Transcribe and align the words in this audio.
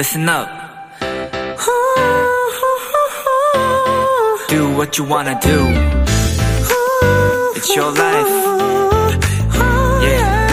listen 0.00 0.26
up. 0.30 0.48
Do 4.48 4.70
what 4.74 4.98
you 4.98 5.04
wanna 5.06 5.38
do. 5.40 5.58
It's 7.54 7.76
your 7.76 7.92
life. 7.92 8.30
Yeah. 10.02 10.48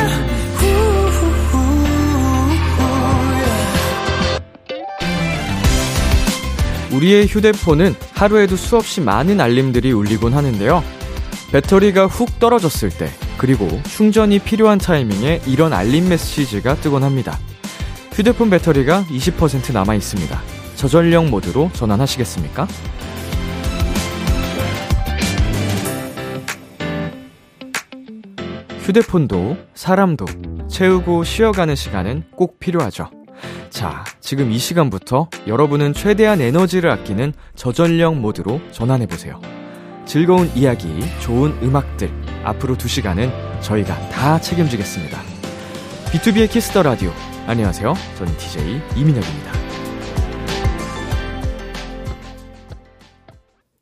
우리의 6.91 7.27
휴대폰은 7.27 7.95
하루에도 8.15 8.57
수없이 8.57 8.99
많은 8.99 9.39
알림들이 9.39 9.93
울리곤 9.93 10.33
하는데요. 10.33 10.83
배터리가 11.53 12.07
훅 12.07 12.39
떨어졌을 12.39 12.89
때, 12.89 13.09
그리고 13.37 13.81
충전이 13.85 14.39
필요한 14.39 14.77
타이밍에 14.77 15.39
이런 15.45 15.71
알림 15.71 16.09
메시지가 16.09 16.75
뜨곤 16.81 17.03
합니다. 17.05 17.39
휴대폰 18.17 18.49
배터리가 18.49 19.03
20% 19.03 19.71
남아 19.73 19.93
있습니다. 19.93 20.41
저전력 20.73 21.25
모드로 21.25 21.69
전환하시겠습니까? 21.73 22.67
휴대폰도 28.79 29.57
사람도 29.75 30.25
채우고 30.67 31.25
쉬어가는 31.25 31.75
시간은 31.75 32.23
꼭 32.35 32.57
필요하죠. 32.57 33.11
자, 33.69 34.03
지금 34.19 34.51
이 34.51 34.57
시간부터 34.57 35.29
여러분은 35.45 35.93
최대한 35.93 36.41
에너지를 36.41 36.89
아끼는 36.89 37.33
저전력 37.53 38.15
모드로 38.15 38.61
전환해보세요. 38.71 39.39
즐거운 40.07 40.49
이야기, 40.55 40.87
좋은 41.19 41.55
음악들, 41.61 42.09
앞으로 42.43 42.79
두 42.79 42.87
시간은 42.87 43.29
저희가 43.61 44.09
다 44.09 44.41
책임지겠습니다. 44.41 45.21
비투비의 46.05 46.49
키스 46.49 46.69
더 46.69 46.81
라디오. 46.81 47.13
안녕하세요. 47.49 47.93
저는 48.17 48.37
DJ 48.37 48.81
이민혁입니다. 48.97 49.51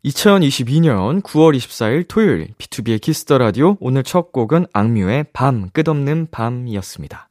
2022년 0.06 1.24
9월 1.24 1.58
24일 1.58 2.06
토요일 2.08 2.50
비투비의 2.60 3.02
키스 3.02 3.25
더 3.25 3.40
라디오 3.40 3.76
오늘 3.80 4.04
첫 4.04 4.32
곡은 4.32 4.68
악뮤의 4.72 5.26
밤 5.34 5.72
끝없는 5.72 6.28
밤이었습니다. 6.30 7.28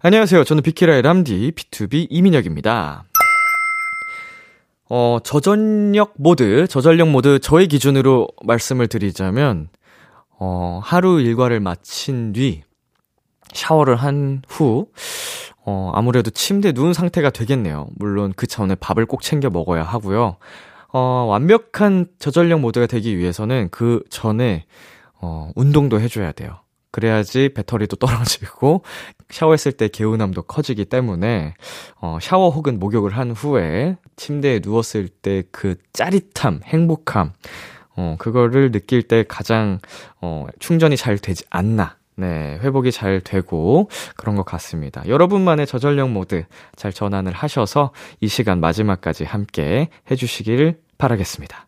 안녕하세요. 0.00 0.44
저는 0.44 0.62
비키라의 0.62 1.00
람디 1.00 1.52
B2B 1.52 2.08
이민혁입니다. 2.10 3.04
어, 4.90 5.18
저전력 5.24 6.12
모드, 6.18 6.66
저전력 6.68 7.08
모드 7.08 7.38
저의 7.38 7.66
기준으로 7.66 8.28
말씀을 8.44 8.88
드리자면 8.88 9.70
어, 10.38 10.82
하루 10.84 11.18
일과를 11.18 11.60
마친 11.60 12.34
뒤 12.34 12.62
샤워를 13.54 13.96
한 13.96 14.42
후 14.48 14.88
어, 15.64 15.92
아무래도 15.94 16.30
침대에 16.30 16.72
누운 16.72 16.92
상태가 16.92 17.30
되겠네요. 17.30 17.88
물론 17.96 18.32
그 18.36 18.46
차원에 18.46 18.74
밥을 18.76 19.06
꼭 19.06 19.22
챙겨 19.22 19.50
먹어야 19.50 19.82
하고요. 19.82 20.36
어, 20.92 21.00
완벽한 21.28 22.06
저전력 22.18 22.60
모드가 22.60 22.86
되기 22.86 23.16
위해서는 23.16 23.68
그 23.70 24.02
전에 24.10 24.64
어, 25.20 25.50
운동도 25.54 26.00
해줘야 26.00 26.32
돼요. 26.32 26.58
그래야지 26.90 27.50
배터리도 27.54 27.96
떨어지고 27.96 28.82
샤워했을 29.30 29.72
때 29.72 29.88
개운함도 29.88 30.42
커지기 30.42 30.84
때문에 30.84 31.54
어, 32.00 32.18
샤워 32.20 32.50
혹은 32.50 32.78
목욕을 32.78 33.16
한 33.16 33.30
후에 33.30 33.96
침대에 34.16 34.60
누웠을 34.62 35.08
때 35.08 35.42
그 35.50 35.76
짜릿함, 35.94 36.60
행복함, 36.64 37.32
어, 37.96 38.16
그거를 38.18 38.72
느낄 38.72 39.02
때 39.02 39.24
가장 39.26 39.78
어, 40.20 40.46
충전이 40.58 40.96
잘 40.96 41.18
되지 41.18 41.44
않나. 41.50 41.96
네, 42.14 42.58
회복이 42.62 42.92
잘 42.92 43.20
되고 43.20 43.88
그런 44.16 44.36
것 44.36 44.44
같습니다. 44.44 45.02
여러분만의 45.06 45.66
저전력 45.66 46.10
모드 46.10 46.44
잘 46.76 46.92
전환을 46.92 47.32
하셔서 47.32 47.92
이 48.20 48.28
시간 48.28 48.60
마지막까지 48.60 49.24
함께 49.24 49.88
해주시길 50.10 50.78
바라겠습니다. 50.98 51.66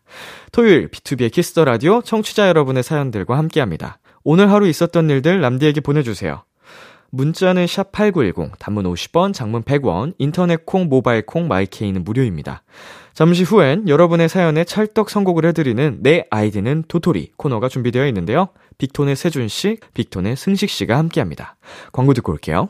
토요일 0.51 0.87
비투비의 0.89 1.31
키스 1.31 1.52
더 1.52 1.65
라디오 1.65 2.01
청취자 2.01 2.47
여러분의 2.47 2.83
사연들과 2.83 3.37
함께합니다. 3.37 3.99
오늘 4.23 4.51
하루 4.51 4.67
있었던 4.67 5.09
일들 5.09 5.41
남디에게 5.41 5.81
보내주세요. 5.81 6.43
문자는 7.11 7.67
샵 7.67 7.91
8910, 7.91 8.59
단문 8.59 8.85
50원, 8.85 9.33
장문 9.33 9.63
100원, 9.63 10.13
인터넷 10.17 10.65
콩, 10.65 10.87
모바일 10.87 11.25
콩, 11.25 11.47
마이케이는 11.47 12.03
무료입니다. 12.03 12.63
잠시 13.13 13.43
후엔 13.43 13.87
여러분의 13.87 14.27
사연에 14.27 14.65
찰떡 14.65 15.09
선곡을 15.09 15.45
해드리는 15.45 15.99
내 16.01 16.25
아이디는 16.29 16.83
도토리 16.89 17.31
코너가 17.37 17.69
준비되어 17.69 18.05
있는데요. 18.07 18.49
빅톤의 18.77 19.15
세준 19.15 19.47
씨, 19.47 19.77
빅톤의 19.93 20.35
승식 20.35 20.69
씨가 20.69 20.97
함께합니다. 20.97 21.57
광고 21.91 22.13
듣고 22.13 22.31
올게요. 22.33 22.69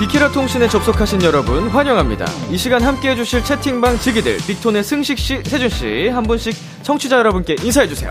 비키라 0.00 0.32
통신에 0.32 0.66
접속하신 0.66 1.22
여러분 1.24 1.68
환영합니다. 1.68 2.24
이 2.50 2.56
시간 2.56 2.82
함께 2.82 3.10
해주실 3.10 3.44
채팅방 3.44 3.98
지기들 3.98 4.38
빅톤의 4.46 4.82
승식 4.82 5.18
씨, 5.18 5.42
세준 5.44 5.68
씨 5.68 6.08
한 6.08 6.22
분씩 6.24 6.54
청취자 6.82 7.18
여러분께 7.18 7.56
인사해 7.62 7.86
주세요. 7.86 8.10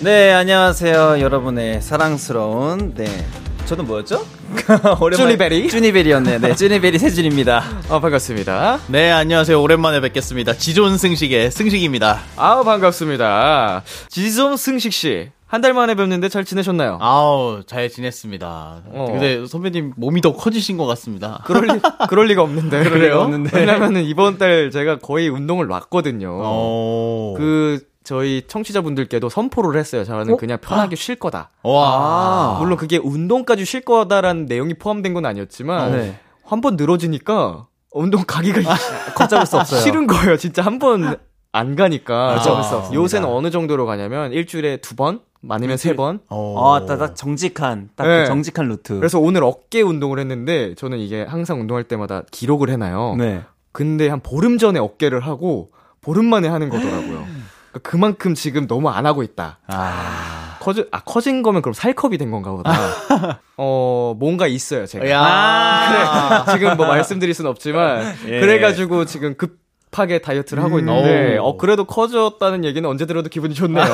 네, 0.00 0.32
안녕하세요. 0.32 1.20
여러분의 1.20 1.80
사랑스러운, 1.80 2.92
네. 2.94 3.26
저는 3.64 3.86
뭐였죠? 3.86 4.26
쭈니베리? 5.16 5.68
쭈니베리였네. 5.70 6.38
네, 6.40 6.54
쭈니베리 6.54 6.98
세준입니다. 6.98 7.64
아 7.88 7.98
반갑습니다. 8.00 8.80
네, 8.88 9.10
안녕하세요. 9.10 9.60
오랜만에 9.60 10.02
뵙겠습니다. 10.02 10.52
지존 10.52 10.98
승식의 10.98 11.50
승식입니다. 11.50 12.20
아우 12.36 12.62
반갑습니다. 12.64 13.82
지존 14.10 14.58
승식 14.58 14.92
씨 14.92 15.30
한 15.46 15.60
달 15.60 15.72
만에 15.72 15.94
뵙는데 15.94 16.28
잘 16.28 16.44
지내셨나요? 16.44 16.98
아우, 17.00 17.62
잘 17.66 17.88
지냈습니다. 17.88 18.82
어. 18.86 19.06
근데 19.12 19.46
선배님 19.46 19.92
몸이 19.96 20.20
더 20.20 20.32
커지신 20.34 20.76
것 20.76 20.86
같습니다. 20.86 21.42
그럴 21.46 21.66
리, 21.66 21.80
그럴 22.08 22.26
리가 22.26 22.42
없는데. 22.42 22.82
그럴 22.82 23.00
리가 23.02 23.22
없는데. 23.22 23.56
왜냐면은 23.56 24.02
이번 24.04 24.38
달 24.38 24.70
제가 24.70 24.98
거의 24.98 25.28
운동을 25.28 25.66
놨거든요. 25.68 26.28
어. 26.42 27.34
그, 27.36 27.80
저희 28.02 28.42
청취자분들께도 28.48 29.28
선포를 29.28 29.78
했어요. 29.78 30.04
저는 30.04 30.36
그냥 30.38 30.58
편하게 30.60 30.96
쉴 30.96 31.14
거다. 31.16 31.50
와. 31.62 32.56
물론 32.60 32.76
그게 32.76 32.98
운동까지 32.98 33.64
쉴 33.64 33.80
거다라는 33.82 34.46
내용이 34.46 34.74
포함된 34.74 35.14
건 35.14 35.24
아니었지만, 35.24 35.92
네. 35.92 36.18
한번 36.44 36.76
늘어지니까 36.76 37.66
운동 37.92 38.24
가기가 38.26 38.60
걷잡을 39.14 39.46
수 39.46 39.56
없어요. 39.56 39.80
싫은 39.80 40.06
거예요. 40.08 40.36
진짜 40.36 40.62
한번 40.62 41.16
안 41.52 41.76
가니까. 41.76 42.34
없습니다. 42.34 42.92
요새는 42.92 43.28
어느 43.28 43.50
정도로 43.50 43.86
가냐면 43.86 44.32
일주일에 44.32 44.78
두 44.78 44.96
번? 44.96 45.20
아니면 45.48 45.76
세 45.76 45.94
번? 45.94 46.20
어. 46.28 46.74
아, 46.74 46.86
딱, 46.86 46.96
딱 46.98 47.16
정직한, 47.16 47.90
딱 47.96 48.06
네. 48.06 48.22
그 48.22 48.26
정직한 48.26 48.68
루트. 48.68 48.96
그래서 48.96 49.18
오늘 49.18 49.44
어깨 49.44 49.82
운동을 49.82 50.18
했는데 50.18 50.74
저는 50.74 50.98
이게 50.98 51.22
항상 51.22 51.60
운동할 51.60 51.84
때마다 51.84 52.22
기록을 52.30 52.70
해놔요. 52.70 53.16
네. 53.18 53.42
근데 53.72 54.08
한 54.08 54.20
보름 54.20 54.58
전에 54.58 54.78
어깨를 54.78 55.20
하고 55.20 55.70
보름 56.00 56.26
만에 56.26 56.48
하는 56.48 56.68
거더라고요. 56.68 57.26
그러니까 57.72 57.78
그만큼 57.82 58.34
지금 58.34 58.66
너무 58.66 58.88
안 58.88 59.06
하고 59.06 59.22
있다. 59.22 59.58
아. 59.66 60.58
커지, 60.60 60.86
아, 60.92 61.00
커진 61.00 61.42
거면 61.42 61.60
그럼 61.60 61.74
살컵이 61.74 62.16
된 62.16 62.30
건가 62.30 62.52
보다. 62.52 62.72
어, 63.58 64.14
뭔가 64.18 64.46
있어요, 64.46 64.86
제가. 64.86 65.10
야. 65.10 66.44
그래, 66.46 66.56
지금 66.56 66.76
뭐 66.78 66.86
말씀드릴 66.86 67.34
순 67.34 67.46
없지만, 67.46 68.14
예. 68.26 68.40
그래가지고 68.40 69.04
지금 69.04 69.34
급 69.36 69.58
하게 69.98 70.18
다이어트를 70.18 70.62
하고 70.62 70.78
있는데, 70.78 71.38
오. 71.38 71.44
어, 71.44 71.56
그래도 71.56 71.84
커졌다는 71.84 72.64
얘기는 72.64 72.88
언제 72.88 73.06
들어도 73.06 73.28
기분이 73.28 73.54
좋네요. 73.54 73.84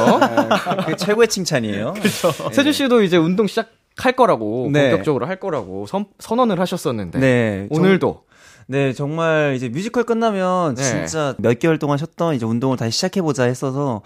그 0.86 0.96
최고의 0.96 1.28
칭찬이에요. 1.28 1.94
세준 2.52 2.72
씨도 2.72 3.02
이제 3.02 3.16
운동 3.16 3.46
시작 3.46 3.70
할 3.96 4.12
거라고 4.12 4.70
네. 4.72 4.88
본격적으로 4.90 5.26
할 5.26 5.38
거라고 5.38 5.86
선, 5.86 6.06
선언을 6.18 6.58
하셨었는데 6.60 7.18
네. 7.18 7.66
오늘도 7.70 8.22
네, 8.70 8.92
정말 8.92 9.54
이제 9.56 9.68
뮤지컬 9.68 10.04
끝나면 10.04 10.76
네. 10.76 10.82
진짜 10.84 11.34
몇 11.38 11.58
개월 11.58 11.80
동안 11.80 11.98
쉬었던 11.98 12.36
이제 12.36 12.46
운동을 12.46 12.76
다시 12.76 12.92
시작해보자 12.92 13.42
했어서 13.42 14.02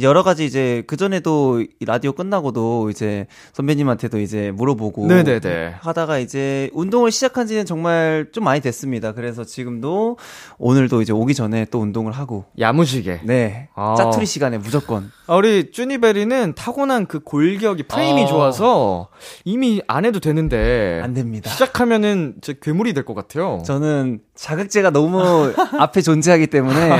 여러 0.00 0.24
가지 0.24 0.44
이제 0.44 0.82
그전에도 0.88 1.60
이 1.60 1.84
라디오 1.84 2.10
끝나고도 2.10 2.90
이제 2.90 3.28
선배님한테도 3.52 4.18
이제 4.18 4.50
물어보고 4.56 5.06
네네네. 5.06 5.76
하다가 5.78 6.18
이제 6.18 6.68
운동을 6.72 7.12
시작한 7.12 7.46
지는 7.46 7.64
정말 7.64 8.26
좀 8.32 8.42
많이 8.42 8.60
됐습니다. 8.60 9.12
그래서 9.12 9.44
지금도 9.44 10.18
오늘도 10.58 11.00
이제 11.00 11.12
오기 11.12 11.34
전에 11.34 11.66
또 11.66 11.78
운동을 11.78 12.10
하고 12.10 12.44
야무지게 12.58 13.20
네. 13.22 13.68
아. 13.76 13.94
짜투리 13.96 14.26
시간에 14.26 14.58
무조건. 14.58 15.12
아, 15.28 15.36
우리 15.36 15.70
쭈니베리는 15.70 16.54
타고난 16.56 17.06
그 17.06 17.20
골격이 17.20 17.84
프레임이 17.84 18.24
어. 18.24 18.26
좋아서 18.26 19.08
이미 19.44 19.80
안 19.86 20.04
해도 20.04 20.18
되는데 20.18 21.00
안 21.04 21.14
됩니다. 21.14 21.50
시작하면은 21.50 22.34
저 22.40 22.54
괴물이 22.54 22.94
될 22.94 23.04
것 23.04 23.14
같아요. 23.14 23.62
저는 23.64 24.07
자극제가 24.34 24.90
너무 24.90 25.52
앞에 25.78 26.00
존재하기 26.00 26.46
때문에 26.48 26.90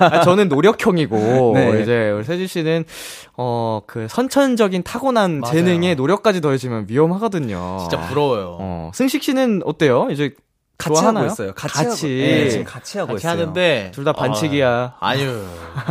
아, 0.00 0.20
저는 0.22 0.48
노력형이고 0.48 1.52
네. 1.56 1.82
이제 1.82 2.10
우리 2.10 2.24
세주 2.24 2.46
씨는 2.46 2.84
어 3.36 3.80
그 3.86 4.06
선천적인 4.08 4.82
타고난 4.82 5.40
맞아요. 5.40 5.54
재능에 5.54 5.94
노력까지 5.94 6.40
더해지면 6.40 6.86
위험하거든요. 6.88 7.78
진짜 7.80 8.00
부러워요. 8.08 8.56
어, 8.60 8.90
승식 8.94 9.22
씨는 9.22 9.62
어때요? 9.64 10.08
이제 10.10 10.34
같이 10.76 10.94
좋아하나요? 11.00 11.24
하고 11.24 11.32
있어요. 11.32 11.52
같이, 11.54 11.74
같이. 11.74 12.06
하고, 12.22 12.42
네, 12.42 12.48
지금 12.50 12.64
같이 12.64 12.98
하고 12.98 13.12
같이 13.14 13.22
있어요. 13.26 13.32
하는데 13.40 13.90
둘 13.94 14.04
다 14.04 14.12
반칙이야. 14.12 14.68
아, 14.68 15.08
아유 15.08 15.42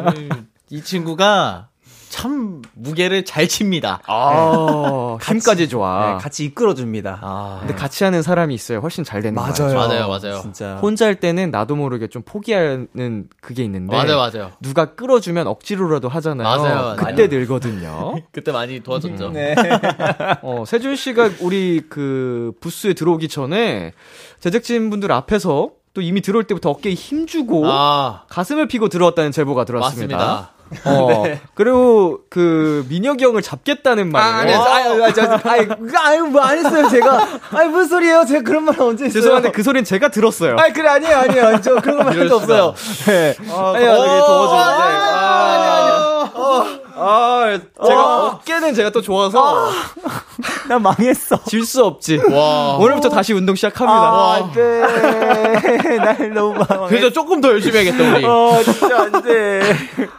이 0.69 0.81
친구가 0.83 1.69
참 2.09 2.61
무게를 2.73 3.25
잘 3.25 3.47
칩니다. 3.47 4.01
아, 4.07 5.17
힘까지 5.21 5.69
좋아. 5.69 6.13
네, 6.13 6.23
같이 6.23 6.45
이끌어줍니다. 6.45 7.19
아, 7.21 7.57
근데 7.59 7.73
같이 7.73 8.03
하는 8.03 8.21
사람이 8.21 8.53
있어요. 8.53 8.79
훨씬 8.79 9.03
잘 9.03 9.21
되는 9.21 9.35
거예요. 9.41 9.75
맞아요, 9.75 10.07
맞아요. 10.07 10.41
진짜. 10.41 10.75
혼자 10.77 11.05
할 11.05 11.15
때는 11.15 11.51
나도 11.51 11.75
모르게 11.75 12.07
좀 12.07 12.21
포기하는 12.23 13.27
그게 13.41 13.63
있는데 13.63 13.95
맞아요, 13.95 14.17
맞아요. 14.17 14.51
누가 14.61 14.95
끌어주면 14.95 15.47
억지로라도 15.47 16.09
하잖아요. 16.09 16.47
맞아요, 16.47 16.95
그때 16.97 17.13
맞아요. 17.13 17.27
늘거든요. 17.27 18.15
그때 18.31 18.51
많이 18.51 18.79
도와줬죠. 18.81 19.29
네. 19.29 19.55
어, 20.41 20.63
세준 20.65 20.95
씨가 20.95 21.31
우리 21.41 21.81
그 21.89 22.53
부스에 22.61 22.93
들어오기 22.93 23.27
전에 23.27 23.93
제작진 24.39 24.89
분들 24.89 25.11
앞에서 25.11 25.71
또 25.93 26.01
이미 26.01 26.21
들어올 26.21 26.43
때부터 26.43 26.69
어깨에 26.69 26.93
힘 26.93 27.25
주고 27.25 27.63
아, 27.65 28.23
가슴을 28.29 28.67
피고 28.67 28.87
들어왔다는 28.87 29.31
제보가 29.31 29.65
들어왔습니다. 29.65 30.15
맞습니다. 30.15 30.56
어, 30.85 31.23
그리고 31.55 32.19
그 32.29 32.85
민혁이 32.89 33.23
형을 33.23 33.41
잡겠다는 33.41 34.11
말을 34.11 34.53
아유, 34.53 35.03
아유, 35.03 35.13
저, 35.13 35.39
아유, 35.43 35.67
아유, 36.03 36.23
뭐안 36.25 36.57
했어요, 36.57 36.89
제가. 36.89 37.27
아유, 37.51 37.69
무슨 37.69 37.87
소리예요? 37.87 38.25
제가 38.25 38.41
그런 38.43 38.63
말 38.63 38.79
언제 38.79 39.05
했어요? 39.05 39.21
죄송한데 39.21 39.51
그 39.51 39.63
소리는 39.63 39.83
제가 39.83 40.09
들었어요. 40.09 40.55
아니, 40.57 40.73
그래, 40.73 40.89
아니에요, 40.89 41.17
아니에요. 41.17 41.61
저 41.61 41.75
그런 41.75 41.97
말한 41.97 42.13
이럴 42.13 42.29
적 42.29 42.41
수가. 42.41 42.65
없어요. 42.67 42.73
네. 43.05 43.35
아, 43.49 43.73
아니요, 43.75 43.91
되게 43.97 44.19
더워지는데. 44.19 44.73
아니, 44.73 45.65
아니, 45.65 45.91
아니. 45.91 46.86
아, 46.99 47.59
제가 47.85 48.27
어 48.27 48.39
깨는 48.43 48.73
제가 48.73 48.89
또 48.89 49.01
좋아서 49.01 49.69
나 50.67 50.79
망했어. 50.79 51.43
질 51.45 51.63
수 51.65 51.83
없지. 51.83 52.19
와. 52.31 52.77
오늘부터 52.77 53.09
다시 53.09 53.33
운동 53.33 53.55
시작합니다. 53.55 53.99
아, 54.01 54.35
안 54.35 54.51
돼. 54.51 54.81
날 55.97 56.33
너무 56.33 56.53
망했어. 56.53 56.87
그래서 56.87 57.09
조금 57.11 57.41
더 57.41 57.49
열심히 57.49 57.77
해야겠다 57.79 58.15
우리. 58.15 58.25
어, 58.25 58.61
진짜 58.63 59.01
안 59.03 59.21
돼. 59.23 59.61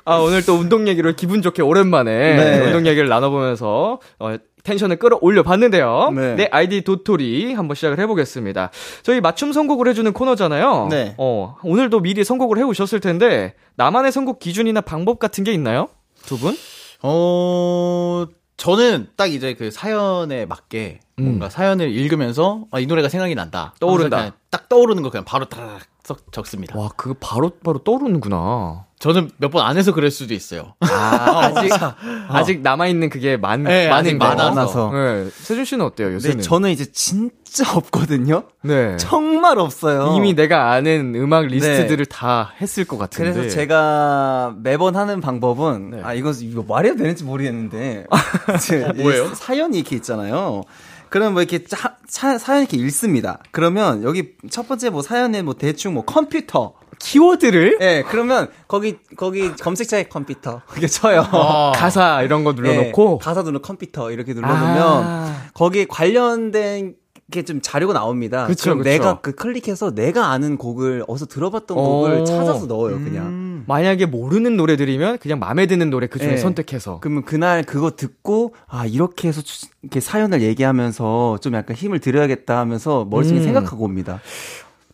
아, 0.04 0.16
오늘 0.16 0.44
또 0.44 0.54
운동 0.54 0.88
얘기를 0.88 1.14
기분 1.16 1.42
좋게 1.42 1.62
오랜만에 1.62 2.36
네. 2.36 2.60
운동 2.66 2.86
얘기를 2.86 3.08
나눠보면서 3.08 3.98
어, 4.18 4.34
텐션을 4.64 4.98
끌어올려 4.98 5.42
봤는데요. 5.42 6.10
네. 6.14 6.34
네, 6.34 6.48
아이디 6.52 6.82
도토리 6.82 7.54
한번 7.54 7.74
시작을 7.74 7.98
해보겠습니다. 8.00 8.70
저희 9.02 9.20
맞춤 9.20 9.52
선곡을 9.52 9.88
해주는 9.88 10.12
코너잖아요. 10.12 10.88
네. 10.90 11.14
어, 11.16 11.56
오늘도 11.62 12.00
미리 12.00 12.24
선곡을 12.24 12.58
해오셨을 12.58 13.00
텐데 13.00 13.54
나만의 13.76 14.12
선곡 14.12 14.38
기준이나 14.40 14.80
방법 14.82 15.18
같은 15.18 15.44
게 15.44 15.52
있나요? 15.52 15.88
두 16.26 16.38
분? 16.38 16.56
어, 17.02 18.26
저는 18.56 19.08
딱 19.16 19.26
이제 19.32 19.54
그 19.54 19.70
사연에 19.70 20.46
맞게 20.46 21.00
뭔가 21.16 21.48
사연을 21.48 21.90
읽으면서 21.90 22.64
아, 22.70 22.80
이 22.80 22.86
노래가 22.86 23.08
생각이 23.08 23.34
난다. 23.34 23.74
떠오른다. 23.80 24.32
딱 24.50 24.68
떠오르는 24.68 25.02
거 25.02 25.10
그냥 25.10 25.24
바로 25.24 25.46
적- 26.02 26.32
적습니다. 26.32 26.78
와, 26.78 26.88
그거 26.96 27.14
바로 27.20 27.50
바로 27.64 27.78
떠오르는구나. 27.78 28.86
저는 28.98 29.30
몇 29.36 29.50
번 29.50 29.64
안 29.64 29.76
해서 29.76 29.92
그럴 29.92 30.10
수도 30.10 30.34
있어요. 30.34 30.74
아, 30.80 31.52
아직 31.54 31.72
아직 32.28 32.60
남아 32.62 32.88
있는 32.88 33.08
그게 33.10 33.36
많 33.36 33.62
네, 33.62 33.88
많은. 33.88 34.18
많아서. 34.18 34.90
네, 34.92 35.28
세준 35.30 35.64
씨는 35.64 35.84
어때요? 35.84 36.12
요새는? 36.14 36.36
네, 36.38 36.42
저는 36.42 36.70
이제 36.70 36.84
진짜 36.90 37.64
없거든요. 37.76 38.42
네. 38.62 38.96
정말 38.96 39.58
없어요. 39.58 40.14
이미 40.16 40.34
내가 40.34 40.72
아는 40.72 41.14
음악 41.14 41.46
리스트들을 41.46 42.06
다 42.06 42.52
했을 42.60 42.84
것 42.84 42.98
같은데. 42.98 43.32
그래서 43.32 43.54
제가 43.54 44.54
매번 44.62 44.96
하는 44.96 45.20
방법은 45.20 45.90
네. 45.90 46.00
아 46.02 46.14
이거 46.14 46.32
이거 46.40 46.64
말해도 46.66 46.96
되는지 46.96 47.22
모르겠는데 47.24 48.06
어, 48.10 48.92
뭐예요? 48.96 49.26
이 49.26 49.34
사연이 49.34 49.78
이렇게 49.78 49.94
있잖아요. 49.96 50.62
그럼 51.08 51.32
뭐 51.34 51.40
이렇게 51.42 51.64
차, 51.64 51.96
차- 52.06 52.36
사연 52.36 52.62
이렇게 52.62 52.76
읽습니다. 52.78 53.38
그러면 53.50 54.02
여기 54.02 54.32
첫 54.50 54.66
번째 54.68 54.90
뭐 54.90 55.02
사연에 55.02 55.40
뭐 55.42 55.54
대충 55.54 55.94
뭐 55.94 56.04
컴퓨터 56.04 56.74
키워드를 56.98 57.78
예, 57.80 58.04
그러면 58.08 58.48
거기 58.66 58.96
거기 59.16 59.52
검색창에 59.56 60.04
컴퓨터 60.04 60.62
이렇게 60.72 60.86
쳐요. 60.86 61.26
아. 61.30 61.72
가사 61.74 62.22
이런 62.22 62.44
거 62.44 62.52
눌러놓고 62.52 63.18
예, 63.20 63.24
가사 63.24 63.42
누르 63.42 63.60
컴퓨터 63.60 64.10
이렇게 64.10 64.34
눌러놓으면 64.34 64.82
아. 65.04 65.42
거기에 65.54 65.86
관련된 65.86 66.94
게좀 67.30 67.60
자료가 67.60 67.92
나옵니다. 67.92 68.46
그쵸, 68.46 68.70
럼 68.70 68.78
그쵸. 68.78 68.88
내가 68.88 69.20
그 69.20 69.32
클릭해서 69.32 69.94
내가 69.94 70.28
아는 70.28 70.56
곡을 70.56 71.04
어디서 71.06 71.26
들어봤던 71.26 71.76
곡을 71.76 72.20
오. 72.20 72.24
찾아서 72.24 72.64
넣어요, 72.64 72.94
그냥. 73.04 73.64
만약에 73.66 74.06
모르는 74.06 74.56
노래들이면 74.56 75.18
그냥 75.18 75.38
마음에 75.38 75.66
드는 75.66 75.90
노래 75.90 76.06
그 76.06 76.18
중에 76.18 76.30
네. 76.30 76.36
선택해서 76.38 77.00
그러면 77.02 77.24
그날 77.26 77.64
그거 77.64 77.90
듣고 77.96 78.54
아 78.66 78.86
이렇게 78.86 79.28
해서 79.28 79.42
추- 79.42 79.66
이렇게 79.82 80.00
사연을 80.00 80.40
얘기하면서 80.40 81.38
좀 81.42 81.52
약간 81.52 81.76
힘을 81.76 81.98
들여야겠다 81.98 82.56
하면서 82.58 83.04
머릿속에 83.10 83.40
음. 83.40 83.44
생각하고 83.44 83.84
옵니다. 83.84 84.20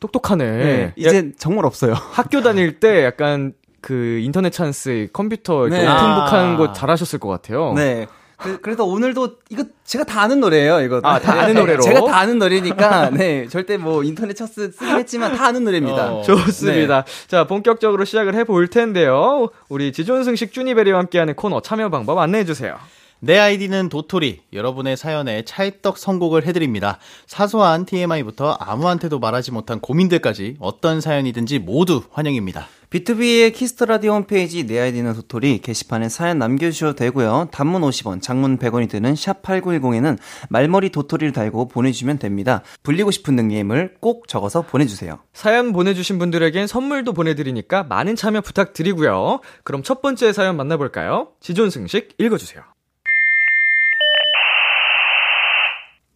똑똑하네. 0.08 0.44
네, 0.44 0.82
야, 0.84 0.92
이제 0.96 1.32
정말 1.38 1.64
없어요. 1.64 1.94
학교 2.12 2.42
다닐 2.42 2.78
때 2.78 3.04
약간 3.04 3.52
그 3.80 4.18
인터넷 4.22 4.50
찬스 4.50 5.08
컴퓨터 5.12 5.66
네. 5.68 5.78
오픈북 5.82 6.32
하는 6.32 6.54
아. 6.54 6.56
거 6.56 6.72
잘하셨을 6.72 7.18
것 7.18 7.28
같아요. 7.28 7.72
네. 7.74 8.06
그- 8.36 8.60
그래서 8.60 8.84
오늘도 8.84 9.36
이거 9.48 9.64
제가 9.84 10.04
다 10.04 10.20
아는 10.22 10.40
노래예요, 10.40 10.80
이거. 10.80 11.00
아, 11.04 11.18
다 11.20 11.34
아는 11.40 11.54
네, 11.54 11.60
노래로? 11.60 11.82
제가 11.82 12.04
다 12.04 12.18
아는 12.18 12.38
노래니까 12.38 13.10
네 13.10 13.46
절대 13.48 13.76
뭐 13.78 14.02
인터넷 14.02 14.34
찬스 14.34 14.44
쓰, 14.46 14.70
쓰긴 14.72 14.96
했지만 14.98 15.34
다 15.36 15.46
아는 15.46 15.64
노래입니다. 15.64 16.12
어. 16.14 16.22
좋습니다. 16.22 17.04
자, 17.28 17.46
본격적으로 17.46 18.04
시작을 18.04 18.34
해 18.34 18.44
볼 18.44 18.68
텐데요. 18.68 19.48
우리 19.68 19.92
지존승식 19.92 20.52
쭈니베리와 20.52 20.98
함께하는 20.98 21.34
코너 21.34 21.60
참여 21.60 21.88
방법 21.90 22.18
안내해 22.18 22.44
주세요. 22.44 22.76
내 23.24 23.38
아이디는 23.38 23.88
도토리. 23.88 24.42
여러분의 24.52 24.98
사연에 24.98 25.46
찰떡 25.46 25.96
선곡을 25.96 26.46
해드립니다. 26.46 26.98
사소한 27.26 27.86
TMI부터 27.86 28.52
아무한테도 28.60 29.18
말하지 29.18 29.50
못한 29.50 29.80
고민들까지 29.80 30.58
어떤 30.60 31.00
사연이든지 31.00 31.60
모두 31.60 32.02
환영입니다. 32.10 32.66
비투비의 32.90 33.54
키스 33.54 33.74
더 33.74 33.86
라디오 33.86 34.12
홈페이지 34.12 34.66
내 34.66 34.78
아이디는 34.78 35.14
도토리 35.14 35.60
게시판에 35.60 36.10
사연 36.10 36.38
남겨주셔도 36.38 36.96
되고요. 36.96 37.48
단문 37.50 37.80
50원, 37.80 38.20
장문 38.20 38.58
100원이 38.58 38.90
드는 38.90 39.16
샵 39.16 39.40
8910에는 39.40 40.18
말머리 40.50 40.90
도토리를 40.90 41.32
달고 41.32 41.68
보내주시면 41.68 42.18
됩니다. 42.18 42.62
불리고 42.82 43.10
싶은 43.10 43.36
닉네임을 43.36 43.94
꼭 44.00 44.28
적어서 44.28 44.60
보내주세요. 44.60 45.18
사연 45.32 45.72
보내주신 45.72 46.18
분들에겐 46.18 46.66
선물도 46.66 47.14
보내드리니까 47.14 47.84
많은 47.84 48.16
참여 48.16 48.42
부탁드리고요. 48.42 49.40
그럼 49.64 49.82
첫 49.82 50.02
번째 50.02 50.34
사연 50.34 50.58
만나볼까요? 50.58 51.28
지존승식 51.40 52.16
읽어주세요. 52.18 52.73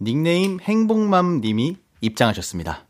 닉네임 0.00 0.61
행복맘 0.61 1.40
님이 1.40 1.76
입장하셨습니다. 2.00 2.85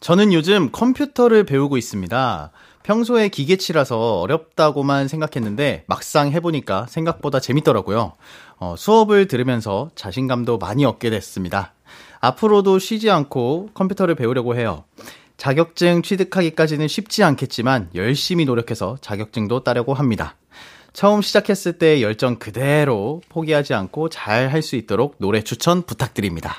저는 0.00 0.32
요즘 0.32 0.70
컴퓨터를 0.70 1.44
배우고 1.44 1.76
있습니다. 1.76 2.50
평소에 2.82 3.28
기계치라서 3.28 4.20
어렵다고만 4.20 5.08
생각했는데 5.08 5.84
막상 5.86 6.30
해보니까 6.32 6.86
생각보다 6.86 7.40
재밌더라고요. 7.40 8.12
어, 8.58 8.74
수업을 8.76 9.28
들으면서 9.28 9.90
자신감도 9.94 10.58
많이 10.58 10.84
얻게 10.84 11.10
됐습니다. 11.10 11.72
앞으로도 12.20 12.78
쉬지 12.78 13.10
않고 13.10 13.70
컴퓨터를 13.74 14.14
배우려고 14.14 14.56
해요. 14.56 14.84
자격증 15.36 16.02
취득하기까지는 16.02 16.88
쉽지 16.88 17.22
않겠지만 17.22 17.90
열심히 17.94 18.44
노력해서 18.44 18.98
자격증도 19.00 19.64
따려고 19.64 19.94
합니다. 19.94 20.36
처음 20.94 21.22
시작했을 21.22 21.72
때 21.74 22.00
열정 22.00 22.36
그대로 22.36 23.20
포기하지 23.28 23.74
않고 23.74 24.08
잘 24.08 24.48
할 24.48 24.62
수 24.62 24.76
있도록 24.76 25.16
노래 25.18 25.42
추천 25.42 25.82
부탁드립니다. 25.82 26.56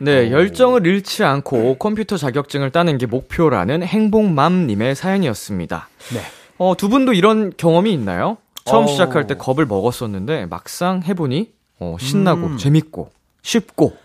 네, 0.00 0.30
열정을 0.32 0.84
잃지 0.86 1.22
않고 1.24 1.76
컴퓨터 1.78 2.16
자격증을 2.16 2.70
따는 2.70 2.98
게 2.98 3.06
목표라는 3.06 3.82
행복맘님의 3.84 4.96
사연이었습니다. 4.96 5.88
네. 6.14 6.20
어, 6.58 6.76
두 6.76 6.88
분도 6.88 7.12
이런 7.12 7.52
경험이 7.56 7.92
있나요? 7.92 8.36
처음 8.64 8.84
어. 8.84 8.86
시작할 8.88 9.26
때 9.28 9.34
겁을 9.36 9.64
먹었었는데 9.66 10.46
막상 10.46 11.02
해보니 11.04 11.52
어, 11.78 11.96
신나고 11.98 12.46
음. 12.48 12.58
재밌고 12.58 13.10
쉽고. 13.42 13.96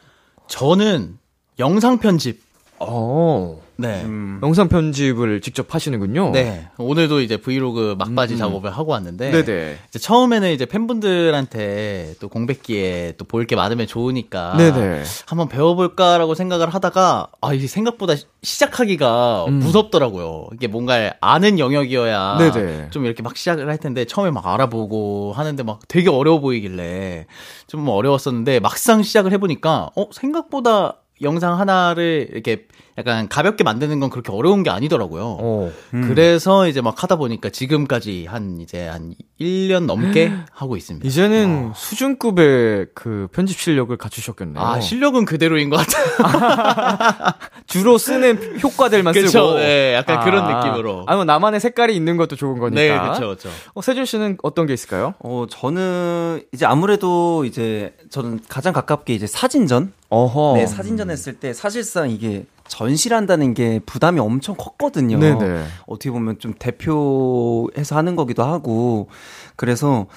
저는 0.47 1.17
영상 1.59 1.97
편집. 1.97 2.47
어. 2.79 3.60
네. 3.79 4.01
음. 4.05 4.39
영상 4.41 4.69
편집을 4.69 5.39
직접 5.41 5.74
하시는군요. 5.75 6.31
네. 6.31 6.67
오늘도 6.79 7.22
이제 7.22 7.38
브이로그 7.38 7.96
막바지 8.00 8.34
음. 8.34 8.38
작업을 8.39 8.72
하고 8.75 8.91
왔는데. 8.93 9.29
네네. 9.29 9.77
이제 9.88 10.00
처음에는 10.00 10.51
이제 10.51 10.65
팬분들한테 10.65 12.15
또 12.19 12.27
공백기에 12.27 13.13
또 13.19 13.25
볼 13.25 13.46
게 13.46 13.55
많으면 13.55 13.86
좋으니까. 13.86 14.57
네네. 14.57 15.03
한번 15.27 15.48
배워볼까라고 15.48 16.34
생각을 16.34 16.74
하다가, 16.74 17.27
아, 17.39 17.53
이게 17.53 17.67
생각보다 17.67 18.15
시- 18.15 18.25
시작하기가 18.41 19.46
음. 19.48 19.53
무섭더라고요. 19.60 20.48
이게 20.53 20.65
뭔가 20.67 21.13
아는 21.22 21.60
영역이어야. 21.60 22.38
네네. 22.39 22.89
좀 22.89 23.05
이렇게 23.05 23.22
막 23.22 23.38
시작을 23.38 23.69
할 23.69 23.77
텐데, 23.77 24.05
처음에 24.05 24.31
막 24.31 24.48
알아보고 24.48 25.34
하는데 25.36 25.62
막 25.63 25.81
되게 25.88 26.10
어려워 26.10 26.39
보이길래 26.39 27.27
좀 27.67 27.88
어려웠었는데, 27.88 28.60
막상 28.60 29.03
시작을 29.03 29.31
해보니까, 29.34 29.91
어, 29.96 30.07
생각보다 30.12 30.96
영상 31.21 31.59
하나를 31.59 32.29
이렇게 32.31 32.67
약간 32.97 33.27
가볍게 33.29 33.63
만드는 33.63 34.00
건 34.00 34.09
그렇게 34.09 34.31
어려운 34.31 34.63
게 34.63 34.71
아니더라고요. 34.71 35.38
어. 35.39 35.71
그래서 35.91 36.67
이제 36.67 36.81
막 36.81 37.03
하다 37.03 37.17
보니까 37.17 37.50
지금까지 37.50 38.25
한 38.27 38.59
이제 38.59 38.88
한 38.88 39.13
1년 39.39 39.86
넘게 39.86 40.31
하고 40.51 40.75
있습니다. 40.77 41.07
이제는 41.07 41.74
수준급의 41.75 42.88
그 42.95 43.27
편집 43.31 43.59
실력을 43.59 43.95
갖추셨겠네요. 43.95 44.63
아, 44.63 44.79
실력은 44.79 45.25
그대로인 45.25 45.69
것 45.69 45.77
같아요. 45.77 47.33
주로 47.67 48.00
쓰는 48.00 48.59
효과들만 48.63 49.13
그쵸, 49.13 49.27
쓰고. 49.27 49.53
네, 49.59 49.93
약간 49.93 50.24
그런 50.24 50.47
느낌으로. 50.47 51.03
아니, 51.05 51.17
뭐 51.17 51.25
나만의 51.25 51.59
색깔이 51.59 51.95
있는 51.95 52.17
것도 52.17 52.36
좋은 52.36 52.57
거니까. 52.57 52.81
네, 52.81 52.89
그렇죠, 52.89 53.19
그렇죠. 53.19 53.50
어, 53.75 53.81
세준 53.81 54.05
씨는 54.05 54.38
어떤 54.41 54.65
게 54.65 54.74
있을까요? 54.74 55.13
어, 55.19 55.45
저는 55.47 56.41
이제 56.51 56.65
아무래도 56.65 57.45
이제 57.45 57.93
저는 58.09 58.39
가장 58.50 58.74
가깝게 58.74 59.13
이제 59.13 59.27
사진전? 59.27 59.93
어허. 60.09 60.53
네, 60.55 60.65
사진전 60.65 61.09
했을 61.09 61.33
때 61.33 61.53
사실상 61.53 62.09
이게 62.09 62.45
전시한다는 62.67 63.53
게 63.53 63.79
부담이 63.85 64.19
엄청 64.19 64.55
컸거든요. 64.55 65.19
네네. 65.19 65.65
어떻게 65.85 66.11
보면 66.11 66.39
좀 66.39 66.53
대표해서 66.57 67.95
하는 67.95 68.15
거기도 68.15 68.43
하고 68.43 69.09
그래서 69.55 70.07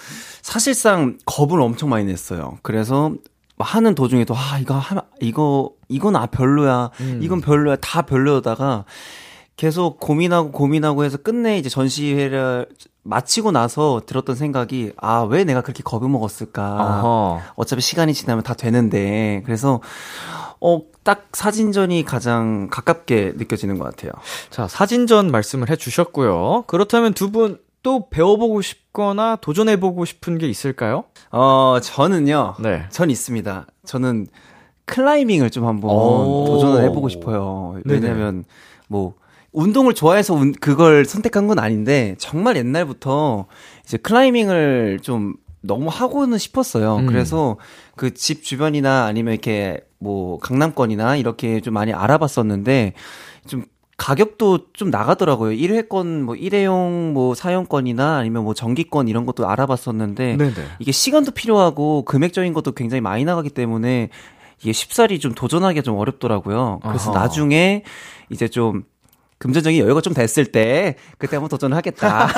사실상 0.43 1.19
겁을 1.25 1.61
엄청 1.61 1.89
많이 1.89 2.05
냈어요. 2.05 2.59
그래서 2.63 3.13
하는 3.59 3.95
도중에도 3.95 4.35
아 4.35 4.59
이거 4.61 4.75
하면 4.75 5.05
이거 5.21 5.73
이건 5.89 6.17
아 6.17 6.27
별로야 6.27 6.91
음. 7.01 7.21
이건 7.23 7.41
별로야 7.41 7.77
다 7.77 8.03
별로다가 8.03 8.85
계속 9.57 10.01
고민하고 10.01 10.53
고민하고 10.53 11.05
해서 11.05 11.19
끝내 11.19 11.59
이제 11.59 11.69
전시회를 11.69 12.67
마치고 13.11 13.51
나서 13.53 14.01
들었던 14.07 14.37
생각이 14.37 14.93
아 14.97 15.25
왜 15.25 15.45
내가 15.45 15.61
그렇게 15.61 15.83
겁을 15.83 16.09
먹었을까 16.09 17.01
어허. 17.03 17.41
어차피 17.57 17.83
시간이 17.83 18.15
지나면 18.15 18.43
다 18.45 18.55
되는데 18.55 19.43
그래서 19.45 19.81
어 20.61 20.81
딱 21.03 21.29
사진전이 21.33 22.05
가장 22.05 22.69
가깝게 22.71 23.33
느껴지는 23.37 23.79
것 23.79 23.85
같아요. 23.85 24.13
자, 24.51 24.69
사진전 24.69 25.31
말씀을 25.31 25.71
해 25.71 25.77
주셨고요. 25.77 26.65
그렇다면 26.67 27.15
두 27.15 27.31
분 27.33 27.59
또 27.83 28.11
배워보고 28.11 28.61
싶거나 28.61 29.37
도전해보고 29.37 30.05
싶은 30.05 30.37
게 30.37 30.47
있을까요? 30.47 31.05
어 31.33 31.79
저는요. 31.83 32.57
네. 32.61 32.85
전 32.91 33.09
있습니다. 33.09 33.67
저는 33.87 34.27
클라이밍을 34.85 35.49
좀 35.49 35.65
한번 35.67 35.91
오. 35.91 36.45
도전을 36.47 36.85
해보고 36.85 37.09
싶어요. 37.09 37.81
네네. 37.87 38.07
왜냐면 38.09 38.45
뭐 38.87 39.15
운동을 39.53 39.95
좋아해서 39.95 40.35
운- 40.35 40.53
그걸 40.53 41.05
선택한 41.05 41.47
건 41.47 41.59
아닌데 41.59 42.15
정말 42.19 42.57
옛날부터 42.57 43.47
이제 43.85 43.97
클라이밍을 43.97 45.01
좀 45.03 45.35
너무 45.63 45.89
하고는 45.91 46.39
싶었어요. 46.39 46.97
음. 46.99 47.07
그래서 47.07 47.57
그 47.97 48.15
집 48.15 48.43
주변이나 48.43 49.05
아니면 49.05 49.35
이렇게 49.35 49.81
뭐 49.99 50.39
강남권이나 50.39 51.17
이렇게 51.17 51.61
좀 51.61 51.75
많이 51.75 51.93
알아봤었는데 51.93 52.95
좀 53.47 53.65
가격도 53.99 54.73
좀 54.73 54.89
나가더라고요. 54.91 55.51
1회권 55.55 56.23
뭐 56.23 56.35
일회용 56.35 57.13
뭐 57.13 57.35
사용권이나 57.35 58.17
아니면 58.17 58.45
뭐 58.45 58.55
정기권 58.55 59.09
이런 59.09 59.27
것도 59.27 59.47
알아봤었는데 59.47 60.37
네네. 60.39 60.53
이게 60.79 60.91
시간도 60.93 61.33
필요하고 61.33 62.07
금액적인 62.07 62.55
것도 62.55 62.73
굉장히 62.73 63.03
많이 63.03 63.27
나가기 63.27 63.51
때문에 63.51 64.09
이게 64.63 64.73
쉽사리 64.73 65.19
좀 65.19 65.35
도전하기가 65.35 65.83
좀 65.83 65.99
어렵더라고요. 65.99 66.81
그래서 66.83 67.11
아하. 67.13 67.21
나중에 67.25 67.83
이제 68.31 68.49
좀 68.49 68.85
금전적인 69.41 69.81
여유가 69.81 70.03
좀 70.03 70.13
됐을 70.13 70.45
때 70.45 70.97
그때 71.17 71.37
한번 71.37 71.49
도전을 71.49 71.75
하겠다. 71.75 72.29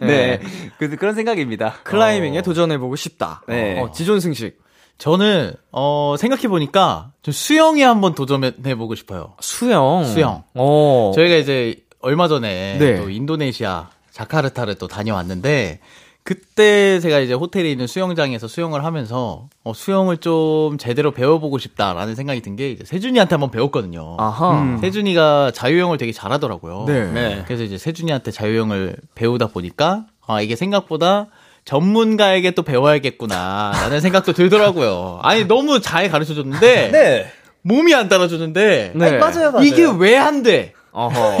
네. 0.00 0.40
그 0.78 0.96
그런 0.96 1.14
생각입니다. 1.14 1.74
클라이밍에 1.84 2.38
어. 2.38 2.42
도전해보고 2.42 2.96
싶다. 2.96 3.42
네. 3.46 3.78
어, 3.78 3.92
지존승식. 3.92 4.58
저는 4.96 5.52
어 5.70 6.14
생각해 6.18 6.48
보니까 6.48 7.12
좀 7.22 7.32
수영에 7.32 7.84
한번 7.84 8.14
도전해 8.14 8.74
보고 8.74 8.94
싶어요. 8.94 9.34
수영. 9.40 10.04
수영. 10.04 10.44
어. 10.54 11.12
저희가 11.14 11.36
이제 11.36 11.84
얼마 12.00 12.26
전에 12.26 12.78
네. 12.78 12.96
또 12.96 13.10
인도네시아 13.10 13.90
자카르타를 14.12 14.76
또 14.76 14.88
다녀왔는데 14.88 15.80
그때 16.24 17.00
제가 17.00 17.18
이제 17.18 17.34
호텔에 17.34 17.68
있는 17.70 17.86
수영장에서 17.88 18.46
수영을 18.46 18.84
하면서 18.84 19.48
어, 19.64 19.72
수영을 19.74 20.18
좀 20.18 20.78
제대로 20.78 21.10
배워보고 21.10 21.58
싶다라는 21.58 22.14
생각이 22.14 22.40
든 22.42 22.52
게 22.56 22.70
이제 22.70 22.84
세준이한테 22.84 23.34
한번 23.34 23.50
배웠거든요. 23.50 24.16
아하. 24.20 24.60
음. 24.60 24.78
세준이가 24.78 25.50
자유형을 25.52 25.98
되게 25.98 26.12
잘하더라고요. 26.12 26.84
네. 26.86 27.42
그래서 27.46 27.64
이제 27.64 27.76
세준이한테 27.78 28.30
자유형을 28.30 28.96
배우다 29.14 29.48
보니까 29.48 30.06
아 30.26 30.40
이게 30.40 30.54
생각보다 30.54 31.26
전문가에게 31.64 32.50
또 32.52 32.62
배워야겠구나 32.62 33.72
라는 33.74 34.00
생각도 34.02 34.32
들더라고요. 34.32 35.20
아니 35.22 35.46
너무 35.46 35.80
잘 35.80 36.08
가르쳐 36.10 36.34
줬는데 36.34 36.90
네. 36.92 37.32
몸이 37.62 37.94
안 37.94 38.08
따라주는데 38.08 38.92
네. 38.94 39.18
맞아요, 39.18 39.50
맞아요. 39.52 39.64
이게 39.66 39.84
왜 39.98 40.16
안 40.18 40.42
돼? 40.42 40.74
어허. 40.92 41.38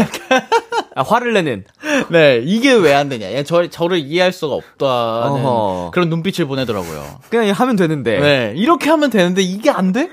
아, 0.94 1.02
화를 1.02 1.32
내는. 1.34 1.64
네, 2.08 2.40
이게 2.44 2.72
왜 2.74 2.92
안 2.94 3.08
되냐? 3.08 3.26
얘 3.32 3.42
저, 3.44 3.66
저를 3.68 3.98
이해할 3.98 4.32
수가 4.32 4.54
없다는 4.54 5.44
어허. 5.44 5.90
그런 5.92 6.08
눈빛을 6.10 6.46
보내더라고요. 6.46 7.02
그냥 7.30 7.50
하면 7.54 7.76
되는데. 7.76 8.18
네, 8.20 8.52
이렇게 8.56 8.90
하면 8.90 9.08
되는데 9.10 9.40
이게 9.42 9.70
안 9.70 9.92
돼? 9.92 10.10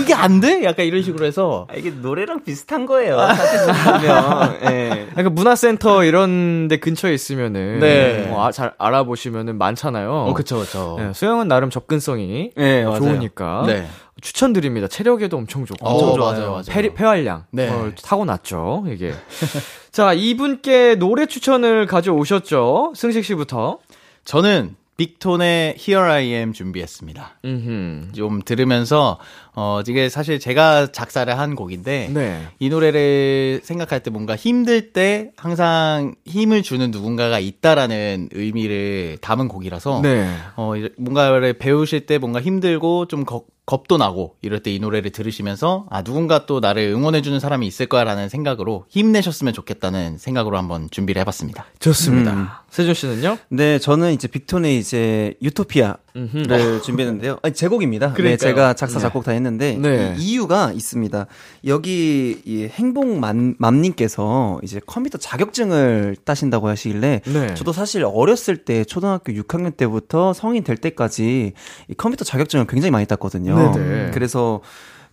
이게 0.00 0.12
안 0.14 0.40
돼? 0.40 0.62
약간 0.64 0.84
이런 0.86 1.02
식으로 1.02 1.24
해서 1.26 1.66
아, 1.70 1.74
이게 1.76 1.90
노래랑 1.90 2.44
비슷한 2.44 2.84
거예요. 2.86 3.18
사실 3.18 3.60
보면. 3.66 4.58
예. 4.70 5.06
그러니까 5.12 5.30
문화센터 5.30 6.04
이런 6.04 6.68
데 6.68 6.76
근처에 6.78 7.12
있으면은 7.14 7.80
네. 7.80 8.28
어, 8.30 8.44
아, 8.46 8.52
잘 8.52 8.72
알아보시면은 8.78 9.56
많잖아요. 9.58 10.10
어, 10.28 10.34
그쵸, 10.34 10.58
그쵸. 10.60 10.96
네, 10.98 11.12
수영은 11.14 11.48
나름 11.48 11.70
접근성이 11.70 12.50
네. 12.56 12.82
좋으니까 12.84 13.64
네. 13.66 13.86
추천드립니다. 14.20 14.88
체력에도 14.88 15.36
엄청 15.36 15.64
좋고 15.64 15.86
엄청 15.86 16.14
좋아요. 16.14 16.32
맞아요, 16.32 16.50
맞아요. 16.50 16.62
폐, 16.68 16.94
폐활량 16.94 17.44
네. 17.50 17.68
어, 17.68 17.92
타고났죠. 18.02 18.84
이게 18.88 19.12
자 19.92 20.12
이분께 20.12 20.96
노래 20.96 21.26
추천을 21.26 21.86
가져오셨죠. 21.86 22.92
승식 22.94 23.24
씨부터. 23.24 23.78
저는 24.24 24.76
빅톤의 25.00 25.76
Here 25.78 26.12
I 26.12 26.26
Am 26.34 26.52
준비했습니다. 26.52 27.38
음흠. 27.42 28.12
좀 28.12 28.42
들으면서 28.44 29.18
어 29.54 29.80
이게 29.88 30.10
사실 30.10 30.38
제가 30.38 30.92
작사를 30.92 31.38
한 31.38 31.54
곡인데 31.54 32.10
네. 32.12 32.46
이 32.58 32.68
노래를 32.68 33.60
생각할 33.62 34.02
때 34.02 34.10
뭔가 34.10 34.36
힘들 34.36 34.92
때 34.92 35.30
항상 35.38 36.14
힘을 36.26 36.62
주는 36.62 36.90
누군가가 36.90 37.38
있다라는 37.38 38.28
의미를 38.32 39.16
담은 39.22 39.48
곡이라서 39.48 40.00
네. 40.02 40.28
어, 40.56 40.74
뭔가를 40.98 41.54
배우실 41.54 42.04
때 42.04 42.18
뭔가 42.18 42.42
힘들고 42.42 43.06
좀 43.06 43.24
겁, 43.24 43.46
겁도 43.70 43.98
나고 43.98 44.36
이럴 44.42 44.60
때 44.60 44.70
이 44.70 44.78
노래를 44.78 45.10
들으시면서 45.10 45.86
아, 45.90 46.02
누군가 46.02 46.46
또 46.46 46.60
나를 46.60 46.84
응원해주는 46.84 47.38
사람이 47.40 47.66
있을 47.66 47.86
거야라는 47.86 48.28
생각으로 48.28 48.84
힘내셨으면 48.88 49.52
좋겠다는 49.52 50.18
생각으로 50.18 50.56
한번 50.56 50.88
준비를 50.90 51.20
해봤습니다. 51.20 51.66
좋습니다. 51.80 52.64
세준 52.70 52.94
씨는요? 52.94 53.36
네, 53.48 53.78
저는 53.80 54.12
이제 54.12 54.28
빅톤의 54.28 54.78
이제 54.78 55.34
유토피아를 55.42 55.96
음흠. 56.16 56.42
준비했는데요. 56.82 57.38
아니, 57.42 57.52
제 57.52 57.66
곡입니다. 57.66 58.08
네, 58.08 58.14
그러니까요. 58.14 58.36
제가 58.36 58.74
작사, 58.74 59.00
작곡 59.00 59.24
다 59.24 59.32
했는데, 59.32 59.76
네. 59.76 60.14
이 60.18 60.32
이유가 60.32 60.70
있습니다. 60.72 61.26
여기, 61.66 62.40
이 62.44 62.68
행복맘, 62.70 63.56
맘님께서 63.58 64.60
이제 64.62 64.80
컴퓨터 64.86 65.18
자격증을 65.18 66.16
따신다고 66.24 66.68
하시길래, 66.68 67.22
네. 67.24 67.54
저도 67.54 67.72
사실 67.72 68.04
어렸을 68.04 68.58
때, 68.58 68.84
초등학교 68.84 69.32
6학년 69.32 69.76
때부터 69.76 70.32
성인 70.32 70.62
될 70.62 70.76
때까지 70.76 71.52
이 71.88 71.94
컴퓨터 71.94 72.24
자격증을 72.24 72.66
굉장히 72.68 72.92
많이 72.92 73.06
땄거든요. 73.06 73.54
네네. 73.72 74.10
그래서, 74.12 74.60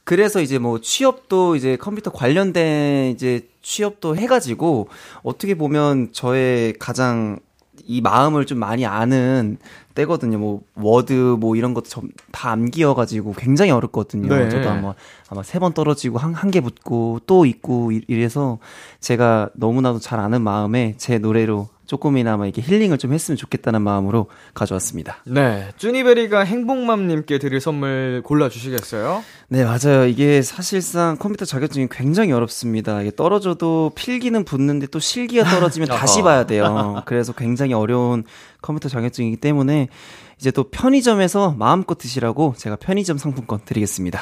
그래서 0.04 0.42
이제 0.42 0.58
뭐 0.58 0.80
취업도 0.80 1.56
이제 1.58 1.76
컴퓨터 1.76 2.12
관련된 2.12 3.12
이제 3.12 3.48
취업도 3.62 4.16
해가지고 4.16 4.88
어떻게 5.24 5.56
보면 5.56 6.10
저의 6.14 6.74
가장 6.80 7.40
이 7.86 8.02
마음을 8.02 8.46
좀 8.46 8.58
많이 8.60 8.86
아는 8.86 9.58
때거든요. 9.96 10.38
뭐 10.40 10.62
워드 10.76 11.38
뭐 11.40 11.56
이런 11.56 11.74
것도 11.74 11.88
좀다 11.90 12.52
암기여가지고 12.52 13.34
굉장히 13.38 13.72
어렵거든요. 13.72 14.28
네. 14.34 14.50
저도 14.50 14.70
아마 14.70 14.94
아마 15.30 15.44
세 15.44 15.60
번 15.60 15.74
떨어지고 15.74 16.18
한 16.18 16.34
한 16.34 16.52
개 16.52 16.60
붙고 16.62 17.22
또 17.28 17.46
있고 17.46 17.92
이- 17.92 18.02
이래서 18.08 18.60
제가 19.00 19.50
너무나도 19.56 20.00
잘 20.00 20.20
아는 20.20 20.42
마음에 20.42 20.96
제 20.98 21.18
노래로 21.18 21.68
조금이나마 21.88 22.46
이렇게 22.46 22.62
힐링을 22.62 22.98
좀 22.98 23.14
했으면 23.14 23.38
좋겠다는 23.38 23.82
마음으로 23.82 24.28
가져왔습니다. 24.54 25.18
네, 25.26 25.70
쭈니베리가 25.78 26.42
행복맘님께 26.42 27.40
드릴 27.40 27.60
선물 27.62 28.22
골라주시겠어요? 28.24 29.24
네, 29.48 29.64
맞아요. 29.64 30.06
이게 30.06 30.42
사실상 30.42 31.18
컴퓨터 31.18 31.46
자격증이 31.46 31.88
굉장히 31.90 32.32
어렵습니다. 32.34 33.02
이게 33.02 33.12
떨어져도 33.16 33.92
필기는 33.96 34.44
붙는데 34.44 34.88
또 34.88 35.00
실기가 35.00 35.44
떨어지면 35.50 35.88
다시 35.98 36.22
봐야 36.22 36.46
돼요. 36.46 37.02
그래서 37.06 37.34
굉장히 37.34 37.74
어려운 37.74 38.24
컴퓨터 38.62 38.90
자격증이기 38.90 39.38
때문에 39.38 39.88
이제 40.40 40.52
또 40.52 40.66
편의점에서 40.70 41.56
마음껏 41.58 41.98
드시라고 41.98 42.54
제가 42.58 42.76
편의점 42.76 43.18
상품권 43.18 43.62
드리겠습니다. 43.66 44.22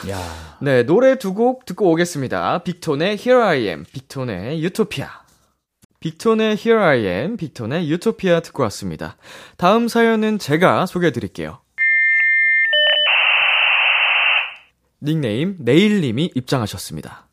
네, 0.62 0.84
노래 0.84 1.18
두 1.18 1.34
곡 1.34 1.66
듣고 1.66 1.92
오겠습니다. 1.92 2.60
빅톤의 2.64 3.18
Here 3.20 3.42
I 3.44 3.68
Am, 3.68 3.84
빅톤의 3.92 4.64
유토피아. 4.64 5.25
빅톤의 6.06 6.58
Here 6.58 6.80
I 6.80 7.00
Am, 7.08 7.36
빅톤의 7.36 7.90
유토피아 7.90 8.42
듣고 8.42 8.62
왔습니다. 8.62 9.18
다음 9.58 9.88
사연은 9.88 10.38
제가 10.38 10.86
소개해 10.86 11.12
드릴게요. 11.12 11.58
닉네임 15.02 15.56
네일님이 15.58 16.30
입장하셨습니다. 16.36 17.26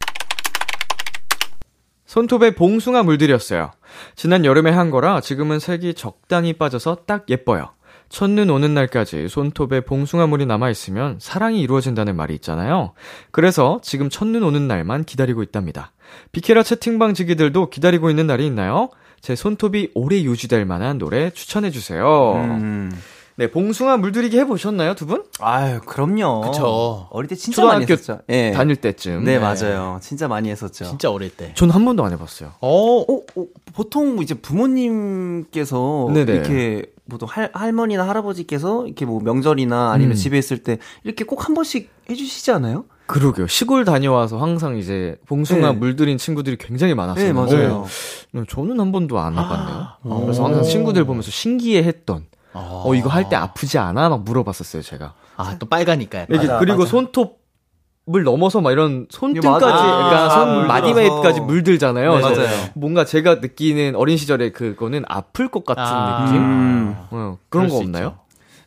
손톱에 2.07 2.55
봉숭아 2.55 3.02
물들였어요. 3.02 3.73
지난 4.17 4.47
여름에 4.47 4.71
한 4.71 4.91
거라 4.91 5.21
지금은 5.21 5.59
색이 5.59 5.93
적당히 5.93 6.55
빠져서 6.55 7.02
딱 7.05 7.29
예뻐요. 7.29 7.75
첫눈 8.09 8.49
오는 8.49 8.73
날까지 8.73 9.29
손톱에 9.29 9.83
봉숭아물이 9.83 10.47
남아있으면 10.47 11.19
사랑이 11.21 11.61
이루어진다는 11.61 12.17
말이 12.17 12.35
있잖아요. 12.37 12.93
그래서 13.33 13.81
지금 13.83 14.09
첫눈 14.09 14.43
오는 14.43 14.67
날만 14.67 15.05
기다리고 15.05 15.43
있답니다. 15.43 15.93
비케라 16.33 16.62
채팅방 16.62 17.14
지기들도 17.14 17.71
기다리고 17.71 18.11
있는 18.11 18.26
날이 18.26 18.47
있나요? 18.47 18.88
제 19.21 19.35
손톱이 19.37 19.90
오래 19.95 20.23
유지될 20.23 20.64
만한 20.64 20.99
노래 20.99 21.31
추천해주세요. 21.31 22.33
음. 22.37 22.92
네, 23.37 23.50
봉숭아 23.50 23.97
물들이기 23.97 24.38
해보셨나요, 24.40 24.95
두 24.95 25.07
분? 25.07 25.25
아유, 25.40 25.81
그럼요. 25.87 26.42
그쵸. 26.42 27.09
어릴 27.11 27.28
때 27.28 27.35
진짜 27.35 27.64
많이 27.64 27.87
했었죠. 27.90 28.21
예. 28.28 28.50
다닐 28.52 28.76
때쯤. 28.76 29.25
네, 29.25 29.38
맞아요. 29.38 29.99
진짜 30.02 30.28
많이 30.28 30.50
했었죠. 30.50 30.85
진짜 30.85 31.11
어릴 31.11 31.31
때. 31.35 31.52
전 31.54 31.71
한 31.71 31.83
번도 31.85 32.04
안 32.04 32.12
해봤어요. 32.12 32.52
어, 32.61 33.00
어, 33.00 33.16
어, 33.37 33.47
보통 33.75 34.19
이제 34.23 34.35
부모님께서 34.35 36.11
네네. 36.12 36.33
이렇게 36.33 36.92
보통 37.09 37.28
할, 37.31 37.50
할머니나 37.52 38.07
할아버지께서 38.09 38.87
이렇게 38.87 39.04
뭐 39.07 39.21
명절이나 39.23 39.90
아니면 39.92 40.12
음. 40.12 40.16
집에 40.16 40.38
있을 40.38 40.59
때 40.62 40.78
이렇게 41.04 41.25
꼭 41.25 41.42
한 41.42 41.54
번씩 41.54 41.90
해주시지 42.11 42.50
않아요? 42.52 42.85
그러게요. 43.07 43.47
시골 43.47 43.85
다녀와서 43.85 44.39
항상 44.39 44.77
이제 44.79 45.17
봉숭아 45.27 45.73
네. 45.73 45.77
물들인 45.79 46.19
친구들이 46.19 46.57
굉장히 46.57 46.95
많았어요. 46.95 47.25
네, 47.27 47.33
맞아요. 47.33 47.85
저는 48.49 48.81
한 48.81 48.93
번도 48.93 49.19
안 49.19 49.33
해봤네요. 49.35 49.87
오. 50.05 50.21
그래서 50.23 50.45
항상 50.45 50.63
친구들 50.63 51.05
보면서 51.05 51.31
신기해했던. 51.31 52.27
어, 52.55 52.83
어, 52.87 52.95
이거 52.95 53.09
할 53.09 53.29
때 53.29 53.37
아프지 53.37 53.79
않아? 53.79 54.09
막 54.09 54.23
물어봤었어요, 54.25 54.83
제가. 54.83 55.15
아, 55.37 55.57
또 55.59 55.67
빨가니까. 55.67 56.21
약간. 56.23 56.37
이게 56.37 56.47
맞아, 56.47 56.59
그리고 56.59 56.81
맞아. 56.81 56.91
손톱을 56.91 58.25
넘어서 58.25 58.61
막 58.61 58.73
이런 58.73 59.07
손등까지, 59.11 59.65
맞아. 59.65 59.83
그러니까 59.83 60.25
아, 60.25 60.29
손 60.31 60.67
마디매까지 60.67 61.41
물들어서. 61.41 61.43
물들잖아요. 61.43 62.15
네, 62.17 62.23
그래서 62.23 62.41
맞아요. 62.43 62.69
뭔가 62.75 63.05
제가 63.05 63.37
느끼는 63.37 63.95
어린 63.97 64.17
시절에 64.17 64.53
그거는 64.53 65.05
아플 65.09 65.49
것 65.49 65.65
같은 65.65 65.83
아. 65.83 66.25
느낌? 66.27 66.43
음. 66.43 66.97
어, 67.11 67.39
그런 67.49 67.69
거수 67.69 67.79
없나요? 67.83 68.07
있죠. 68.09 68.19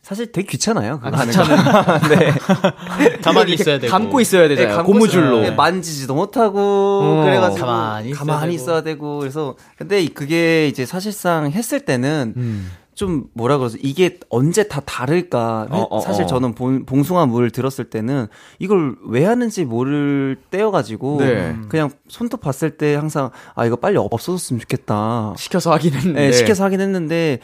사실 0.06 0.30
되게 0.30 0.46
귀찮아요. 0.46 1.00
아, 1.02 1.10
거. 1.10 1.18
네. 2.14 2.30
가만히 3.22 3.54
있어야 3.54 3.80
되고. 3.80 3.90
감고 3.90 4.20
있어야 4.20 4.46
되잖아요. 4.46 4.76
네, 4.76 4.82
고무줄로. 4.84 5.40
네, 5.40 5.50
만지지도 5.50 6.14
못하고 6.14 6.60
어. 6.60 7.22
그래가지고 7.24 7.66
가만히 7.66 8.10
있어야 8.10 8.18
가만히 8.20 8.52
되고. 8.52 8.54
있어야 8.54 8.82
되고 8.82 9.18
그래서 9.18 9.56
근데 9.76 10.06
그게 10.06 10.68
이제 10.68 10.86
사실상 10.86 11.50
했을 11.50 11.80
때는 11.80 12.34
음. 12.36 12.70
좀 12.96 13.24
뭐라 13.34 13.58
그러지 13.58 13.78
이게 13.82 14.18
언제 14.30 14.66
다 14.66 14.80
다를까 14.80 15.66
어, 15.70 15.86
어, 15.90 16.00
사실 16.00 16.24
어. 16.24 16.26
저는 16.26 16.54
봉, 16.54 16.86
봉숭아 16.86 17.26
물 17.26 17.50
들었을 17.50 17.84
때는 17.90 18.26
이걸 18.58 18.96
왜 19.06 19.26
하는지 19.26 19.66
모를 19.66 20.38
때여가지고 20.50 21.18
네. 21.20 21.56
그냥 21.68 21.90
손톱 22.08 22.40
봤을 22.40 22.78
때 22.78 22.94
항상 22.94 23.30
아 23.54 23.66
이거 23.66 23.76
빨리 23.76 23.98
없어졌으면 23.98 24.60
좋겠다 24.60 25.34
시켜서 25.36 25.72
하긴 25.72 25.92
했는데. 25.92 26.20
네, 26.20 26.32
시켜서 26.32 26.64
하긴 26.64 26.80
했는데 26.80 27.40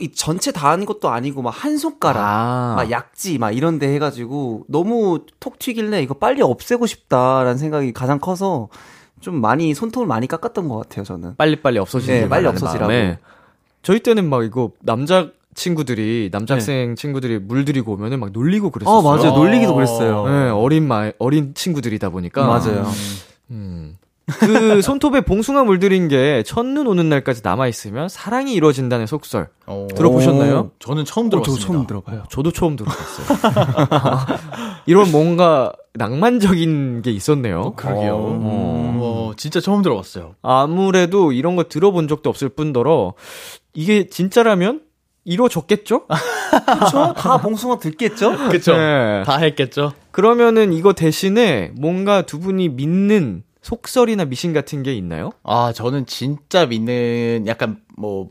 이 0.00 0.12
전체 0.12 0.52
다 0.52 0.70
한 0.70 0.84
것도 0.84 1.08
아니고 1.08 1.42
막 1.42 1.50
한 1.50 1.78
손가락 1.78 2.22
아. 2.24 2.74
막 2.76 2.90
약지 2.90 3.38
막 3.38 3.50
이런 3.52 3.78
데 3.78 3.92
해가지고 3.94 4.64
너무 4.68 5.20
톡 5.40 5.58
튀길래 5.58 6.02
이거 6.02 6.14
빨리 6.14 6.42
없애고 6.42 6.86
싶다라는 6.86 7.56
생각이 7.58 7.92
가장 7.92 8.18
커서 8.18 8.68
좀 9.20 9.40
많이 9.40 9.72
손톱을 9.74 10.06
많이 10.06 10.26
깎았던 10.26 10.68
것 10.68 10.76
같아요 10.78 11.04
저는 11.04 11.36
빨리 11.36 11.56
빨리 11.62 11.78
없어지는 11.78 12.20
네, 12.22 12.28
빨리 12.28 12.46
없어지라고. 12.46 12.92
저희 13.82 14.00
때는 14.00 14.28
막 14.28 14.44
이거 14.44 14.72
남자 14.80 15.30
친구들이 15.54 16.28
남학생 16.32 16.96
친구들이 16.96 17.38
물들이고 17.38 17.92
오면은 17.94 18.20
막 18.20 18.30
놀리고 18.32 18.70
그랬었어요. 18.70 18.98
어 18.98 19.02
맞아요 19.02 19.32
놀리기도 19.32 19.74
그랬어요 19.74 20.26
네, 20.28 20.50
어린 20.50 20.86
마 20.86 21.10
어린 21.18 21.54
친구들이다 21.54 22.10
보니까 22.10 22.46
맞아요 22.46 22.86
음. 23.50 23.96
그 24.40 24.82
손톱에 24.82 25.20
봉숭아 25.20 25.62
물들인 25.64 26.08
게 26.08 26.42
첫눈 26.44 26.88
오는 26.88 27.08
날까지 27.08 27.42
남아 27.44 27.68
있으면 27.68 28.08
사랑이 28.08 28.54
이루어진다는 28.54 29.06
속설 29.06 29.48
어. 29.66 29.86
들어보셨나요? 29.94 30.72
저는 30.80 31.04
처음 31.04 31.26
어, 31.26 31.30
저 31.30 31.36
들어봤습니다. 31.42 31.66
처음 31.66 31.86
들어봐요 31.86 32.24
저도 32.28 32.50
처음 32.50 32.74
들어봤어요. 32.74 33.38
이런 34.86 35.12
뭔가 35.12 35.72
낭만적인 35.94 37.02
게 37.02 37.12
있었네요. 37.12 37.74
그러게요. 37.76 38.14
어. 38.16 39.26
와, 39.28 39.34
진짜 39.36 39.60
처음 39.60 39.82
들어봤어요. 39.82 40.34
아무래도 40.42 41.30
이런 41.30 41.54
거 41.54 41.64
들어본 41.64 42.08
적도 42.08 42.28
없을 42.28 42.48
뿐더러 42.48 43.14
이게 43.74 44.08
진짜라면 44.08 44.80
이루어졌겠죠? 45.24 46.06
그쵸? 46.80 47.14
다 47.16 47.36
봉숭아 47.38 47.78
듣겠죠? 47.78 48.48
그쵸. 48.50 48.76
네. 48.76 49.22
다 49.24 49.38
했겠죠? 49.38 49.92
그러면은 50.10 50.72
이거 50.72 50.92
대신에 50.94 51.72
뭔가 51.76 52.22
두 52.22 52.40
분이 52.40 52.70
믿는 52.70 53.42
속설이나 53.70 54.26
미신 54.26 54.52
같은 54.52 54.84
게 54.84 54.94
있나요? 54.94 55.32
아, 55.42 55.72
저는 55.74 56.06
진짜 56.06 56.66
믿는 56.66 57.46
약간 57.48 57.80
뭐 57.96 58.30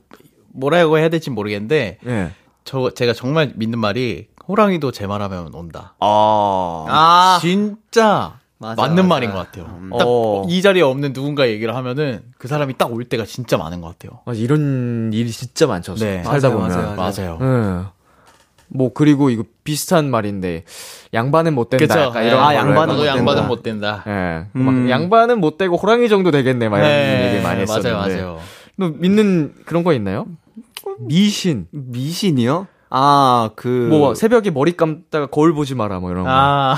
뭐라고 0.54 0.98
해야 0.98 1.10
될지 1.10 1.30
모르겠는데 1.30 1.98
네. 2.02 2.32
저 2.64 2.90
제가 2.92 3.12
정말 3.12 3.52
믿는 3.56 3.78
말이 3.78 4.28
호랑이도 4.48 4.92
제 4.94 5.08
말하면 5.08 5.54
온다. 5.54 5.96
아. 6.00 6.86
아, 6.88 7.38
진짜 7.42 8.40
맞아, 8.60 8.82
맞는 8.82 8.96
맞아. 8.96 9.08
말인 9.10 9.32
것 9.32 9.38
같아요. 9.40 9.66
딱 10.00 10.08
어. 10.08 10.46
이 10.48 10.62
자리에 10.62 10.82
없는 10.82 11.12
누군가 11.12 11.50
얘기를 11.50 11.76
하면은 11.76 12.24
그 12.38 12.48
사람이 12.48 12.78
딱 12.78 12.90
올 12.94 13.04
때가 13.04 13.26
진짜 13.26 13.58
많은 13.58 13.82
것 13.82 13.90
같아요. 13.90 14.22
맞아, 14.26 14.40
이런 14.40 15.12
일이 15.12 15.30
진짜 15.32 15.68
많죠. 15.68 15.96
네. 15.96 16.24
살다 16.24 16.48
맞아요, 16.50 16.62
보면. 16.62 16.96
맞아요. 16.96 17.38
맞아요. 17.38 17.38
네. 17.42 17.86
뭐 18.76 18.94
그리고 18.94 19.30
이거 19.30 19.44
비슷한 19.64 20.10
말인데 20.10 20.64
양반은 21.14 21.54
못 21.56 21.70
된다. 21.70 21.86
그쵸? 21.88 22.00
약간 22.00 22.26
이런 22.26 22.44
아, 22.44 22.54
양반은 22.56 22.94
막- 22.96 23.00
못 23.00 23.06
양반은 23.06 23.26
된다. 23.36 23.48
못 23.48 23.64
된다. 23.64 24.04
예. 24.08 24.46
음. 24.60 24.66
막 24.66 24.90
양반은 24.90 25.40
못 25.40 25.58
되고 25.58 25.76
호랑이 25.78 26.10
정도 26.10 26.32
되겠네. 26.32 26.70
막 26.70 26.80
이런 26.80 27.34
얘기 27.34 27.44
많이 27.44 27.62
했었는데. 27.62 27.92
맞아요, 27.92 28.08
맞아요. 28.16 28.40
너 28.78 28.90
믿는 28.90 29.54
그런 29.66 29.84
거 29.84 29.94
있나요? 29.94 30.28
미신. 31.00 31.68
미신이요? 31.72 32.68
아, 32.90 33.50
그. 33.56 33.88
뭐 33.90 34.14
새벽에 34.16 34.52
머리 34.52 34.78
감다가 34.78 35.26
거울 35.28 35.54
보지 35.54 35.76
마라 35.76 36.00
뭐 36.00 36.12
이런 36.12 36.24
거. 36.24 36.30
아, 36.32 36.78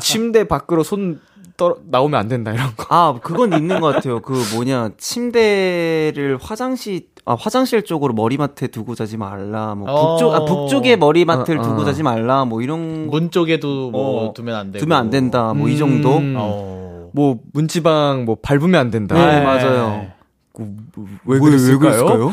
침대 0.00 0.46
밖으로 0.46 0.82
손 0.82 1.20
떨어 1.56 1.76
나오면 1.88 2.18
안 2.18 2.28
된다 2.28 2.52
이런 2.52 2.68
거. 2.76 2.86
아, 2.88 3.18
그건 3.22 3.52
있는 3.52 3.80
것 3.80 3.94
같아요. 3.94 4.20
그 4.20 4.34
뭐냐, 4.54 4.90
침대를 4.98 6.38
화장실, 6.40 7.08
아, 7.24 7.34
화장실 7.38 7.84
쪽으로 7.84 8.14
머리맡에 8.14 8.68
두고 8.68 8.94
자지 8.94 9.16
말라. 9.16 9.74
뭐, 9.74 9.86
북쪽, 9.86 10.34
아, 10.34 10.38
어. 10.38 10.44
북쪽에 10.44 10.96
머리맡을 10.96 11.58
어, 11.58 11.60
어. 11.60 11.64
두고 11.64 11.84
자지 11.84 12.02
말라. 12.02 12.44
뭐, 12.44 12.62
이런 12.62 13.06
거문 13.06 13.30
쪽에도 13.30 13.90
뭐 13.90 14.26
어, 14.28 14.34
두면 14.34 14.54
안 14.54 14.72
되고. 14.72 14.84
두면 14.84 14.98
안 14.98 15.10
된다. 15.10 15.54
뭐, 15.54 15.68
이 15.68 15.74
음. 15.74 15.78
정도? 15.78 16.20
어. 16.36 17.10
뭐 17.12 17.38
문지방 17.54 18.26
뭐 18.26 18.36
밟으면 18.42 18.78
안 18.78 18.90
된다. 18.90 19.14
네, 19.14 19.40
맞아요. 19.42 20.06
왜 20.62 20.66
뭐, 20.94 21.06
왜 21.24 21.38
그랬을까요? 21.38 22.32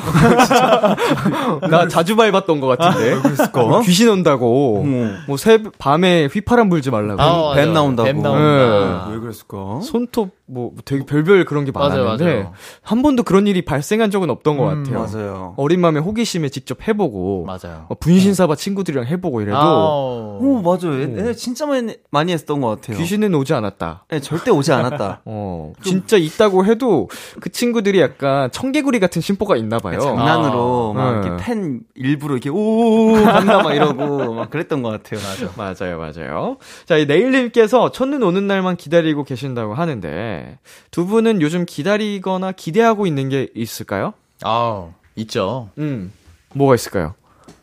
나 1.70 1.88
자주 1.88 2.16
밟았던 2.16 2.60
것 2.60 2.78
같은데. 2.78 3.16
뭐 3.54 3.82
귀신 3.82 4.10
온다고. 4.10 4.80
어. 4.80 4.84
뭐새 5.28 5.62
밤에 5.78 6.28
휘파람 6.28 6.70
불지 6.70 6.92
말라고. 6.92 7.22
아. 7.22 7.54
뱀 7.56 7.74
나온다고. 7.74 8.08
뱀 8.08 8.22
나온다. 8.22 9.08
네. 9.08 9.14
왜 9.14 9.20
그랬을까? 9.20 9.82
손톱 9.82 10.32
뭐 10.46 10.72
되게 10.86 11.06
별별 11.06 11.46
그런 11.46 11.64
게 11.66 11.72
맞아요, 11.72 12.04
많았는데 12.04 12.26
맞아요. 12.26 12.54
한 12.82 13.02
번도 13.02 13.24
그런 13.24 13.48
일이 13.48 13.64
발생한 13.64 14.12
적은 14.12 14.30
없던 14.30 14.58
것 14.58 14.72
음, 14.72 14.84
같아요. 14.84 15.00
맞아요. 15.06 15.54
어린 15.58 15.80
마음에 15.80 16.00
호기심에 16.00 16.50
직접 16.50 16.86
해보고 16.88 17.46
맞아요. 17.46 17.86
어, 17.88 17.96
분신사바 17.96 18.56
친구들이랑 18.56 19.08
해보고 19.08 19.42
이래도 19.42 19.58
아우. 19.58 20.40
오, 20.42 20.62
맞아요. 20.62 21.00
얘, 21.02 21.30
얘 21.30 21.34
진짜 21.34 21.66
많이, 21.66 21.96
많이 22.12 22.34
했던 22.34 22.60
것 22.60 22.70
같아요. 22.70 22.98
귀신은 22.98 23.34
오지 23.34 23.54
않았다. 23.54 24.06
예, 24.12 24.20
절대 24.20 24.52
오지 24.52 24.72
않았다. 24.74 25.22
어, 25.26 25.74
진짜 25.82 26.18
있다고 26.18 26.66
해도 26.66 27.10
그 27.40 27.50
친구들이 27.50 28.02
약간 28.02 28.12
약간 28.13 28.52
청개구리 28.52 28.99
같은 28.99 29.21
심보가 29.21 29.58
있나 29.58 29.80
봐요. 29.80 29.99
장난으로 29.99 30.93
막 30.93 31.21
네. 31.21 31.28
이렇게 31.28 31.43
펜 31.43 31.82
일부러 31.95 32.36
이렇게 32.36 32.49
오 32.49 33.15
한다 33.15 33.62
막 33.63 33.73
이러고 33.73 34.34
막 34.34 34.49
그랬던 34.49 34.84
것 34.84 34.89
같아요. 34.89 35.19
맞아. 35.56 35.86
맞아요, 35.86 35.97
맞아요. 35.97 36.58
자, 36.86 36.97
이 36.97 37.06
네일님께서 37.06 37.91
첫눈 37.91 38.21
오는 38.23 38.47
날만 38.47 38.78
기다리고 38.78 39.23
계신다고 39.23 39.73
하는데 39.73 40.60
두 40.91 41.06
분은 41.06 41.41
요즘 41.41 41.65
기다리거나 41.65 42.52
기대하고 42.52 43.08
있는 43.08 43.30
게 43.30 43.49
있을까요? 43.56 44.13
아 44.43 44.89
있죠. 45.15 45.69
음, 45.78 46.12
뭐가 46.54 46.76
있을까요? 46.76 47.15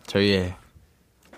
저희의 0.07 0.55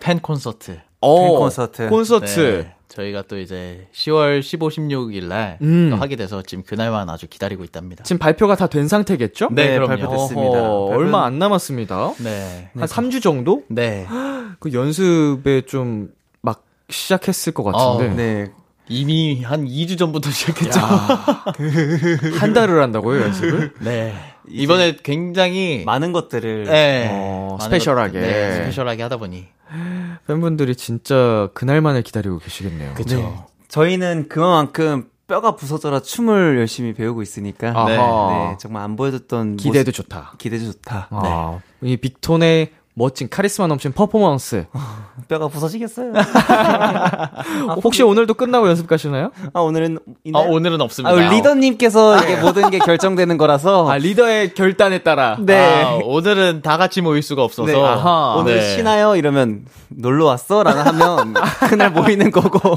팬 0.00 0.18
콘서트. 0.20 0.80
어, 1.00 1.38
콘서트. 1.38 1.88
콘서트. 1.88 2.64
네, 2.64 2.74
저희가 2.92 3.22
또 3.22 3.38
이제 3.38 3.86
10월 3.94 4.42
15, 4.42 4.68
16일 4.68 5.24
날 5.24 5.58
음. 5.62 5.88
또 5.90 5.96
하게 5.96 6.16
돼서 6.16 6.42
지금 6.42 6.62
그날만 6.64 7.08
아주 7.08 7.26
기다리고 7.28 7.64
있답니다. 7.64 8.04
지금 8.04 8.18
발표가 8.18 8.54
다 8.54 8.66
된 8.66 8.86
상태겠죠? 8.88 9.48
네, 9.52 9.74
그럼요. 9.74 9.88
발표됐습니다. 9.88 10.62
어허, 10.62 10.88
발표- 10.90 11.00
얼마 11.02 11.24
안 11.24 11.38
남았습니다. 11.38 12.12
네. 12.18 12.70
한 12.76 12.86
3주 12.88 13.22
정도? 13.22 13.62
네. 13.68 14.06
그 14.60 14.72
연습에 14.72 15.62
좀 15.62 16.10
막 16.42 16.64
시작했을 16.90 17.52
것 17.54 17.62
같은데. 17.62 18.12
어, 18.12 18.14
네. 18.16 18.50
이미 18.88 19.42
한 19.42 19.64
2주 19.64 19.96
전부터 19.96 20.28
시작했죠. 20.32 20.80
한 22.38 22.52
달을 22.52 22.82
한다고요, 22.82 23.22
연습을? 23.22 23.72
네. 23.80 24.12
이번에 24.48 24.96
굉장히 25.02 25.84
많은 25.86 26.12
것들을 26.12 26.64
네. 26.64 27.08
어, 27.10 27.56
많은 27.58 27.64
스페셜하게. 27.64 28.20
것들, 28.20 28.20
네, 28.32 28.54
스페셜하게 28.56 29.02
하다 29.04 29.16
보니. 29.18 29.46
팬분들이 30.26 30.76
진짜 30.76 31.48
그날만을 31.54 32.02
기다리고 32.02 32.38
계시겠네요. 32.38 32.94
그쵸. 32.94 33.46
저희는 33.68 34.28
그만큼 34.28 35.08
뼈가 35.26 35.56
부서져라 35.56 36.00
춤을 36.00 36.58
열심히 36.58 36.92
배우고 36.92 37.22
있으니까 37.22 37.72
아하. 37.74 38.50
네, 38.50 38.56
정말 38.58 38.82
안 38.82 38.96
보여줬던 38.96 39.56
기대도 39.56 39.90
모습- 39.90 39.94
좋다. 40.04 40.34
기대도 40.38 40.72
좋다. 40.72 41.08
아, 41.10 41.60
이 41.80 41.96
빅톤의 41.96 42.72
멋진 42.94 43.28
카리스마 43.30 43.66
넘친 43.68 43.92
퍼포먼스. 43.92 44.66
뼈가 45.28 45.48
부서지겠어요. 45.48 46.12
어, 47.68 47.74
혹시 47.82 48.02
오늘도 48.02 48.34
끝나고 48.34 48.68
연습 48.68 48.86
가시나요? 48.86 49.30
아 49.54 49.60
오늘은 49.60 49.98
아, 50.06 50.12
있나요? 50.24 50.50
오늘은 50.50 50.80
아, 50.80 50.84
없습니다. 50.84 51.14
우리 51.14 51.26
리더님께서 51.36 52.22
이게 52.22 52.36
모든 52.36 52.68
게 52.70 52.78
결정되는 52.78 53.38
거라서 53.38 53.90
아, 53.90 53.96
리더의 53.96 54.54
결단에 54.54 55.02
따라. 55.02 55.36
네. 55.40 55.84
아, 55.84 55.98
오늘은 56.02 56.60
다 56.62 56.76
같이 56.76 57.00
모일 57.00 57.22
수가 57.22 57.42
없어서. 57.42 57.72
네. 57.72 57.82
아하. 57.82 58.34
오늘 58.38 58.56
네. 58.56 58.76
쉬나요? 58.76 59.16
이러면 59.16 59.64
놀러 59.88 60.26
왔어? 60.26 60.62
라고 60.62 60.80
하면 60.80 61.34
그날 61.68 61.90
모이는 61.90 62.30
거고 62.30 62.76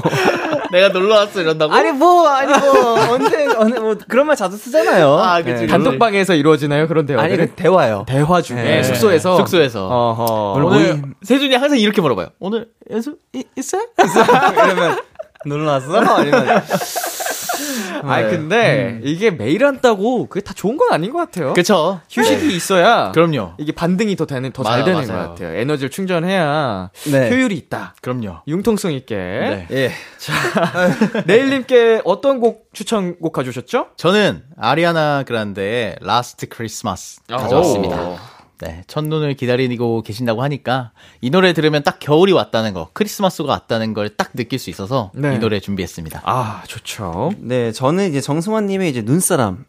내가 0.72 0.88
놀러 0.88 1.16
왔어 1.16 1.40
이런다고? 1.42 1.72
아니 1.74 1.92
뭐 1.92 2.26
아니 2.28 2.52
뭐 2.52 3.12
언제 3.12 3.35
언제 3.56 3.78
뭐 3.80 3.96
그런 4.08 4.26
말 4.26 4.36
자주 4.36 4.56
쓰잖아요. 4.56 5.14
아, 5.14 5.38
그치, 5.38 5.52
그치. 5.52 5.66
단톡방에서 5.66 6.34
이루어지나요? 6.34 6.86
그런 6.88 7.06
대화들이? 7.06 7.32
아니 7.34 7.48
그 7.48 7.54
대화요. 7.56 8.04
대화 8.06 8.40
중에 8.42 8.62
네. 8.62 8.82
숙소에서 8.82 9.36
숙소에서. 9.38 9.88
어허. 9.88 10.64
오늘 10.64 11.02
세준이 11.22 11.54
항상 11.54 11.78
이렇게 11.78 12.00
물어봐요. 12.00 12.28
오늘 12.38 12.68
연습 12.90 13.18
이- 13.32 13.44
있어요? 13.56 13.82
이러면 13.98 14.98
놀러 15.46 15.70
왔어? 15.72 15.98
아니면 15.98 16.46
아니 18.04 18.28
근데 18.30 19.00
이게 19.02 19.30
매일 19.30 19.64
한다고 19.64 20.26
그게 20.28 20.42
다 20.44 20.52
좋은 20.54 20.76
건 20.76 20.92
아닌 20.92 21.12
것 21.12 21.18
같아요. 21.18 21.54
그쵸. 21.54 22.00
휴식이 22.10 22.54
있어야 22.54 23.10
그럼요. 23.12 23.54
이게 23.58 23.72
반등이 23.72 24.16
더 24.16 24.26
되는 24.26 24.52
더 24.52 24.62
잘 24.62 24.84
되는 24.84 25.06
맞아요. 25.06 25.22
것 25.22 25.28
같아요. 25.30 25.56
에너지를 25.58 25.90
충전해야 25.90 26.90
네. 27.10 27.30
효율이 27.30 27.56
있다. 27.56 27.94
그럼요. 28.02 28.40
융통성 28.46 28.92
있게. 28.92 29.14
네. 29.16 29.66
예. 29.70 29.90
네일님께 31.26 32.02
어떤 32.04 32.40
곡 32.40 32.68
추천곡 32.72 33.32
가져오셨죠? 33.32 33.88
저는 33.96 34.42
아리아나 34.58 35.22
그란데의 35.26 35.96
Last 36.00 36.46
Christmas 36.48 37.20
가져왔습니다. 37.28 38.16
네, 38.60 38.82
첫눈을 38.86 39.34
기다리고 39.34 40.02
계신다고 40.02 40.42
하니까 40.42 40.92
이 41.20 41.30
노래 41.30 41.52
들으면 41.52 41.82
딱 41.82 41.98
겨울이 41.98 42.32
왔다는 42.32 42.72
거, 42.74 42.88
크리스마스가 42.94 43.50
왔다는 43.52 43.92
걸 43.94 44.08
딱 44.16 44.32
느낄 44.34 44.58
수 44.58 44.70
있어서 44.70 45.10
네. 45.14 45.34
이 45.34 45.38
노래 45.38 45.60
준비했습니다. 45.60 46.22
아 46.24 46.62
좋죠. 46.66 47.32
네, 47.38 47.70
저는 47.72 48.08
이제 48.08 48.20
정승환 48.20 48.66
님의 48.66 48.90
이제 48.90 49.02
눈사람 49.02 49.64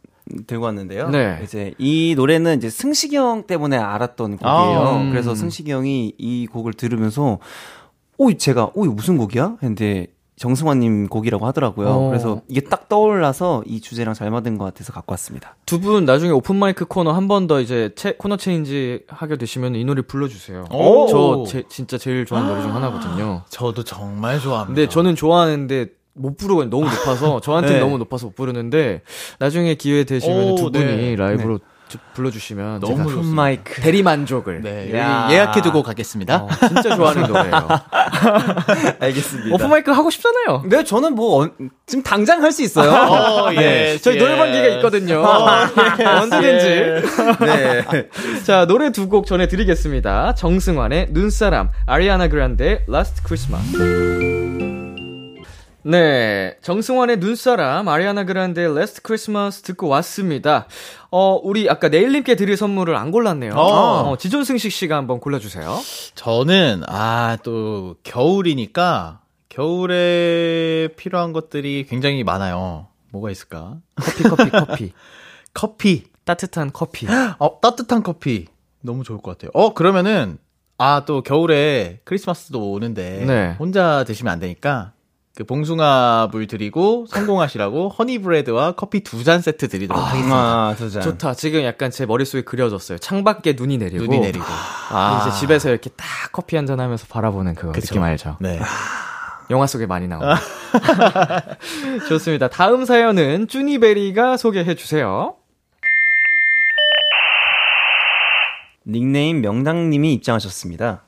들고 0.45 0.65
왔는데요. 0.65 1.09
네. 1.09 1.39
이제 1.43 1.73
이 1.77 2.13
노래는 2.15 2.57
이제 2.57 2.69
승식이 2.69 3.15
형 3.15 3.43
때문에 3.47 3.77
알았던 3.77 4.37
곡이에요. 4.37 4.79
아, 4.79 4.97
음. 4.97 5.09
그래서 5.11 5.35
승식이 5.35 5.71
형이 5.71 6.13
이 6.17 6.47
곡을 6.47 6.73
들으면서 6.73 7.39
오, 8.17 8.33
제가 8.33 8.71
오, 8.73 8.85
이거 8.85 8.93
무슨 8.93 9.17
곡이야? 9.17 9.57
했는데 9.61 10.07
정승환님 10.37 11.07
곡이라고 11.07 11.45
하더라고요. 11.47 11.87
어. 11.89 12.07
그래서 12.09 12.41
이게 12.47 12.61
딱 12.61 12.87
떠올라서 12.87 13.63
이 13.65 13.81
주제랑 13.81 14.13
잘 14.13 14.29
맞은 14.31 14.57
것 14.57 14.65
같아서 14.65 14.93
갖고 14.93 15.11
왔습니다. 15.13 15.55
두 15.65 15.79
분 15.81 16.05
나중에 16.05 16.31
오픈 16.31 16.55
마이크 16.55 16.85
코너 16.85 17.11
한 17.11 17.27
번 17.27 17.47
더 17.47 17.59
이제 17.59 17.91
채, 17.95 18.13
코너 18.17 18.37
체인지 18.37 19.03
하게 19.07 19.37
되시면 19.37 19.75
이 19.75 19.83
노래 19.83 20.01
불러주세요. 20.01 20.65
오. 20.71 21.07
저 21.07 21.43
제, 21.47 21.63
진짜 21.69 21.97
제일 21.97 22.25
좋아하는 22.25 22.49
노래 22.51 22.61
중 22.61 22.73
하나거든요. 22.75 23.43
저도 23.49 23.83
정말 23.83 24.39
좋아합니다. 24.39 24.67
근데 24.75 24.87
저는 24.89 25.15
좋아하는데 25.15 25.87
못 26.13 26.37
부르고 26.37 26.65
너무 26.65 26.85
높아서 26.85 27.39
저한테 27.41 27.73
네. 27.73 27.79
너무 27.79 27.97
높아서 27.97 28.27
못 28.27 28.35
부르는데 28.35 29.01
나중에 29.39 29.75
기회 29.75 30.03
되시면 30.03 30.51
오, 30.51 30.55
두 30.55 30.71
분이 30.71 30.85
네. 30.85 31.15
라이브로 31.15 31.57
주- 31.59 31.63
불러주시면 32.13 32.79
너무 32.79 32.97
제가 32.97 33.03
좋습니다. 33.09 33.35
마이크. 33.35 33.81
대리 33.81 34.03
만족을 34.03 34.61
네, 34.61 34.89
예약해두고 34.91 35.83
가겠습니다. 35.83 36.37
어, 36.43 36.47
진짜 36.67 36.95
좋아하는 36.95 37.23
노래예요. 37.27 37.67
알겠습니다. 38.99 39.55
오픈 39.55 39.69
마이크 39.69 39.91
하고 39.91 40.09
싶잖아요. 40.09 40.63
네, 40.65 40.83
저는 40.83 41.15
뭐 41.15 41.41
언- 41.43 41.51
지금 41.85 42.03
당장 42.03 42.43
할 42.43 42.51
수 42.51 42.63
있어요. 42.63 42.91
어, 42.91 43.53
예, 43.53 43.97
저희 44.01 44.15
예. 44.15 44.19
노래방 44.19 44.51
기가 44.51 44.67
있거든요. 44.75 45.23
언제든지. 45.23 47.07
네. 47.45 47.83
자, 48.43 48.65
노래 48.65 48.91
두 48.91 49.07
곡 49.07 49.25
전해드리겠습니다. 49.25 50.35
정승환의 50.35 51.07
눈사람, 51.11 51.69
아리아나 51.85 52.27
그란데의 52.27 52.85
Last 52.89 53.21
Christmas. 53.25 54.66
네, 55.89 56.57
정승환의 56.63 57.17
눈사람, 57.19 57.87
아리아나 57.87 58.25
그란데의 58.25 58.71
Last 58.71 59.01
Christmas 59.05 59.61
듣고 59.61 59.87
왔습니다. 59.87 60.67
어, 61.11 61.39
우리 61.41 61.69
아까 61.69 61.87
네일님께 61.87 62.35
드릴 62.35 62.57
선물을 62.57 62.93
안 62.95 63.09
골랐네요. 63.11 63.53
어. 63.53 64.09
어, 64.11 64.17
지존승식 64.17 64.69
씨가 64.71 64.97
한번 64.97 65.21
골라주세요. 65.21 65.79
저는 66.15 66.83
아 66.87 67.37
또 67.43 67.95
겨울이니까 68.03 69.21
겨울에 69.47 70.89
필요한 70.97 71.31
것들이 71.31 71.85
굉장히 71.87 72.23
많아요. 72.25 72.87
뭐가 73.11 73.31
있을까? 73.31 73.77
커피, 73.95 74.23
커피, 74.23 74.49
커피. 74.51 74.93
커피. 75.53 76.03
따뜻한 76.25 76.71
커피. 76.73 77.07
어, 77.39 77.61
따뜻한 77.61 78.03
커피. 78.03 78.47
너무 78.81 79.05
좋을 79.05 79.19
것 79.21 79.37
같아요. 79.37 79.51
어, 79.53 79.73
그러면은, 79.73 80.37
아, 80.77 81.03
또 81.05 81.23
겨울에 81.23 82.01
크리스마스도 82.03 82.71
오는데, 82.71 83.23
네. 83.25 83.55
혼자 83.57 84.03
드시면 84.03 84.33
안 84.33 84.39
되니까, 84.39 84.91
그 85.37 85.43
봉숭아 85.43 86.29
물 86.31 86.47
드리고 86.47 87.05
성공하시라고 87.09 87.89
허니브레드와 87.89 88.71
커피 88.71 89.01
두 89.03 89.23
잔 89.23 89.39
세트 89.39 89.67
드리도록 89.67 90.01
하겠습니다. 90.03 90.35
아, 90.35 90.75
두 90.75 90.89
잔. 90.89 91.03
좋다. 91.03 91.35
지금 91.35 91.61
약간 91.63 91.91
제 91.91 92.07
머릿속에 92.07 92.41
그려졌어요. 92.41 92.97
창밖에 92.97 93.53
눈이 93.53 93.77
내리고. 93.77 94.03
눈이 94.03 94.19
내리고. 94.19 94.45
아. 94.89 95.27
이제 95.27 95.39
집에서 95.39 95.69
이렇게 95.69 95.91
딱 95.91 96.05
커피 96.31 96.55
한 96.55 96.65
잔 96.65 96.79
하면서 96.79 97.05
바라보는 97.07 97.53
그거 97.53 97.71
그쵸. 97.71 97.85
느낌 97.85 98.01
알죠? 98.01 98.37
네. 98.39 98.59
영화 99.51 99.67
속에 99.67 99.85
많이 99.85 100.07
나오는. 100.07 100.33
좋습니다. 102.09 102.47
다음 102.47 102.83
사연은 102.85 103.47
쭈니베리가 103.47 104.37
소개해 104.37 104.73
주세요. 104.75 105.35
닉네임 108.87 109.41
명당님이 109.41 110.13
입장하셨습니다. 110.13 111.03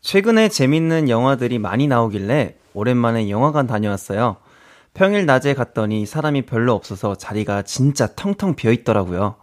최근에 0.00 0.48
재밌는 0.48 1.08
영화들이 1.08 1.58
많이 1.58 1.86
나오길래 1.86 2.56
오랜만에 2.74 3.28
영화관 3.30 3.66
다녀왔어요. 3.66 4.36
평일 4.94 5.26
낮에 5.26 5.54
갔더니 5.54 6.06
사람이 6.06 6.42
별로 6.42 6.74
없어서 6.74 7.14
자리가 7.14 7.62
진짜 7.62 8.08
텅텅 8.16 8.54
비어 8.56 8.72
있더라고요. 8.72 9.36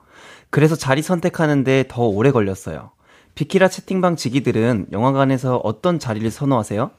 그래서 0.49 0.75
자리 0.75 1.01
선택하는데 1.01 1.85
더 1.87 2.03
오래 2.03 2.31
걸렸어요. 2.31 2.91
비키라 3.35 3.67
채팅방 3.67 4.15
지기들은 4.15 4.87
영화관에서 4.91 5.57
어떤 5.57 5.99
자리를 5.99 6.29
선호하세요? 6.31 6.89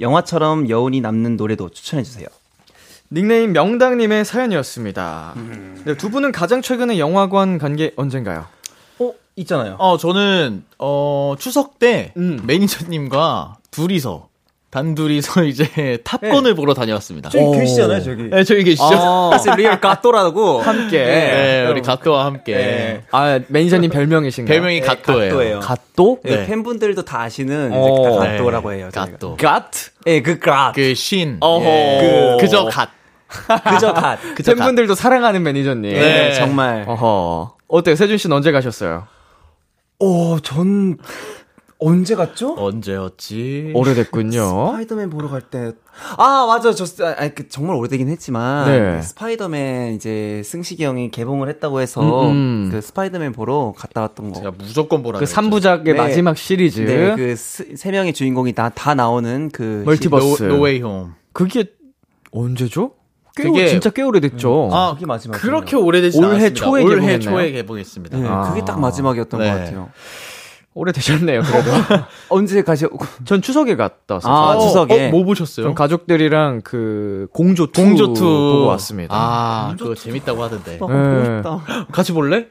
영화처럼 0.00 0.68
여운이 0.68 1.00
남는 1.00 1.36
노래도 1.36 1.68
추천해주세요. 1.70 2.26
닉네임 3.12 3.52
명당님의 3.52 4.24
사연이었습니다. 4.24 5.34
네, 5.84 5.96
두 5.96 6.10
분은 6.10 6.32
가장 6.32 6.62
최근에 6.62 6.98
영화관 6.98 7.58
간 7.58 7.76
게 7.76 7.92
언젠가요? 7.96 8.46
어, 9.40 9.42
있잖아요. 9.42 9.76
어, 9.78 9.96
저는, 9.96 10.64
어, 10.78 11.34
추석 11.38 11.78
때 11.78 12.12
음. 12.16 12.40
매니저님과 12.44 13.56
둘이서, 13.70 14.28
단둘이서 14.70 15.44
이제 15.50 15.98
탑건을 16.04 16.54
보러 16.54 16.74
다녀왔습니다. 16.74 17.28
저기 17.30 17.58
계시잖아요, 17.58 18.02
저기. 18.02 18.22
네, 18.30 18.44
저기 18.44 18.62
계시죠? 18.64 18.84
아, 18.94 19.54
리얼 19.56 19.80
갓도라고. 19.80 20.60
함께. 20.62 21.04
네, 21.04 21.66
우리 21.68 21.82
갓도와 21.82 22.24
함께. 22.24 22.54
네. 22.54 23.02
아, 23.10 23.40
매니저님 23.48 23.90
별명이신가요? 23.90 24.54
별명이 24.54 24.80
네, 24.80 24.86
갓도예요. 24.86 25.30
갓도예요. 25.30 25.60
갓도? 25.60 26.20
네, 26.22 26.36
네. 26.36 26.46
팬분들도 26.46 27.04
다 27.04 27.22
아시는 27.22 27.72
어, 27.72 27.80
이제 27.80 28.18
다 28.18 28.24
네. 28.24 28.36
갓도라고 28.36 28.72
해요. 28.72 28.90
저희가. 28.92 29.10
갓도. 29.12 29.36
God? 29.36 29.70
예, 30.06 30.22
그 30.22 30.38
God. 30.38 30.72
그 30.72 30.94
신. 30.94 31.38
어허. 31.40 31.64
예. 31.64 32.36
그, 32.38 32.44
그저 32.44 32.66
God. 32.66 32.90
그저 33.70 33.92
God. 33.92 34.18
그쵸, 34.36 34.54
팬분들도 34.54 34.94
사랑하는 34.94 35.42
매니저님. 35.42 35.92
네, 35.94 36.32
정말. 36.34 36.84
어허. 36.86 37.54
어때요? 37.66 37.96
세준 37.96 38.18
씨는 38.18 38.36
언제 38.36 38.52
가셨어요? 38.52 39.06
어, 40.00 40.38
전 40.42 40.96
언제 41.82 42.14
갔죠? 42.14 42.54
언제였지? 42.58 43.72
오래됐군요. 43.74 44.66
스파이더맨 44.72 45.08
보러 45.08 45.28
갈 45.30 45.40
때. 45.40 45.72
아, 46.18 46.44
맞아. 46.46 46.74
저, 46.74 46.84
스- 46.84 47.02
아, 47.02 47.28
그 47.30 47.48
정말 47.48 47.76
오래되긴 47.76 48.08
했지만. 48.08 48.66
네. 48.70 49.02
스파이더맨 49.02 49.94
이제 49.94 50.42
승식이 50.44 50.84
형이 50.84 51.10
개봉을 51.10 51.48
했다고 51.48 51.80
해서 51.80 52.02
음, 52.28 52.30
음. 52.66 52.68
그 52.70 52.82
스파이더맨 52.82 53.32
보러 53.32 53.72
갔다 53.76 54.02
왔던 54.02 54.32
거. 54.32 54.38
제가 54.40 54.50
무조건 54.58 55.02
보라 55.02 55.18
그 55.20 55.24
그랬죠. 55.24 55.40
3부작의 55.40 55.84
네. 55.84 55.92
마지막 55.94 56.36
시리즈. 56.36 56.80
네, 56.82 57.16
그 57.16 57.34
세 57.36 57.90
명의 57.90 58.12
주인공이 58.12 58.52
다, 58.52 58.68
다 58.68 58.94
나오는 58.94 59.48
그. 59.50 59.82
multiverse. 59.86 60.42
No, 60.44 60.56
No 60.56 60.80
Way 60.82 60.94
Home. 60.94 61.14
그게 61.32 61.64
언제죠? 62.30 62.92
꽤 63.36 63.44
그게- 63.44 63.64
오- 63.64 63.68
진짜 63.68 63.90
꽤 63.90 64.02
오래됐죠. 64.02 64.70
아, 64.72 64.94
그게 64.94 65.06
마지막. 65.06 65.36
그렇게 65.38 65.76
오래되지 65.76 66.18
올해 66.18 66.28
않았습니다. 66.30 66.54
초에 66.64 66.82
올해 66.82 66.94
개봉했나요? 66.96 67.20
초에 67.20 67.52
개봉했습니다. 67.52 68.18
네, 68.18 68.28
아. 68.28 68.40
그게 68.50 68.64
딱 68.64 68.80
마지막이었던 68.80 69.40
네. 69.40 69.50
것 69.52 69.58
같아요. 69.58 69.88
오래 70.72 70.92
되셨네요, 70.92 71.42
그래도. 71.42 71.70
언제 72.30 72.62
가셨고? 72.62 73.04
전 73.26 73.42
추석에 73.42 73.74
갔다 73.74 74.14
왔어요. 74.14 74.32
아, 74.32 74.56
어, 74.56 74.60
추석에. 74.60 75.08
어, 75.08 75.10
뭐 75.10 75.24
보셨어요? 75.24 75.66
전 75.66 75.74
가족들이랑 75.74 76.60
그 76.62 77.26
공조 77.32 77.64
2 77.64 77.72
공조 77.72 78.04
2 78.04 78.14
보고 78.20 78.66
왔습니다. 78.66 79.14
아, 79.16 79.74
그거 79.76 79.94
재밌다고 79.96 80.42
하던데. 80.44 80.78
어, 80.80 80.88
네. 80.88 80.94
보고 80.94 81.24
싶다. 81.24 81.86
같이 81.92 82.12
볼래? 82.12 82.46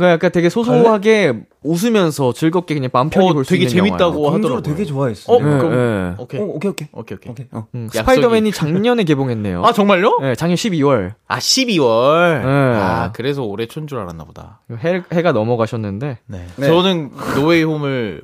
네, 0.00 0.12
약간 0.12 0.30
되게 0.30 0.48
소소하게 0.48 1.34
웃으면서 1.64 2.32
즐겁게 2.32 2.74
그냥 2.74 2.88
마음 2.92 3.10
편히 3.10 3.30
어, 3.30 3.32
볼수 3.32 3.50
되게 3.50 3.64
있는 3.64 3.74
재밌다고 3.74 4.30
하더라고요. 4.30 4.62
되게 4.62 4.84
좋아했어. 4.84 5.32
어, 5.32 5.40
요 5.40 5.44
네, 5.44 5.58
그럼- 5.58 5.72
네. 5.72 6.14
오케이. 6.22 6.40
어, 6.40 6.44
오케이, 6.44 6.70
오케이. 6.70 6.88
오케이, 6.92 7.16
오케이. 7.16 7.30
오케이. 7.32 7.46
어. 7.50 7.66
음, 7.74 7.88
약속이- 7.90 7.96
스파이더맨이 7.98 8.52
작년에 8.52 9.02
개봉했네요. 9.02 9.64
아, 9.64 9.72
정말요? 9.72 10.18
네, 10.22 10.34
작년 10.36 10.54
12월. 10.56 11.14
아, 11.26 11.38
12월. 11.38 12.42
네. 12.42 12.46
아, 12.80 13.10
그래서 13.12 13.42
올해 13.42 13.66
촌 13.66 13.88
줄 13.88 13.98
알았나 13.98 14.22
보다. 14.24 14.60
해, 14.84 15.02
해가 15.12 15.32
넘어가셨는데. 15.32 16.18
네. 16.26 16.46
네. 16.56 16.66
저는 16.68 17.10
노웨이 17.34 17.64
홈을 17.64 18.22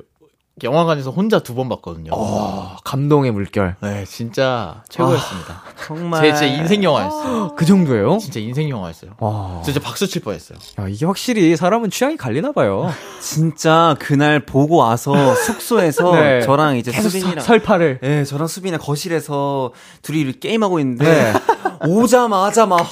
영화관에서 0.63 1.11
혼자 1.11 1.39
두 1.39 1.53
번 1.55 1.67
봤거든요. 1.69 2.11
아, 2.15 2.77
감동의 2.85 3.31
물결. 3.31 3.75
네, 3.81 4.05
진짜 4.05 4.83
최고였습니다. 4.89 5.61
정말. 5.85 6.21
제 6.21 6.31
진짜 6.33 6.45
인생 6.45 6.81
영화였어요. 6.83 7.55
그 7.57 7.65
정도예요? 7.65 8.17
진짜 8.19 8.39
인생 8.39 8.69
영화였어요. 8.69 9.11
와. 9.19 9.61
진짜 9.65 9.79
박수 9.81 10.07
칠 10.07 10.21
뻔했어요. 10.21 10.57
야, 10.79 10.87
이게 10.87 11.05
확실히 11.05 11.55
사람은 11.57 11.89
취향이 11.89 12.15
갈리나 12.17 12.53
봐요. 12.53 12.89
진짜 13.21 13.95
그날 13.99 14.45
보고 14.45 14.77
와서 14.77 15.35
숙소에서 15.35 16.11
네. 16.15 16.41
저랑 16.41 16.77
이제 16.77 16.91
수빈이랑. 16.91 17.35
서- 17.35 17.41
설파를. 17.41 17.99
예, 18.03 18.23
저랑 18.23 18.47
수빈이랑 18.47 18.79
거실에서 18.81 19.71
둘이 20.01 20.31
게임하고 20.39 20.79
있는데 20.79 21.33
네. 21.33 21.33
오자마자 21.87 22.65
막 22.65 22.85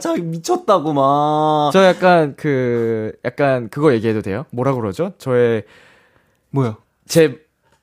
자기 0.00 0.20
미쳤다고 0.22 0.92
막 0.92 1.70
저 1.72 1.84
약간 1.86 2.34
그 2.36 3.12
약간 3.24 3.68
그거 3.70 3.92
얘기해도 3.94 4.22
돼요? 4.22 4.44
뭐라 4.50 4.74
그러죠? 4.74 5.12
저의 5.18 5.62
뭐야? 6.50 6.76
제 7.08 7.38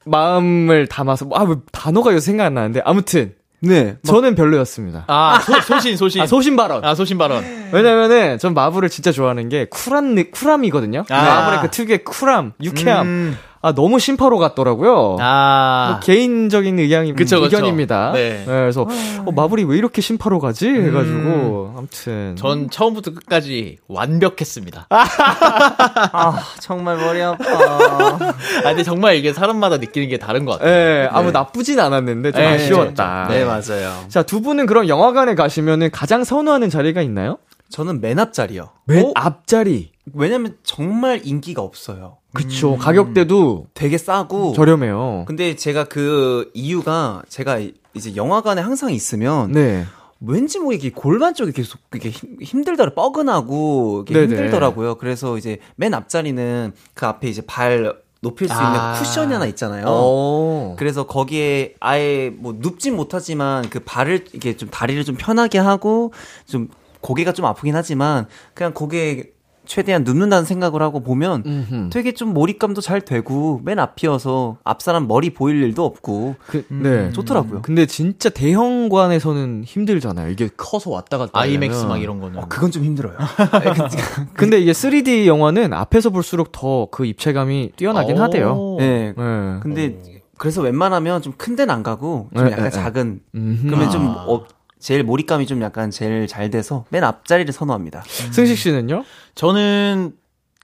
마음을 0.06 0.88
담아서 0.88 1.28
아, 1.34 1.44
왜 1.44 1.56
단어가 1.72 2.14
요새 2.14 2.28
생각 2.28 2.46
안 2.46 2.54
나는데 2.54 2.82
아무튼 2.86 3.36
네. 3.60 3.98
저는 4.06 4.36
별로였습니다. 4.36 5.06
아, 5.08 5.40
소, 5.42 5.60
소신, 5.62 5.98
소신. 5.98 6.22
아, 6.22 6.28
소신 6.28 6.56
발언. 6.56 6.86
아, 6.86 6.94
소신 6.96 7.18
발언. 7.18 7.44
왜냐면은 7.72 8.38
전 8.38 8.54
마블을 8.54 8.88
진짜 8.90 9.12
좋아하는 9.12 9.50
게 9.50 9.66
쿨한 9.66 10.16
느- 10.16 10.30
쿨함이거든요. 10.32 11.06
아. 11.10 11.24
마블의 11.24 11.62
그 11.64 11.72
특유의 11.72 12.04
쿨함, 12.04 12.54
유쾌함. 12.64 13.08
음. 13.08 13.38
아 13.62 13.74
너무 13.74 14.00
심파로 14.00 14.38
같더라고요. 14.38 15.18
아. 15.20 15.88
뭐 15.92 16.00
개인적인 16.02 16.80
의견이, 16.80 17.14
그쵸, 17.16 17.42
그쵸. 17.42 17.58
의견입니다. 17.58 18.12
네. 18.14 18.44
그래서 18.46 18.88
어, 19.26 19.32
마블이 19.32 19.64
왜 19.64 19.78
이렇게 19.78 20.02
심파로 20.02 20.40
가지? 20.40 20.68
해가지고 20.70 21.74
아무튼 21.78 22.36
전 22.38 22.70
처음부터 22.70 23.12
끝까지 23.14 23.78
완벽했습니다. 23.88 24.88
아, 24.90 26.40
정말 26.60 26.98
머리 26.98 27.22
아파. 27.22 27.44
아, 27.44 28.34
근데 28.64 28.84
정말 28.84 29.16
이게 29.16 29.34
사람마다 29.34 29.78
느끼는 29.78 30.10
게 30.10 30.18
다른 30.18 30.46
것 30.46 30.54
같아요. 30.54 30.72
예, 30.72 31.10
아무 31.12 31.32
나쁘진 31.32 31.80
않았는데 31.80 32.32
좀 32.32 32.42
네, 32.42 32.48
아쉬웠다. 32.56 33.28
네, 33.30 33.44
맞아요. 33.46 34.06
자, 34.08 34.24
두 34.24 34.42
분은 34.42 34.66
그럼 34.66 34.88
영화관에 34.88 35.36
가시면은 35.36 35.90
가장 35.92 36.24
선호하는 36.24 36.70
자리가 36.70 37.02
있나요? 37.02 37.38
저는 37.70 38.02
맨 38.02 38.20
앞자리요. 38.20 38.70
맨 38.86 39.06
어? 39.06 39.12
앞자리. 39.16 39.92
왜냐면 40.14 40.56
정말 40.64 41.22
인기가 41.26 41.62
없어요. 41.62 42.18
그쵸. 42.34 42.78
가격대도 42.78 43.68
되게 43.74 43.98
싸고 43.98 44.54
저렴해요. 44.54 45.26
근데 45.28 45.56
제가 45.56 45.86
그 45.86 46.50
이유가 46.54 47.22
제가 47.30 47.60
이제 47.94 48.16
영화관에 48.16 48.62
항상 48.62 48.92
있으면 48.94 49.52
네. 49.52 49.86
왠지 50.22 50.60
뭐 50.60 50.72
이게 50.74 50.92
골반 50.92 51.34
쪽이 51.34 51.52
계속 51.52 51.80
이게 51.94 52.10
힘- 52.10 52.38
힘들더라 52.42 52.94
뻐근하고 52.94 54.06
이게. 54.08 54.22
힘들더라고요. 54.22 54.96
그래서 54.96 55.38
이제 55.38 55.60
맨 55.76 55.94
앞자리는 55.94 56.74
그 56.94 57.06
앞에 57.06 57.28
이제 57.28 57.42
발 57.42 57.96
높일 58.22 58.48
수 58.48 58.54
있는 58.54 58.66
아. 58.80 58.94
쿠션이 58.98 59.34
하나 59.34 59.46
있잖아요. 59.48 59.86
어. 59.88 60.76
그래서 60.80 61.06
거기에 61.06 61.76
아예 61.80 62.32
뭐 62.36 62.56
눕진 62.58 62.96
못하지만 62.96 63.70
그 63.70 63.80
발을 63.80 64.26
이게 64.34 64.56
좀 64.58 64.70
다리를 64.70 65.04
좀 65.04 65.16
편하게 65.18 65.60
하고 65.60 66.14
좀 66.48 66.70
고개가 67.02 67.32
좀 67.34 67.46
아프긴 67.46 67.76
하지만 67.76 68.26
그냥 68.54 68.74
고개 68.74 69.32
최대한 69.66 70.06
눕는다는 70.06 70.46
생각을 70.46 70.82
하고 70.82 71.02
보면 71.02 71.44
음흠. 71.46 71.90
되게 71.92 72.14
좀 72.14 72.34
몰입감도 72.34 72.80
잘 72.80 73.02
되고 73.02 73.60
맨 73.66 73.80
앞이어서 73.80 74.56
앞 74.64 74.82
사람 74.82 75.08
머리 75.10 75.32
보일 75.34 75.62
일도 75.62 75.84
없고 75.84 76.36
그, 76.48 76.66
네. 76.70 77.12
좋더라고요. 77.12 77.64
근데 77.64 77.86
진짜 77.86 78.30
대형관에서는 78.30 79.64
힘들잖아요. 79.66 80.30
이게 80.32 80.48
커서 80.56 80.90
왔다 80.92 81.18
갔다. 81.18 81.32
아이맥스. 81.34 81.84
막 81.84 81.98
이런 82.02 82.22
거는. 82.22 82.40
어, 82.40 82.46
그건 82.48 82.72
좀 82.72 82.86
힘들어요. 82.86 83.18
근데 84.34 84.60
이게 84.60 84.72
3D 84.72 85.26
영화는 85.26 85.74
앞에서 85.74 86.10
볼수록 86.12 86.52
더 86.54 86.88
그 86.90 87.06
입체감이 87.06 87.72
뛰어나긴 87.76 88.18
오. 88.18 88.22
하대요. 88.22 88.76
네. 88.80 89.14
네. 89.18 89.60
근데 89.62 89.98
그래서 90.38 90.62
웬만하면 90.62 91.22
좀 91.22 91.34
큰 91.38 91.56
데는 91.58 91.74
안 91.74 91.84
가고 91.84 92.30
좀 92.36 92.46
네, 92.46 92.52
약간 92.52 92.66
네, 92.66 92.70
네. 92.70 92.76
작은 92.76 93.20
음흠. 93.36 93.66
그러면 93.66 93.90
좀 93.92 94.08
아. 94.08 94.26
어, 94.28 94.46
제일 94.88 95.04
몰입감이 95.04 95.48
좀 95.48 95.62
약간 95.64 95.92
제일 95.92 96.28
잘 96.28 96.50
돼서 96.50 96.86
맨 96.88 97.04
앞자리를 97.04 97.52
선호합니다. 97.52 98.06
승식 98.08 98.58
씨는요? 98.58 99.04
저는 99.36 100.14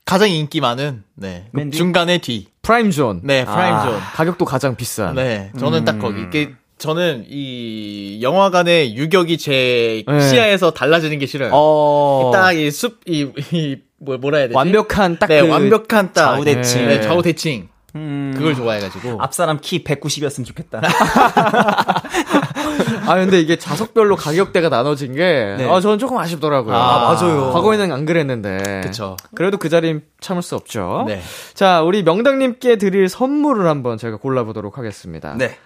가장 0.06 0.30
인기 0.30 0.62
많은, 0.62 1.04
네. 1.14 1.48
맨 1.52 1.70
뒤? 1.70 1.78
중간에 1.78 2.20
뒤. 2.20 2.48
prime 2.62 2.90
zone. 2.90 3.20
네, 3.26 3.44
prime 3.44 3.74
아. 3.76 3.84
존. 3.84 4.00
가격도 4.00 4.46
가장 4.46 4.78
비싼. 4.78 5.16
네, 5.16 5.52
저는 5.60 5.84
딱 5.84 6.00
거기. 6.00 6.22
이게 6.22 6.54
저는 6.78 7.26
이 7.28 8.20
영화관의 8.22 8.96
유격이 8.96 9.38
제 9.40 10.06
네. 10.08 10.20
시야에서 10.22 10.72
달라지는 10.72 11.20
게 11.20 11.26
싫어요. 11.26 11.50
어. 11.52 12.32
딱이 12.34 12.72
숲, 12.72 13.02
이, 13.06 13.30
이, 13.52 13.76
뭐, 13.98 14.16
뭐라 14.16 14.38
해야 14.38 14.48
되지? 14.48 14.56
완벽한 14.56 15.20
딱 15.20 15.28
네, 15.28 15.42
그 15.42 15.50
완벽한 15.50 16.14
딱. 16.14 16.36
좌우 16.36 16.46
대칭. 16.46 16.88
네, 16.88 17.02
좌우 17.02 17.22
대칭. 17.22 17.68
음. 17.96 18.34
그걸 18.38 18.56
좋아해가지고. 18.56 19.22
앞 19.22 19.34
사람 19.34 19.60
키 19.62 19.84
190이었으면 19.84 20.46
좋겠다. 20.46 20.82
아 23.08 23.16
근데 23.16 23.40
이게 23.40 23.58
좌석별로 23.58 24.16
가격대가 24.16 24.70
나눠진 24.70 25.16
게 25.16 25.56
네. 25.58 25.70
아, 25.70 25.80
저는 25.80 26.00
조금 26.00 26.18
아쉽더라고요. 26.18 26.76
아, 26.76 27.14
맞아요. 27.14 27.52
과거에는 27.52 27.92
안 27.92 28.06
그랬는데. 28.06 28.82
그쵸. 28.84 29.18
그래도 29.36 29.58
그 29.58 29.70
자리는 29.70 30.02
참을 30.20 30.42
수 30.42 30.56
없죠. 30.56 31.06
네. 31.08 31.22
자, 31.54 31.82
우리 31.82 32.04
명당님께 32.04 32.78
드릴 32.78 33.10
선물을 33.10 33.68
한번 33.68 33.98
제가 33.98 34.18
골라보도록 34.18 34.78
하겠습니다. 34.78 35.36
네. 35.38 35.58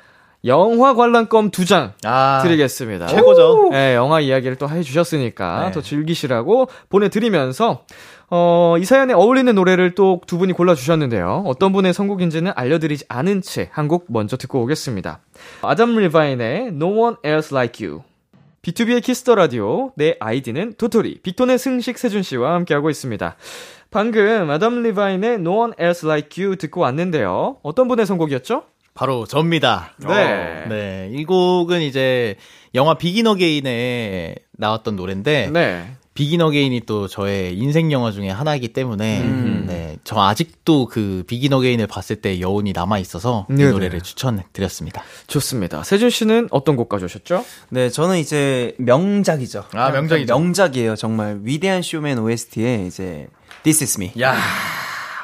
영화 0.46 0.94
관람권 0.94 1.52
두장 1.52 1.94
아. 2.04 2.40
드리겠습니다. 2.44 3.08
최고죠. 3.08 3.70
네, 3.72 3.96
영화 3.96 4.20
이야기를 4.20 4.56
또 4.58 4.70
해주셨으니까 4.70 5.66
네. 5.66 5.72
더 5.72 5.82
즐기시라고 5.82 6.70
보내드리면서 6.90 7.84
어, 8.30 8.76
이 8.78 8.84
사연에 8.86 9.14
어울리는 9.14 9.54
노래를 9.56 9.96
또 9.96 10.22
두 10.28 10.38
분이 10.38 10.54
골라주셨는데요. 10.54 11.44
어떤 11.46 11.72
분의 11.72 11.94
선곡인지는 11.94 12.52
알려드리지 12.56 13.06
않은 13.08 13.42
채 13.42 13.70
한 13.74 13.88
곡 13.88 14.06
먼저 14.10 14.36
듣고 14.36 14.62
오겠습니다. 14.64 15.20
아담 15.62 15.96
리바인의 15.96 16.68
No 16.68 16.88
One 17.00 17.16
Else 17.26 17.56
Like 17.56 17.86
You. 17.88 18.04
B2B의 18.64 19.02
키스터 19.02 19.36
라디오, 19.36 19.92
내 19.96 20.18
아이디는 20.20 20.74
도토리, 20.78 21.22
빅톤의 21.24 21.58
승식 21.58 21.98
세준 21.98 22.22
씨와 22.24 22.54
함께하고 22.56 22.90
있습니다. 22.90 23.38
방금 23.92 24.50
아담 24.50 24.84
리바인의 24.84 25.36
No 25.36 25.60
One 25.60 25.74
Else 25.80 26.06
Like 26.06 26.44
You 26.44 26.58
듣고 26.58 26.82
왔는데요. 26.82 27.58
어떤 27.64 27.88
분의 27.88 28.06
선곡이었죠? 28.06 28.64
바로 28.94 29.26
접니다. 29.26 29.94
네. 30.06 30.66
네. 30.68 31.10
이 31.14 31.24
곡은 31.24 31.82
이제 31.82 32.36
영화 32.76 32.96
비긴 32.96 33.28
어게인에 33.28 34.36
나왔던 34.58 34.96
노래인데 34.98 35.52
네. 35.54 35.92
비긴 36.18 36.42
어게인이 36.42 36.82
또 36.88 37.08
저의 37.08 37.56
인생 37.56 37.92
영화 37.92 38.12
중에 38.12 38.32
하나이기 38.32 38.70
때문에 38.70 39.22
음. 39.22 39.66
네. 39.68 39.98
저 40.04 40.20
아직도 40.20 40.88
그 40.88 41.24
비긴 41.28 41.54
어게인을 41.54 41.86
봤을 41.86 42.16
때 42.16 42.42
여운이 42.42 42.74
남아 42.74 42.98
있어서 42.98 43.46
이 43.52 43.54
네네. 43.54 43.70
노래를 43.70 44.02
추천드렸습니다. 44.02 45.04
좋습니다. 45.28 45.84
세준 45.84 46.10
씨는 46.10 46.48
어떤 46.50 46.76
곡 46.76 46.90
가져오셨죠? 46.90 47.46
네, 47.70 47.92
저는 47.92 48.18
이제 48.18 48.74
명작이죠. 48.80 49.66
아, 49.74 49.92
명작이죠. 49.92 50.34
명작이에요. 50.34 50.96
정말 50.96 51.38
위대한 51.44 51.84
쇼맨 51.84 52.18
OST에 52.18 52.88
이제 52.88 53.28
This 53.62 53.84
Is 53.84 54.00
Me. 54.00 54.12
야. 54.20 54.36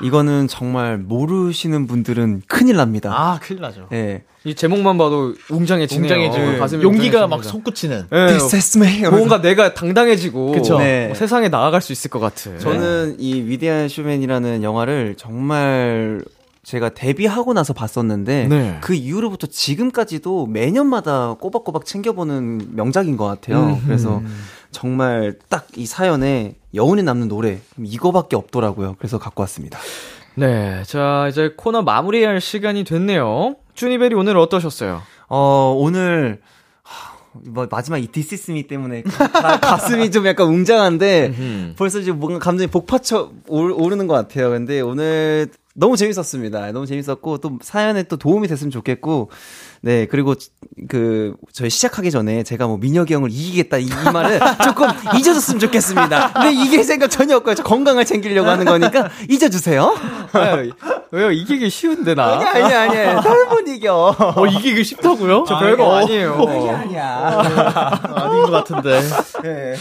이거는 0.04 0.48
정말 0.48 0.98
모르시는 0.98 1.88
분들은 1.88 2.44
큰일 2.48 2.76
납니다. 2.78 3.12
아, 3.13 3.39
큰일 3.42 3.62
나죠. 3.62 3.88
예. 3.94 4.24
이 4.46 4.56
제목만 4.56 4.98
봐도 4.98 5.34
웅장해지네요. 5.50 6.04
웅장해지고 6.04 6.60
가슴이 6.60 6.84
용기가 6.84 7.28
막. 7.28 7.44
솟구치는. 7.44 8.08
예, 8.12 8.28
This 8.28 8.56
is 8.56 8.78
me. 8.78 9.02
뭔가 9.10 9.42
내가 9.42 9.74
당당해지고 9.74 10.52
그쵸. 10.52 10.78
네. 10.80 11.08
뭐 11.08 11.16
세상에 11.16 11.48
나아갈 11.50 11.82
수 11.82 11.92
있을 11.94 12.10
것 12.10 12.20
같은. 12.20 12.60
저는 12.60 13.16
이 13.20 13.42
위대한 13.42 13.88
쇼맨이라는 13.88 14.62
영화를 14.63 15.16
정말 15.18 16.22
제가 16.63 16.89
데뷔하고 16.89 17.54
나서 17.54 17.74
봤었는데 17.74 18.48
네. 18.48 18.78
그 18.82 18.94
이후로부터 18.94 19.48
지금까지도 19.48 20.48
매년마다 20.48 21.36
꼬박꼬박 21.39 21.86
챙겨보는 21.86 22.70
명작인 22.76 23.18
것 23.18 23.26
같아요. 23.26 23.66
음흠. 23.66 23.86
그래서 23.86 24.22
정말 24.73 25.36
딱 25.49 25.67
이 25.77 25.86
사연에 25.86 26.55
여운이 26.75 27.01
남는 27.03 27.29
노래 27.29 27.59
이거밖에 27.81 28.36
없더라고요. 28.36 28.95
그래서 28.99 29.17
갖고 29.17 29.41
왔습니다. 29.43 29.79
네, 30.36 30.83
자 30.86 31.27
이제 31.29 31.53
코너 31.55 31.81
마무리할 31.83 32.41
시간이 32.41 32.83
됐네요. 32.83 33.55
쭈니베리 33.75 34.13
오늘 34.15 34.38
어떠셨어요? 34.38 35.01
어 35.29 35.75
오늘 35.77 36.41
하, 36.83 37.13
뭐 37.33 37.67
마지막 37.71 37.97
이 37.97 38.07
디시스미 38.07 38.67
때문에 38.67 39.01
가, 39.33 39.59
가슴이 39.59 40.12
좀 40.12 40.25
약간 40.27 40.47
웅장한데 40.47 41.73
벌써 41.77 42.01
지금 42.01 42.19
뭔가 42.19 42.39
감정이 42.39 42.67
복받쳐 42.67 43.31
올- 43.47 43.71
오르는 43.71 44.07
것 44.07 44.13
같아요. 44.15 44.49
근데 44.51 44.81
오늘 44.81 45.47
너무 45.75 45.97
재밌었습니다. 45.97 46.71
너무 46.71 46.86
재밌었고 46.86 47.39
또 47.39 47.57
사연에 47.62 48.03
또 48.03 48.15
도움이 48.17 48.47
됐으면 48.47 48.69
좋겠고 48.69 49.31
네 49.81 50.05
그리고 50.05 50.36
그 50.88 51.33
저희 51.51 51.69
시작하기 51.69 52.12
전에 52.12 52.43
제가 52.43 52.67
뭐 52.67 52.77
민혁이 52.77 53.13
형을 53.13 53.29
이기겠다 53.31 53.77
이, 53.79 53.86
이 53.86 54.12
말을 54.13 54.39
조금 54.63 54.88
잊어줬으면 55.17 55.59
좋겠습니다. 55.59 56.33
근데 56.33 56.51
이길 56.53 56.83
생각 56.83 57.07
전혀 57.09 57.38
없고요. 57.38 57.55
저 57.55 57.63
건강을 57.63 58.05
챙기려고 58.05 58.49
하는 58.49 58.65
거니까 58.65 59.09
잊어주세요. 59.29 59.95
아유, 60.33 60.71
왜요? 61.12 61.31
이기기 61.31 61.69
쉬운데 61.69 62.13
나. 62.13 62.39
아니 62.39 62.45
아니 62.45 62.73
아니 62.73 63.21
다른 63.21 63.49
분 63.49 63.67
이겨. 63.67 64.15
어, 64.17 64.45
이기기 64.45 64.83
쉽다고요? 64.83 65.45
저 65.47 65.57
별거 65.59 65.86
어, 65.88 65.95
아니에요. 65.97 66.33
아니야. 66.75 68.01
아닌 68.15 68.41
것 68.43 68.51
같은데. 68.51 68.99
네. 69.43 69.75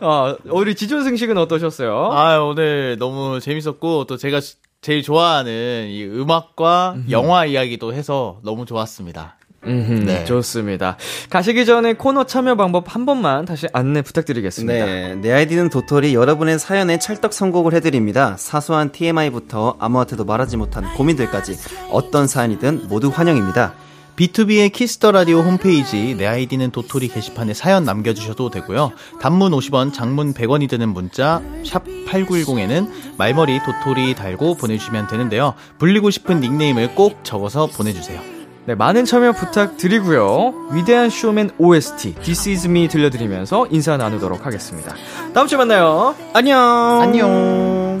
아, 0.00 0.36
우리 0.50 0.74
지존승 0.74 1.16
식은 1.16 1.36
어떠셨어요? 1.38 2.10
아, 2.12 2.38
오늘 2.40 2.96
너무 2.98 3.40
재밌었고, 3.40 4.04
또 4.04 4.16
제가 4.16 4.40
시- 4.40 4.56
제일 4.84 5.02
좋아하는 5.02 5.86
이 5.88 6.04
음악과 6.04 6.96
영화 7.08 7.46
이야기도 7.46 7.94
해서 7.94 8.38
너무 8.44 8.66
좋았습니다. 8.66 9.38
음, 9.62 10.04
네. 10.04 10.26
좋습니다. 10.26 10.98
가시기 11.30 11.64
전에 11.64 11.94
코너 11.94 12.24
참여 12.24 12.56
방법 12.56 12.94
한 12.94 13.06
번만 13.06 13.46
다시 13.46 13.66
안내 13.72 14.02
부탁드리겠습니다. 14.02 14.84
네, 14.84 15.14
내 15.14 15.32
아이디는 15.32 15.70
도토리 15.70 16.14
여러분의 16.14 16.58
사연에 16.58 16.98
찰떡 16.98 17.32
선곡을 17.32 17.72
해드립니다. 17.72 18.36
사소한 18.36 18.92
TMI부터 18.92 19.76
아무한테도 19.78 20.26
말하지 20.26 20.58
못한 20.58 20.84
고민들까지 20.92 21.56
어떤 21.90 22.26
사연이든 22.26 22.88
모두 22.88 23.08
환영입니다. 23.08 23.72
B2B의 24.16 24.72
키스터 24.72 25.12
라디오 25.12 25.40
홈페이지 25.40 26.14
내 26.16 26.26
아이디는 26.26 26.70
도토리 26.70 27.08
게시판에 27.08 27.54
사연 27.54 27.84
남겨주셔도 27.84 28.50
되고요. 28.50 28.92
단문 29.20 29.52
50원, 29.52 29.92
장문 29.92 30.34
100원이 30.34 30.68
드는 30.68 30.90
문자 30.90 31.42
샵 31.64 31.84
#8910에는 31.84 32.88
말머리 33.18 33.60
도토리 33.64 34.14
달고 34.14 34.54
보내주시면 34.54 35.08
되는데요. 35.08 35.54
불리고 35.78 36.10
싶은 36.10 36.40
닉네임을 36.40 36.94
꼭 36.94 37.24
적어서 37.24 37.66
보내주세요. 37.66 38.20
네, 38.66 38.74
많은 38.74 39.04
참여 39.04 39.32
부탁드리고요. 39.32 40.70
위대한 40.72 41.10
쇼맨 41.10 41.50
OST 41.58 42.14
This 42.22 42.48
Is 42.48 42.66
Me 42.66 42.88
들려드리면서 42.88 43.66
인사 43.70 43.96
나누도록 43.96 44.46
하겠습니다. 44.46 44.94
다음 45.34 45.46
주에 45.46 45.58
만나요. 45.58 46.14
안녕. 46.32 46.58
안녕. 47.02 48.00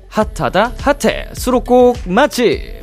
핫하다 0.11 0.73
핫해. 0.77 1.29
수록곡 1.33 1.99
맛집 2.05 2.81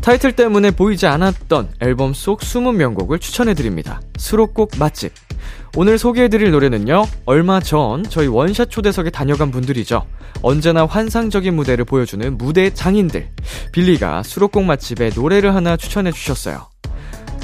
타이틀 0.00 0.36
때문에 0.36 0.70
보이지 0.70 1.08
않았던 1.08 1.70
앨범 1.80 2.14
속 2.14 2.42
숨은 2.42 2.76
명곡을 2.76 3.18
추천해드립니다. 3.18 4.00
수록곡 4.18 4.70
맛집. 4.78 5.12
오늘 5.76 5.98
소개해드릴 5.98 6.52
노래는요 6.52 7.06
얼마 7.24 7.58
전 7.58 8.04
저희 8.04 8.28
원샷 8.28 8.70
초대석에 8.70 9.10
다녀간 9.10 9.50
분들이죠. 9.50 10.06
언제나 10.42 10.86
환상적인 10.86 11.54
무대를 11.54 11.84
보여주는 11.84 12.38
무대 12.38 12.72
장인들. 12.72 13.30
빌리가 13.72 14.22
수록곡 14.22 14.62
맛집에 14.62 15.10
노래를 15.12 15.56
하나 15.56 15.76
추천해주셨어요 15.76 16.68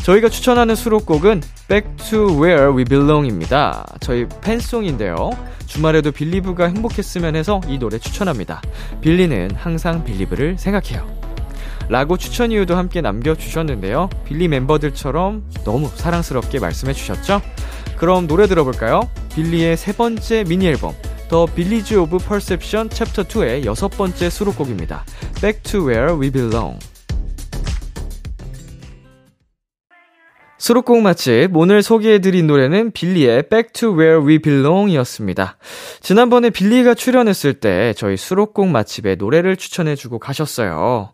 저희가 0.02 0.28
추천하는 0.28 0.74
수록곡은 0.74 1.42
Back 1.68 1.96
to 2.08 2.42
Where 2.42 2.76
We 2.76 2.84
Belong입니다. 2.84 3.86
저희 4.00 4.26
팬송인데요. 4.40 5.30
주말에도 5.66 6.10
빌리브가 6.10 6.66
행복했으면 6.66 7.36
해서 7.36 7.60
이 7.68 7.78
노래 7.78 7.98
추천합니다. 7.98 8.60
빌리는 9.00 9.52
항상 9.54 10.04
빌리브를 10.04 10.58
생각해요. 10.58 11.08
라고 11.88 12.16
추천 12.16 12.50
이유도 12.50 12.76
함께 12.76 13.00
남겨주셨는데요. 13.00 14.10
빌리 14.24 14.48
멤버들처럼 14.48 15.44
너무 15.64 15.88
사랑스럽게 15.94 16.58
말씀해 16.58 16.92
주셨죠? 16.94 17.40
그럼 17.96 18.26
노래 18.26 18.48
들어볼까요? 18.48 19.08
빌리의 19.34 19.76
세 19.76 19.92
번째 19.92 20.44
미니 20.44 20.66
앨범 20.66 20.94
the 21.28 21.46
Billage 21.46 21.94
of 21.94 22.18
perception 22.18 22.90
chapter 22.90 23.22
2의 23.22 23.64
여섯 23.64 23.88
번째 23.88 24.28
수록곡입니다. 24.28 25.04
Back 25.40 25.62
to 25.62 25.88
Where 25.88 26.12
We 26.20 26.30
Belong. 26.30 26.91
수록곡 30.62 31.02
맛집 31.02 31.56
오늘 31.56 31.82
소개해드린 31.82 32.46
노래는 32.46 32.92
빌리의 32.92 33.48
Back 33.48 33.72
to 33.72 33.98
Where 33.98 34.24
We 34.24 34.38
Belong 34.38 34.92
이었습니다. 34.92 35.56
지난번에 36.00 36.50
빌리가 36.50 36.94
출연했을 36.94 37.54
때 37.54 37.92
저희 37.96 38.16
수록곡 38.16 38.68
맛집에 38.68 39.16
노래를 39.16 39.56
추천해주고 39.56 40.20
가셨어요. 40.20 41.10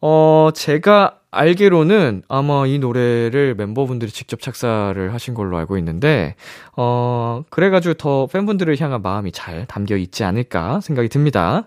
어, 0.00 0.50
제가 0.54 1.18
알기로는 1.32 2.22
아마 2.28 2.68
이 2.68 2.78
노래를 2.78 3.56
멤버분들이 3.56 4.12
직접 4.12 4.40
작사를 4.40 5.12
하신 5.12 5.34
걸로 5.34 5.56
알고 5.56 5.76
있는데, 5.78 6.36
어, 6.76 7.42
그래가지고 7.50 7.94
더 7.94 8.26
팬분들을 8.28 8.80
향한 8.80 9.02
마음이 9.02 9.32
잘 9.32 9.66
담겨 9.66 9.96
있지 9.96 10.22
않을까 10.22 10.80
생각이 10.80 11.08
듭니다. 11.08 11.66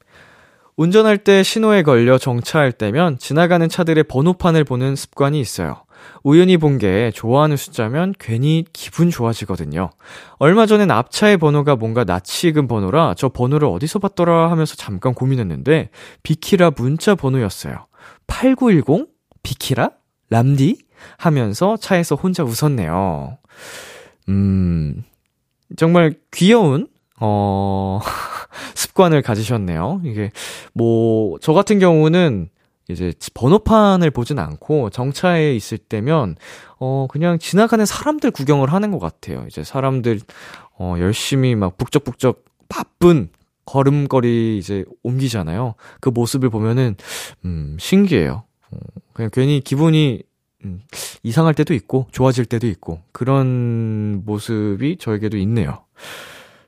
운전할 0.81 1.19
때 1.19 1.43
신호에 1.43 1.83
걸려 1.83 2.17
정차할 2.17 2.71
때면 2.71 3.19
지나가는 3.19 3.69
차들의 3.69 4.03
번호판을 4.05 4.63
보는 4.63 4.95
습관이 4.95 5.39
있어요. 5.39 5.83
우연히 6.23 6.57
본 6.57 6.79
게 6.79 7.11
좋아하는 7.13 7.55
숫자면 7.55 8.15
괜히 8.19 8.65
기분 8.73 9.11
좋아지거든요. 9.11 9.91
얼마 10.39 10.65
전엔 10.65 10.89
앞차의 10.89 11.37
번호가 11.37 11.75
뭔가 11.75 12.03
낯이 12.03 12.45
익은 12.49 12.67
번호라 12.67 13.13
저 13.15 13.29
번호를 13.29 13.67
어디서 13.67 13.99
봤더라 13.99 14.49
하면서 14.49 14.75
잠깐 14.75 15.13
고민했는데 15.13 15.91
비키라 16.23 16.71
문자 16.75 17.13
번호였어요. 17.13 17.85
8910? 18.25 19.07
비키라? 19.43 19.91
람디? 20.31 20.79
하면서 21.17 21.77
차에서 21.77 22.15
혼자 22.15 22.43
웃었네요. 22.43 23.37
음, 24.29 25.03
정말 25.77 26.15
귀여운, 26.31 26.87
어, 27.19 27.99
습관을 28.81 29.21
가지셨네요. 29.21 30.01
이게, 30.05 30.31
뭐, 30.73 31.37
저 31.39 31.53
같은 31.53 31.79
경우는 31.79 32.49
이제 32.89 33.13
번호판을 33.33 34.11
보진 34.11 34.39
않고 34.39 34.89
정차에 34.89 35.55
있을 35.55 35.77
때면, 35.77 36.35
어, 36.79 37.07
그냥 37.09 37.37
지나가는 37.39 37.85
사람들 37.85 38.31
구경을 38.31 38.73
하는 38.73 38.91
것 38.91 38.99
같아요. 38.99 39.45
이제 39.47 39.63
사람들, 39.63 40.19
어, 40.77 40.95
열심히 40.99 41.55
막 41.55 41.77
북적북적 41.77 42.43
바쁜 42.69 43.29
걸음걸이 43.65 44.57
이제 44.57 44.83
옮기잖아요. 45.03 45.75
그 45.99 46.09
모습을 46.09 46.49
보면은, 46.49 46.95
음, 47.45 47.77
신기해요. 47.79 48.43
어, 48.71 48.77
그냥 49.13 49.29
괜히 49.31 49.61
기분이 49.61 50.23
음, 50.63 50.81
이상할 51.23 51.53
때도 51.53 51.73
있고, 51.73 52.07
좋아질 52.11 52.45
때도 52.45 52.67
있고, 52.67 52.99
그런 53.11 54.23
모습이 54.25 54.97
저에게도 54.99 55.37
있네요. 55.37 55.85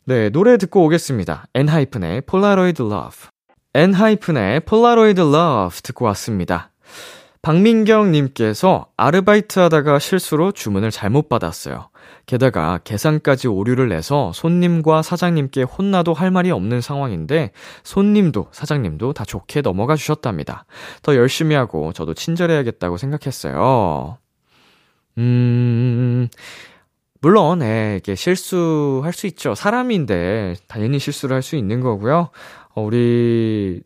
네, 0.05 0.29
노래 0.29 0.57
듣고 0.57 0.83
오겠습니다. 0.83 1.45
엔하이픈의 1.53 2.23
Polaroid 2.25 2.81
Love. 2.81 3.29
엔하이픈의 3.73 4.59
Polaroid 4.65 5.21
Love 5.21 5.81
듣고 5.81 6.03
왔습니다. 6.05 6.71
박민경님께서 7.41 8.87
아르바이트 8.97 9.59
하다가 9.59 9.99
실수로 9.99 10.51
주문을 10.51 10.91
잘못 10.91 11.29
받았어요. 11.29 11.89
게다가 12.25 12.81
계산까지 12.83 13.47
오류를 13.47 13.87
내서 13.87 14.33
손님과 14.33 15.03
사장님께 15.03 15.63
혼나도 15.63 16.13
할 16.13 16.31
말이 16.31 16.51
없는 16.51 16.81
상황인데 16.81 17.51
손님도 17.83 18.47
사장님도 18.51 19.13
다 19.13 19.23
좋게 19.23 19.61
넘어가 19.61 19.95
주셨답니다. 19.95 20.65
더 21.01 21.15
열심히 21.15 21.55
하고 21.55 21.93
저도 21.93 22.13
친절해야겠다고 22.13 22.97
생각했어요. 22.97 24.17
음, 25.17 26.27
물론, 27.23 27.61
예, 27.61 27.97
이게 28.01 28.15
실수할 28.15 29.13
수 29.13 29.27
있죠. 29.27 29.55
사람인데 29.55 30.55
당연히 30.67 30.99
실수를 30.99 31.35
할 31.35 31.41
수 31.41 31.55
있는 31.55 31.79
거고요. 31.79 32.29
어, 32.75 32.81
우리 32.81 33.81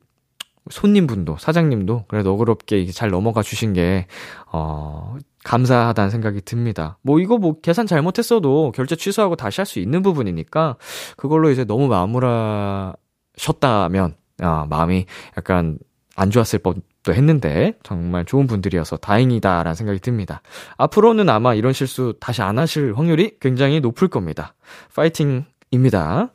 손님분도 0.71 1.37
사장님도 1.39 2.05
그래도 2.07 2.31
너그럽게 2.31 2.87
잘 2.87 3.09
넘어가 3.11 3.43
주신 3.43 3.73
게 3.73 4.07
어, 4.51 5.17
감사하다는 5.43 6.09
생각이 6.09 6.41
듭니다. 6.41 6.97
뭐 7.03 7.19
이거 7.19 7.37
뭐 7.37 7.59
계산 7.61 7.85
잘못했어도 7.87 8.71
결제 8.75 8.95
취소하고 8.95 9.35
다시 9.35 9.61
할 9.61 9.65
수 9.67 9.79
있는 9.79 10.01
부분이니까 10.01 10.77
그걸로 11.15 11.51
이제 11.51 11.63
너무 11.63 11.87
마무라 11.87 12.95
셨다면 13.37 14.15
아, 14.41 14.65
마음이 14.69 15.05
약간 15.37 15.77
안 16.15 16.31
좋았을 16.31 16.59
법 16.59 16.77
도 17.07 17.13
했는데 17.13 17.73
정말 17.83 18.25
좋은 18.25 18.47
분들이어서 18.47 18.97
다행이다라는 18.97 19.75
생각이 19.75 19.99
듭니다. 19.99 20.41
앞으로는 20.77 21.29
아마 21.29 21.53
이런 21.53 21.71
실수 21.71 22.13
다시 22.19 22.41
안 22.41 22.59
하실 22.59 22.93
확률이 22.97 23.37
굉장히 23.39 23.79
높을 23.79 24.09
겁니다. 24.09 24.53
파이팅입니다. 24.93 26.31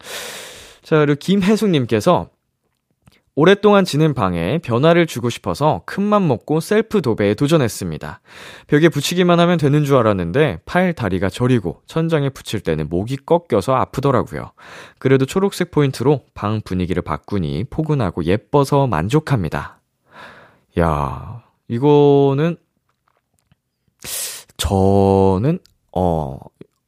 자, 0.83 0.99
그리고 0.99 1.19
김혜숙님께서 1.19 2.29
오랫동안 3.35 3.85
지낸 3.85 4.13
방에 4.15 4.59
변화를 4.59 5.07
주고 5.07 5.31
싶어서 5.31 5.83
큰맘 5.87 6.27
먹고 6.27 6.61
셀프 6.61 7.03
도배에 7.03 7.35
도전했습니다. 7.35 8.21
벽에 8.67 8.89
붙이기만 8.89 9.41
하면 9.41 9.59
되는 9.59 9.85
줄 9.85 9.97
알았는데 9.97 10.61
팔, 10.65 10.93
다리가 10.95 11.29
저리고 11.29 11.81
천장에 11.87 12.31
붙일 12.31 12.61
때는 12.61 12.89
목이 12.89 13.17
꺾여서 13.25 13.75
아프더라고요. 13.75 14.53
그래도 14.99 15.27
초록색 15.27 15.71
포인트로 15.71 16.21
방 16.35 16.61
분위기를 16.63 17.03
바꾸니 17.03 17.65
포근하고 17.71 18.25
예뻐서 18.25 18.87
만족합니다. 18.87 19.82
야, 20.79 21.43
이거는 21.69 22.57
저는 24.57 25.59
어 25.95 26.39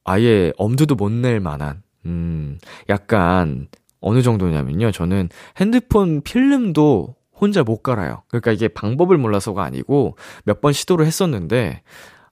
아예 0.05 0.53
엄두도 0.57 0.95
못 0.95 1.11
낼 1.13 1.41
만한 1.41 1.83
음 2.07 2.59
약간 2.89 3.69
어느 4.01 4.23
정도냐면요. 4.23 4.93
저는 4.93 5.29
핸드폰 5.59 6.23
필름도 6.23 7.15
혼자 7.41 7.63
못 7.63 7.83
갈아요. 7.83 8.23
그러니까 8.29 8.53
이게 8.53 8.69
방법을 8.69 9.19
몰라서가 9.19 9.63
아니고 9.65 10.17
몇 10.45 10.61
번 10.61 10.73
시도를 10.73 11.07
했었는데 11.07 11.83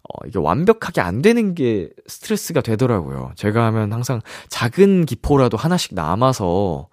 어, 0.05 0.27
이게 0.27 0.39
완벽하게 0.39 1.01
안 1.01 1.23
되는 1.23 1.55
게 1.55 1.91
스트레스가 2.07 2.61
되더라고요. 2.61 3.33
제가 3.37 3.65
하면 3.67 3.93
항상 3.93 4.21
작은 4.49 5.07
기포라도 5.07 5.57
하나씩 5.57 5.95
남아서 5.95 6.89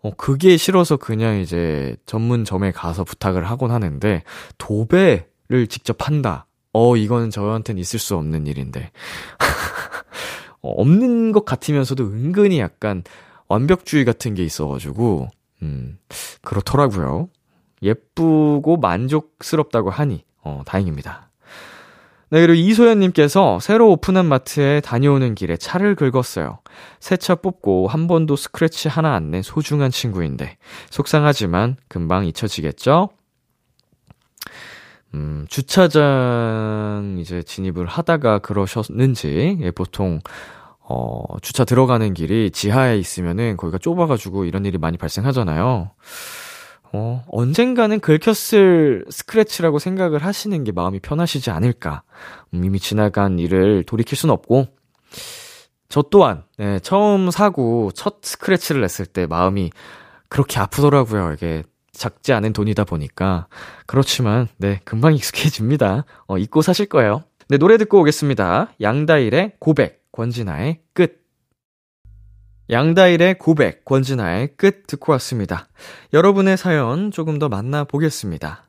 어, 0.00 0.10
그게 0.16 0.56
싫어서 0.56 0.96
그냥 0.96 1.40
이제 1.40 1.96
전문점에 2.06 2.72
가서 2.72 3.04
부탁을 3.04 3.44
하곤 3.44 3.70
하는데 3.70 4.22
도배를 4.58 5.66
직접 5.68 6.06
한다. 6.06 6.46
어, 6.72 6.96
이거는 6.96 7.30
저한테는 7.30 7.80
있을 7.80 7.98
수 7.98 8.14
없는 8.16 8.46
일인데. 8.46 8.90
어, 10.62 10.70
없는 10.70 11.32
것 11.32 11.44
같으면서도 11.44 12.04
은근히 12.04 12.58
약간 12.60 13.02
완벽주의 13.48 14.04
같은 14.04 14.34
게 14.34 14.44
있어가지고, 14.44 15.28
음, 15.62 15.98
그렇더라고요. 16.42 17.28
예쁘고 17.82 18.76
만족스럽다고 18.76 19.90
하니, 19.90 20.24
어, 20.42 20.62
다행입니다. 20.66 21.30
네, 22.30 22.40
그리고 22.40 22.54
이소연님께서 22.54 23.58
새로 23.60 23.90
오픈한 23.92 24.26
마트에 24.26 24.80
다녀오는 24.80 25.34
길에 25.34 25.56
차를 25.56 25.94
긁었어요. 25.94 26.58
새 27.00 27.16
차 27.16 27.34
뽑고 27.36 27.88
한 27.88 28.06
번도 28.06 28.36
스크래치 28.36 28.88
하나 28.88 29.14
안 29.14 29.30
낸 29.30 29.42
소중한 29.42 29.90
친구인데, 29.90 30.56
속상하지만 30.90 31.76
금방 31.88 32.26
잊혀지겠죠? 32.26 33.10
음, 35.14 35.46
주차장 35.48 37.16
이제 37.18 37.42
진입을 37.42 37.86
하다가 37.86 38.40
그러셨는지, 38.40 39.58
예, 39.62 39.70
보통, 39.70 40.20
어, 40.80 41.22
주차 41.42 41.64
들어가는 41.64 42.14
길이 42.14 42.50
지하에 42.50 42.98
있으면은 42.98 43.56
거기가 43.56 43.78
좁아가지고 43.78 44.44
이런 44.44 44.64
일이 44.66 44.78
많이 44.78 44.96
발생하잖아요. 44.98 45.90
어, 46.92 47.24
언젠가는 47.28 48.00
긁혔을 48.00 49.04
스크래치라고 49.10 49.78
생각을 49.78 50.24
하시는 50.24 50.64
게 50.64 50.72
마음이 50.72 51.00
편하시지 51.00 51.50
않을까. 51.50 52.02
음, 52.54 52.64
이미 52.64 52.78
지나간 52.78 53.38
일을 53.38 53.84
돌이킬 53.84 54.16
순 54.16 54.30
없고, 54.30 54.66
저 55.88 56.02
또한, 56.02 56.44
네, 56.58 56.78
처음 56.80 57.30
사고 57.30 57.90
첫 57.94 58.18
스크래치를 58.22 58.82
냈을 58.82 59.06
때 59.06 59.26
마음이 59.26 59.70
그렇게 60.28 60.60
아프더라고요. 60.60 61.32
이게 61.32 61.62
작지 61.92 62.32
않은 62.32 62.52
돈이다 62.52 62.84
보니까. 62.84 63.46
그렇지만, 63.86 64.48
네, 64.58 64.80
금방 64.84 65.14
익숙해집니다. 65.14 66.04
어, 66.26 66.38
잊고 66.38 66.60
사실 66.60 66.86
거예요. 66.86 67.24
네, 67.48 67.56
노래 67.56 67.78
듣고 67.78 68.00
오겠습니다. 68.00 68.72
양다일의 68.80 69.54
고백, 69.58 70.12
권진아의 70.12 70.80
끝. 70.92 71.22
양다일의 72.70 73.38
고백, 73.38 73.86
권진아의 73.86 74.56
끝 74.58 74.86
듣고 74.86 75.12
왔습니다. 75.12 75.68
여러분의 76.12 76.58
사연 76.58 77.10
조금 77.10 77.38
더 77.38 77.48
만나보겠습니다. 77.48 78.68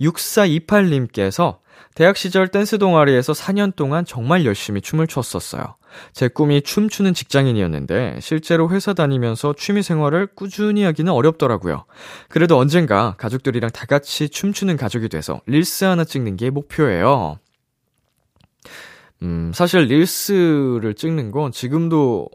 6428님께서 0.00 1.58
대학 1.94 2.16
시절 2.16 2.48
댄스 2.48 2.78
동아리에서 2.78 3.32
4년 3.32 3.74
동안 3.76 4.04
정말 4.04 4.44
열심히 4.44 4.80
춤을 4.80 5.06
췄었어요. 5.06 5.76
제 6.12 6.28
꿈이 6.28 6.60
춤추는 6.60 7.14
직장인이었는데 7.14 8.18
실제로 8.20 8.68
회사 8.70 8.94
다니면서 8.94 9.54
취미 9.56 9.82
생활을 9.82 10.26
꾸준히 10.34 10.82
하기는 10.82 11.12
어렵더라고요. 11.12 11.84
그래도 12.28 12.58
언젠가 12.58 13.14
가족들이랑 13.16 13.70
다 13.70 13.86
같이 13.86 14.28
춤추는 14.28 14.76
가족이 14.76 15.08
돼서 15.08 15.40
릴스 15.46 15.84
하나 15.84 16.04
찍는 16.04 16.36
게 16.36 16.50
목표예요. 16.50 17.38
음, 19.22 19.52
사실 19.54 19.82
릴스를 19.82 20.94
찍는 20.94 21.30
건 21.30 21.52
지금도 21.52 22.28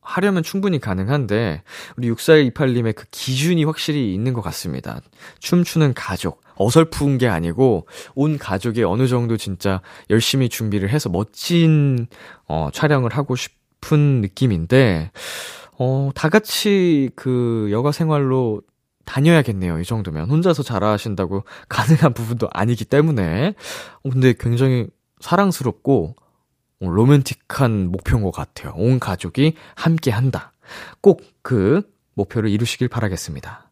하려면 0.00 0.42
충분히 0.42 0.80
가능한데, 0.80 1.62
우리 1.96 2.10
6428님의 2.10 2.94
그 2.96 3.04
기준이 3.12 3.62
확실히 3.64 4.12
있는 4.12 4.32
것 4.32 4.42
같습니다. 4.42 5.00
춤추는 5.38 5.94
가족. 5.94 6.42
어설픈 6.56 7.18
게 7.18 7.28
아니고, 7.28 7.86
온 8.14 8.38
가족이 8.38 8.84
어느 8.84 9.06
정도 9.06 9.36
진짜 9.36 9.80
열심히 10.10 10.48
준비를 10.48 10.90
해서 10.90 11.08
멋진, 11.08 12.06
어, 12.46 12.70
촬영을 12.72 13.10
하고 13.12 13.36
싶은 13.36 14.20
느낌인데, 14.20 15.10
어, 15.78 16.10
다 16.14 16.28
같이 16.28 17.10
그 17.16 17.68
여가 17.70 17.92
생활로 17.92 18.62
다녀야겠네요. 19.04 19.80
이 19.80 19.84
정도면. 19.84 20.30
혼자서 20.30 20.62
잘하신다고 20.62 21.44
가능한 21.68 22.14
부분도 22.14 22.48
아니기 22.52 22.84
때문에. 22.84 23.54
어, 24.04 24.10
근데 24.10 24.34
굉장히 24.38 24.86
사랑스럽고, 25.20 26.14
어, 26.80 26.88
로맨틱한 26.88 27.90
목표인 27.90 28.22
것 28.22 28.30
같아요. 28.30 28.72
온 28.76 28.98
가족이 28.98 29.54
함께 29.74 30.10
한다. 30.10 30.52
꼭 31.00 31.32
그 31.42 31.82
목표를 32.14 32.50
이루시길 32.50 32.88
바라겠습니다. 32.88 33.70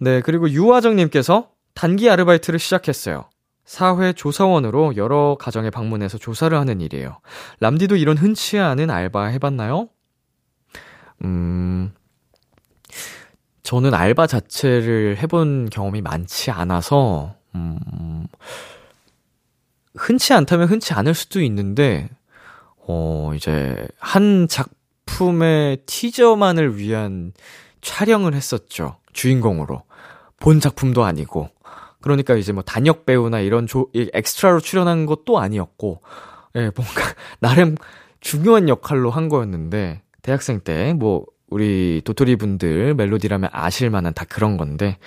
네, 0.00 0.20
그리고 0.22 0.50
유화정님께서 0.50 1.50
단기 1.74 2.10
아르바이트를 2.10 2.58
시작했어요. 2.58 3.24
사회 3.64 4.12
조사원으로 4.12 4.96
여러 4.96 5.36
가정에 5.38 5.70
방문해서 5.70 6.18
조사를 6.18 6.56
하는 6.56 6.80
일이에요. 6.80 7.20
람디도 7.60 7.96
이런 7.96 8.18
흔치 8.18 8.58
않은 8.58 8.90
알바 8.90 9.26
해봤나요? 9.26 9.88
음, 11.24 11.94
저는 13.62 13.94
알바 13.94 14.26
자체를 14.26 15.18
해본 15.18 15.70
경험이 15.70 16.02
많지 16.02 16.50
않아서, 16.50 17.36
음, 17.54 18.26
흔치 19.94 20.34
않다면 20.34 20.68
흔치 20.68 20.92
않을 20.94 21.14
수도 21.14 21.40
있는데, 21.42 22.08
어, 22.78 23.32
이제, 23.36 23.86
한 23.98 24.48
작품의 24.48 25.84
티저만을 25.86 26.76
위한 26.76 27.32
촬영을 27.80 28.34
했었죠. 28.34 28.96
주인공으로. 29.12 29.84
본 30.38 30.58
작품도 30.58 31.04
아니고. 31.04 31.50
그러니까 32.02 32.34
이제 32.34 32.52
뭐 32.52 32.62
단역 32.62 33.06
배우나 33.06 33.40
이런 33.40 33.66
조, 33.66 33.88
엑스트라로 33.94 34.60
출연한 34.60 35.06
것도 35.06 35.38
아니었고, 35.38 36.02
예, 36.56 36.70
뭔가, 36.74 37.02
나름 37.40 37.76
중요한 38.20 38.68
역할로 38.68 39.10
한 39.10 39.28
거였는데, 39.28 40.02
대학생 40.20 40.60
때, 40.60 40.92
뭐, 40.92 41.24
우리 41.48 42.02
도토리 42.04 42.36
분들 42.36 42.94
멜로디라면 42.94 43.50
아실 43.52 43.90
만한 43.90 44.14
다 44.14 44.24
그런 44.28 44.56
건데, 44.56 44.98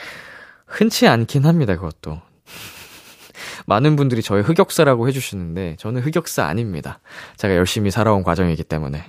흔치 0.65 1.07
않긴 1.07 1.45
합니다, 1.45 1.75
그것도. 1.75 2.21
많은 3.67 3.95
분들이 3.95 4.21
저의 4.21 4.43
흑역사라고 4.43 5.07
해주시는데, 5.07 5.75
저는 5.79 6.01
흑역사 6.01 6.45
아닙니다. 6.45 6.99
제가 7.37 7.55
열심히 7.55 7.91
살아온 7.91 8.23
과정이기 8.23 8.63
때문에. 8.63 9.03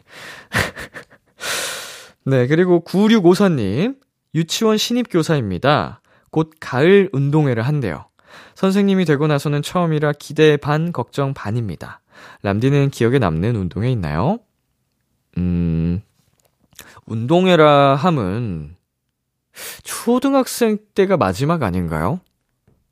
네, 2.24 2.46
그리고 2.46 2.82
9654님, 2.84 3.96
유치원 4.34 4.76
신입교사입니다. 4.76 6.00
곧 6.36 6.50
가을 6.60 7.08
운동회를 7.14 7.62
한대요. 7.62 8.04
선생님이 8.56 9.06
되고 9.06 9.26
나서는 9.26 9.62
처음이라 9.62 10.12
기대 10.18 10.58
반, 10.58 10.92
걱정 10.92 11.32
반입니다. 11.32 12.02
람디는 12.42 12.90
기억에 12.90 13.18
남는 13.18 13.56
운동회 13.56 13.90
있나요? 13.92 14.40
음, 15.38 16.02
운동회라 17.06 17.94
함은 17.94 18.76
초등학생 19.82 20.76
때가 20.94 21.16
마지막 21.16 21.62
아닌가요? 21.62 22.20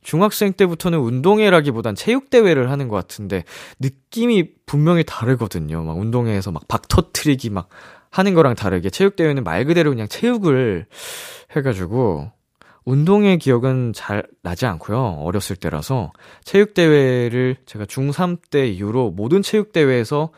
중학생 0.01 0.51
때부터는 0.53 0.97
운동회라기보단 0.97 1.93
체육대회를 1.93 2.71
하는 2.71 2.87
것 2.87 2.95
같은데, 2.95 3.43
느낌이 3.79 4.55
분명히 4.65 5.03
다르거든요. 5.03 5.83
막 5.83 5.99
운동회에서 5.99 6.51
막 6.51 6.63
박 6.67 6.87
터트리기 6.87 7.51
막 7.51 7.69
하는 8.09 8.33
거랑 8.33 8.55
다르게, 8.55 8.89
체육대회는 8.89 9.43
말 9.43 9.65
그대로 9.65 9.91
그냥 9.91 10.07
체육을 10.07 10.87
해가지고, 11.55 12.31
운동회 12.85 13.37
기억은 13.37 13.93
잘 13.93 14.23
나지 14.43 14.67
않고요. 14.67 15.17
어렸을 15.19 15.55
때라서. 15.55 16.11
체육대회를 16.43 17.57
제가 17.65 17.85
중3 17.85 18.37
때 18.49 18.67
이후로 18.67 19.11
모든 19.11 19.41
체육대회에서 19.41 20.31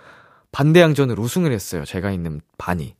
반대항전을 0.53 1.19
우승을 1.19 1.51
했어요. 1.51 1.83
제가 1.85 2.11
있는 2.11 2.39
반이. 2.57 2.95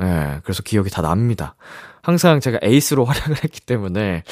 예, 0.00 0.04
네, 0.04 0.40
그래서 0.44 0.62
기억이 0.62 0.88
다 0.88 1.02
납니다. 1.02 1.56
항상 2.02 2.40
제가 2.40 2.60
에이스로 2.62 3.04
활약을 3.12 3.44
했기 3.44 3.60
때문에, 3.60 4.22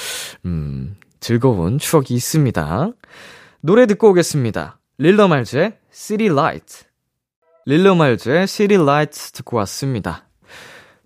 음, 0.47 0.97
즐거운 1.18 1.79
추억이 1.79 2.07
있습니다. 2.11 2.93
노래 3.61 3.87
듣고 3.87 4.11
오겠습니다. 4.11 4.79
릴러 4.99 5.29
말즈의 5.29 5.79
City 5.91 6.33
Light. 6.33 6.85
릴러 7.66 7.95
말즈의 7.95 8.47
City 8.47 8.83
Light 8.83 9.33
듣고 9.33 9.59
왔습니다. 9.59 10.29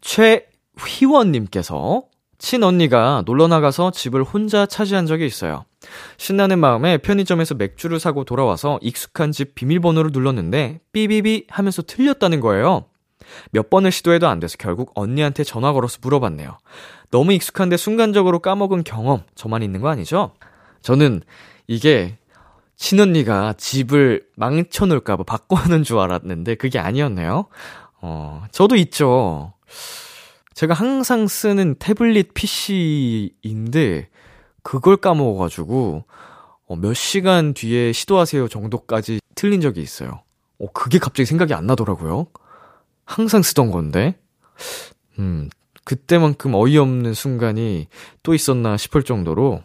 최휘원님께서 0.02 2.04
친언니가 2.44 3.22
놀러 3.24 3.48
나가서 3.48 3.90
집을 3.90 4.22
혼자 4.22 4.66
차지한 4.66 5.06
적이 5.06 5.24
있어요. 5.24 5.64
신나는 6.18 6.58
마음에 6.58 6.98
편의점에서 6.98 7.54
맥주를 7.54 7.98
사고 7.98 8.24
돌아와서 8.24 8.78
익숙한 8.82 9.32
집 9.32 9.54
비밀번호를 9.54 10.10
눌렀는데 10.12 10.80
삐비비 10.92 11.46
하면서 11.48 11.80
틀렸다는 11.80 12.40
거예요. 12.40 12.84
몇 13.50 13.70
번을 13.70 13.90
시도해도 13.90 14.28
안 14.28 14.40
돼서 14.40 14.56
결국 14.58 14.92
언니한테 14.94 15.42
전화 15.42 15.72
걸어서 15.72 15.98
물어봤네요. 16.02 16.58
너무 17.10 17.32
익숙한데 17.32 17.78
순간적으로 17.78 18.40
까먹은 18.40 18.84
경험, 18.84 19.22
저만 19.34 19.62
있는 19.62 19.80
거 19.80 19.88
아니죠? 19.88 20.34
저는 20.82 21.22
이게 21.66 22.18
친언니가 22.76 23.54
집을 23.56 24.26
망쳐놓을까봐 24.36 25.24
바꿔놓은 25.24 25.82
줄 25.82 25.98
알았는데 25.98 26.56
그게 26.56 26.78
아니었네요. 26.78 27.46
어, 28.02 28.44
저도 28.52 28.76
있죠. 28.76 29.54
제가 30.54 30.72
항상 30.74 31.26
쓰는 31.26 31.74
태블릿 31.76 32.32
PC인데 32.34 34.08
그걸 34.62 34.96
까먹어가지고 34.96 36.04
어, 36.66 36.76
몇 36.76 36.94
시간 36.94 37.54
뒤에 37.54 37.92
시도하세요 37.92 38.48
정도까지 38.48 39.20
틀린 39.34 39.60
적이 39.60 39.82
있어요. 39.82 40.22
어, 40.58 40.66
그게 40.72 40.98
갑자기 40.98 41.26
생각이 41.26 41.52
안 41.54 41.66
나더라고요. 41.66 42.28
항상 43.04 43.42
쓰던 43.42 43.70
건데. 43.70 44.16
음, 45.18 45.50
그때만큼 45.84 46.54
어이없는 46.54 47.12
순간이 47.12 47.88
또 48.22 48.32
있었나 48.34 48.76
싶을 48.76 49.02
정도로 49.02 49.62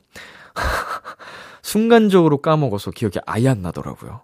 순간적으로 1.62 2.42
까먹어서 2.42 2.92
기억이 2.92 3.20
아예 3.26 3.48
안 3.48 3.62
나더라고요. 3.62 4.22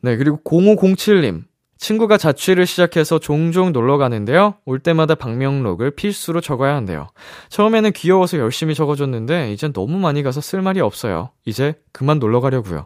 네, 0.00 0.16
그리고 0.16 0.38
0507님. 0.44 1.44
친구가 1.78 2.18
자취를 2.18 2.66
시작해서 2.66 3.18
종종 3.18 3.72
놀러 3.72 3.98
가는데요. 3.98 4.54
올 4.64 4.80
때마다 4.80 5.14
방명록을 5.14 5.92
필수로 5.92 6.40
적어야 6.40 6.74
한대요. 6.74 7.08
처음에는 7.48 7.92
귀여워서 7.92 8.38
열심히 8.38 8.74
적어줬는데, 8.74 9.52
이젠 9.52 9.72
너무 9.72 9.98
많이 9.98 10.22
가서 10.22 10.40
쓸 10.40 10.60
말이 10.60 10.80
없어요. 10.80 11.30
이제 11.44 11.74
그만 11.92 12.18
놀러 12.18 12.40
가려고요. 12.40 12.84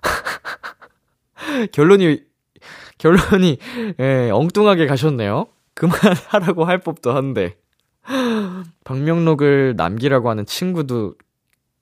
결론이, 1.72 2.22
결론이, 2.98 3.58
예, 4.00 4.30
엉뚱하게 4.30 4.86
가셨네요. 4.86 5.46
그만하라고 5.74 6.64
할 6.64 6.78
법도 6.78 7.12
한데. 7.12 7.56
방명록을 8.84 9.74
남기라고 9.76 10.30
하는 10.30 10.46
친구도 10.46 11.14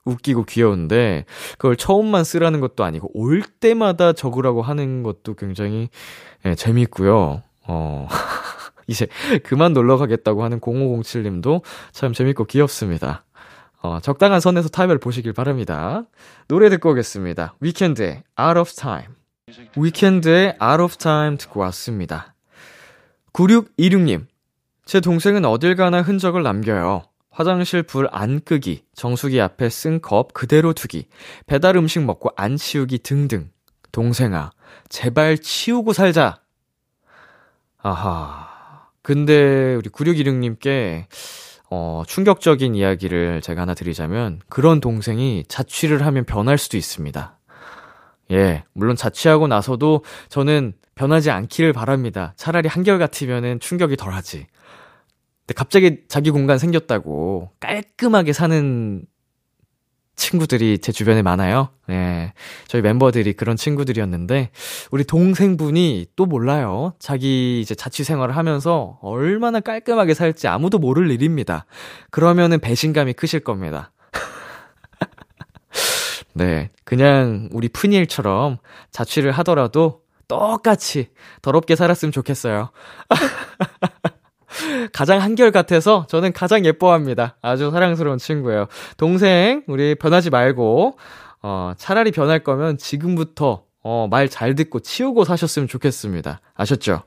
웃기고 0.09 0.45
귀여운데, 0.45 1.25
그걸 1.53 1.77
처음만 1.77 2.25
쓰라는 2.25 2.61
것도 2.61 2.85
아니고, 2.85 3.11
올 3.15 3.43
때마다 3.43 4.13
적으라고 4.13 4.63
하는 4.63 5.03
것도 5.03 5.35
굉장히 5.35 5.89
예, 6.45 6.55
재밌고요. 6.55 7.43
어, 7.67 8.09
이제 8.87 9.07
그만 9.45 9.73
놀러 9.73 9.99
가겠다고 9.99 10.43
하는 10.43 10.61
0507 10.61 11.23
님도 11.23 11.63
참 11.93 12.13
재밌고 12.13 12.45
귀엽습니다. 12.45 13.25
어, 13.81 14.01
적당한 14.03 14.41
선에서 14.41 14.69
타임을 14.69 14.99
보시길 14.99 15.33
바랍니다. 15.33 16.05
노래 16.49 16.69
듣고 16.69 16.91
오겠습니다. 16.91 17.55
위켄드의 17.61 18.23
Out 18.41 18.59
of 18.59 18.73
Time. 18.73 19.15
위켄드의 19.77 20.57
Out 20.61 20.83
of 20.83 20.97
Time 20.97 21.37
듣고 21.37 21.61
왔습니다. 21.61 22.35
9626님. 23.33 24.27
제 24.85 25.01
동생은 25.01 25.45
어딜 25.45 25.77
가나 25.77 26.03
흔적을 26.03 26.43
남겨요. 26.43 27.03
화장실 27.39 27.85
불 27.85 28.09
안 28.11 28.41
끄기, 28.41 28.83
정수기 28.97 29.41
앞에 29.41 29.69
쓴 29.69 30.01
컵 30.01 30.33
그대로 30.35 30.73
두기, 30.73 31.07
배달 31.47 31.77
음식 31.77 32.03
먹고 32.03 32.31
안 32.37 32.57
치우기 32.57 32.99
등등. 33.05 33.49
동생아, 33.93 34.51
제발 34.89 35.39
치우고 35.39 35.93
살자. 35.93 36.41
아하. 37.81 38.89
근데 39.03 39.77
우리 39.77 39.89
9616님께 39.89 41.05
어, 41.71 42.03
충격적인 42.09 42.75
이야기를 42.75 43.41
제가 43.41 43.63
하나 43.63 43.75
드리자면 43.75 44.41
그런 44.49 44.81
동생이 44.81 45.45
자취를 45.47 46.05
하면 46.07 46.25
변할 46.25 46.59
수도 46.59 46.77
있습니다. 46.77 47.39
예, 48.33 48.65
물론 48.73 48.97
자취하고 48.97 49.47
나서도 49.47 50.05
저는 50.29 50.73
변하지 50.97 51.31
않기를 51.31 51.73
바랍니다. 51.73 52.33
차라리 52.35 52.69
한결 52.69 52.99
같으면은 52.99 53.61
충격이 53.61 53.97
덜하지. 53.97 54.49
근데 55.49 55.57
갑자기 55.57 56.03
자기 56.09 56.31
공간 56.31 56.59
생겼다고 56.59 57.53
깔끔하게 57.59 58.35
사는 58.35 59.03
친구들이 60.15 60.79
제 60.81 60.93
주변에 60.93 61.23
많아요. 61.23 61.71
예. 61.89 62.35
저희 62.67 62.83
멤버들이 62.83 63.33
그런 63.33 63.57
친구들이었는데, 63.57 64.51
우리 64.91 65.05
동생분이 65.05 66.09
또 66.17 66.27
몰라요. 66.27 66.93
자기 66.99 67.63
이제 67.63 67.75
자취 67.75 68.05
생활을 68.05 68.37
하면서 68.37 68.99
얼마나 69.01 69.61
깔끔하게 69.61 70.13
살지 70.13 70.49
아무도 70.49 70.79
모를 70.79 71.11
일입니다. 71.11 71.65
그러면은 72.11 72.59
배신감이 72.59 73.15
크실 73.15 73.41
겁니다. 73.41 73.93
네. 76.35 76.69
그냥 76.85 77.49
우리 77.53 77.69
푸니엘처럼 77.69 78.59
자취를 78.91 79.33
하더라도 79.33 80.03
똑같이 80.27 81.09
더럽게 81.41 81.75
살았으면 81.75 82.13
좋겠어요. 82.13 82.71
가장 84.93 85.21
한결같아서 85.21 86.07
저는 86.09 86.33
가장 86.33 86.65
예뻐합니다. 86.65 87.37
아주 87.43 87.71
사랑스러운 87.71 88.19
친구예요. 88.19 88.67
동생, 88.97 89.63
우리 89.67 89.95
변하지 89.95 90.31
말고, 90.31 90.99
어, 91.43 91.73
차라리 91.77 92.11
변할 92.11 92.43
거면 92.45 92.79
지금부터, 92.79 93.65
어, 93.83 94.09
말 94.11 94.29
잘 94.29 94.55
듣고 94.55 94.81
치우고 94.81 95.25
사셨으면 95.25 95.69
좋겠습니다. 95.69 96.41
아셨죠? 96.55 97.03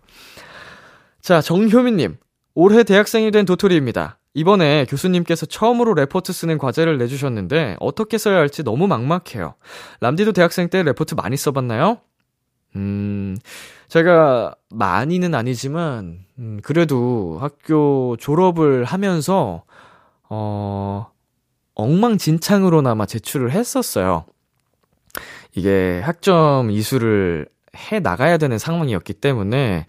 자, 1.22 1.42
정효민님. 1.42 2.18
올해 2.54 2.84
대학생이 2.84 3.32
된 3.32 3.46
도토리입니다. 3.46 4.18
이번에 4.34 4.86
교수님께서 4.90 5.46
처음으로 5.46 5.94
레포트 5.94 6.32
쓰는 6.34 6.58
과제를 6.58 6.98
내주셨는데 6.98 7.76
어떻게 7.80 8.18
써야 8.18 8.38
할지 8.38 8.64
너무 8.64 8.88
막막해요. 8.88 9.56
람디도 10.00 10.32
대학생 10.32 10.70
때 10.70 10.84
레포트 10.84 11.16
많이 11.16 11.36
써봤나요? 11.38 12.00
음, 12.76 13.38
제가 13.88 14.56
많이는 14.70 15.36
아니지만, 15.36 16.20
음, 16.40 16.60
그래도 16.64 17.38
학교 17.42 18.16
졸업을 18.18 18.86
하면서, 18.86 19.64
어, 20.30 21.12
엉망진창으로나마 21.76 23.06
제출을 23.06 23.52
했었어요. 23.52 24.26
이게 25.54 26.02
학점 26.04 26.72
이수를 26.72 27.48
해 27.76 28.00
나가야 28.00 28.38
되는 28.38 28.58
상황이었기 28.58 29.14
때문에, 29.14 29.86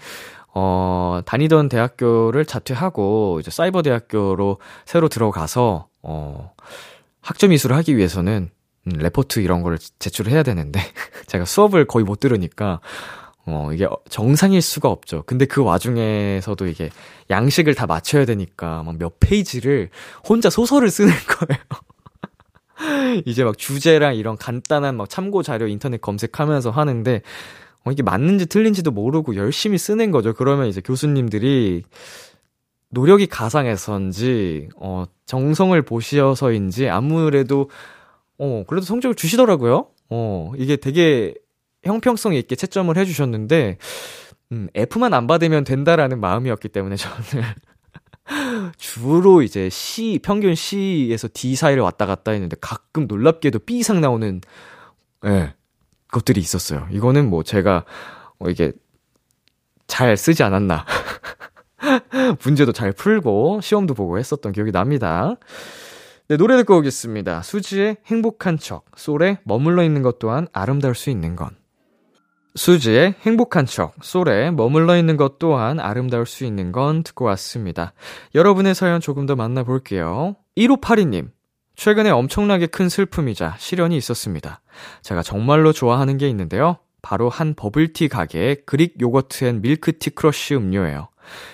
어, 0.54 1.20
다니던 1.24 1.68
대학교를 1.68 2.44
자퇴하고, 2.44 3.38
이제 3.40 3.50
사이버 3.50 3.82
대학교로 3.82 4.58
새로 4.84 5.08
들어가서, 5.08 5.88
어, 6.02 6.52
학점 7.20 7.52
이수를 7.52 7.76
하기 7.76 7.96
위해서는, 7.96 8.50
음, 8.86 8.92
레포트 8.98 9.40
이런 9.40 9.62
거를 9.62 9.78
제출을 9.98 10.32
해야 10.32 10.42
되는데, 10.42 10.80
제가 11.26 11.44
수업을 11.44 11.86
거의 11.86 12.04
못 12.04 12.20
들으니까, 12.20 12.80
어, 13.46 13.70
이게 13.72 13.88
정상일 14.08 14.62
수가 14.62 14.88
없죠. 14.88 15.24
근데 15.26 15.46
그 15.46 15.62
와중에서도 15.64 16.66
이게 16.66 16.90
양식을 17.30 17.74
다 17.74 17.86
맞춰야 17.86 18.24
되니까 18.24 18.82
막 18.84 18.96
몇 18.98 19.14
페이지를 19.20 19.90
혼자 20.28 20.48
소설을 20.50 20.90
쓰는 20.90 21.12
거예요. 21.26 21.60
이제 23.26 23.44
막 23.44 23.58
주제랑 23.58 24.14
이런 24.16 24.36
간단한 24.36 24.96
막 24.96 25.08
참고 25.08 25.42
자료 25.42 25.66
인터넷 25.66 26.00
검색하면서 26.00 26.70
하는데, 26.70 27.22
어, 27.84 27.90
이게 27.90 28.02
맞는지 28.02 28.46
틀린지도 28.46 28.90
모르고 28.92 29.36
열심히 29.36 29.78
쓰는 29.78 30.10
거죠. 30.12 30.32
그러면 30.34 30.66
이제 30.68 30.80
교수님들이 30.80 31.82
노력이 32.90 33.26
가상해서인지, 33.26 34.68
어, 34.76 35.04
정성을 35.26 35.80
보셔서인지 35.82 36.88
아무래도, 36.88 37.70
어, 38.44 38.64
그래도 38.66 38.84
성적을 38.84 39.14
주시더라고요. 39.14 39.86
어, 40.10 40.52
이게 40.58 40.74
되게 40.74 41.32
형평성 41.84 42.34
있게 42.34 42.56
채점을 42.56 42.94
해주셨는데, 42.96 43.78
음, 44.50 44.68
F만 44.74 45.14
안 45.14 45.28
받으면 45.28 45.62
된다라는 45.62 46.18
마음이었기 46.18 46.68
때문에 46.70 46.96
저는 46.96 47.44
주로 48.78 49.42
이제 49.42 49.68
C, 49.70 50.18
평균 50.20 50.56
C에서 50.56 51.28
D 51.32 51.54
사이를 51.54 51.84
왔다 51.84 52.04
갔다 52.04 52.32
했는데 52.32 52.56
가끔 52.60 53.06
놀랍게도 53.06 53.60
B 53.60 53.78
이상 53.78 54.00
나오는, 54.00 54.40
예, 55.24 55.28
네, 55.28 55.54
것들이 56.08 56.40
있었어요. 56.40 56.88
이거는 56.90 57.30
뭐 57.30 57.44
제가, 57.44 57.84
어, 58.40 58.50
이게 58.50 58.72
잘 59.86 60.16
쓰지 60.16 60.42
않았나. 60.42 60.84
문제도 62.42 62.72
잘 62.72 62.92
풀고 62.92 63.60
시험도 63.60 63.94
보고 63.94 64.18
했었던 64.18 64.50
기억이 64.50 64.72
납니다. 64.72 65.36
네, 66.32 66.38
노래 66.38 66.56
듣고 66.56 66.78
오겠습니다. 66.78 67.42
수지의 67.42 67.98
행복한 68.06 68.56
척, 68.56 68.86
솔에 68.96 69.36
머물러 69.44 69.84
있는 69.84 70.00
것 70.00 70.18
또한 70.18 70.48
아름다울 70.54 70.94
수 70.94 71.10
있는 71.10 71.36
건. 71.36 71.50
수지의 72.54 73.16
행복한 73.20 73.66
척, 73.66 73.92
솔에 74.00 74.50
머물러 74.50 74.96
있는 74.96 75.18
것 75.18 75.38
또한 75.38 75.78
아름다울 75.78 76.24
수 76.24 76.46
있는 76.46 76.72
건 76.72 77.02
듣고 77.02 77.26
왔습니다. 77.26 77.92
여러분의 78.34 78.74
사연 78.74 79.02
조금 79.02 79.26
더 79.26 79.36
만나볼게요. 79.36 80.36
1582님, 80.56 81.28
최근에 81.76 82.08
엄청나게 82.08 82.68
큰 82.68 82.88
슬픔이자 82.88 83.56
시련이 83.58 83.94
있었습니다. 83.98 84.62
제가 85.02 85.22
정말로 85.22 85.74
좋아하는 85.74 86.16
게 86.16 86.30
있는데요. 86.30 86.78
바로 87.02 87.28
한 87.28 87.52
버블티 87.52 88.08
가게의 88.08 88.62
Greek 88.64 88.98
yogurt 89.02 89.44
and 89.44 89.60
milk 89.60 89.88
tea 89.88 90.08
crush 90.14 90.54
음료예요. 90.54 91.08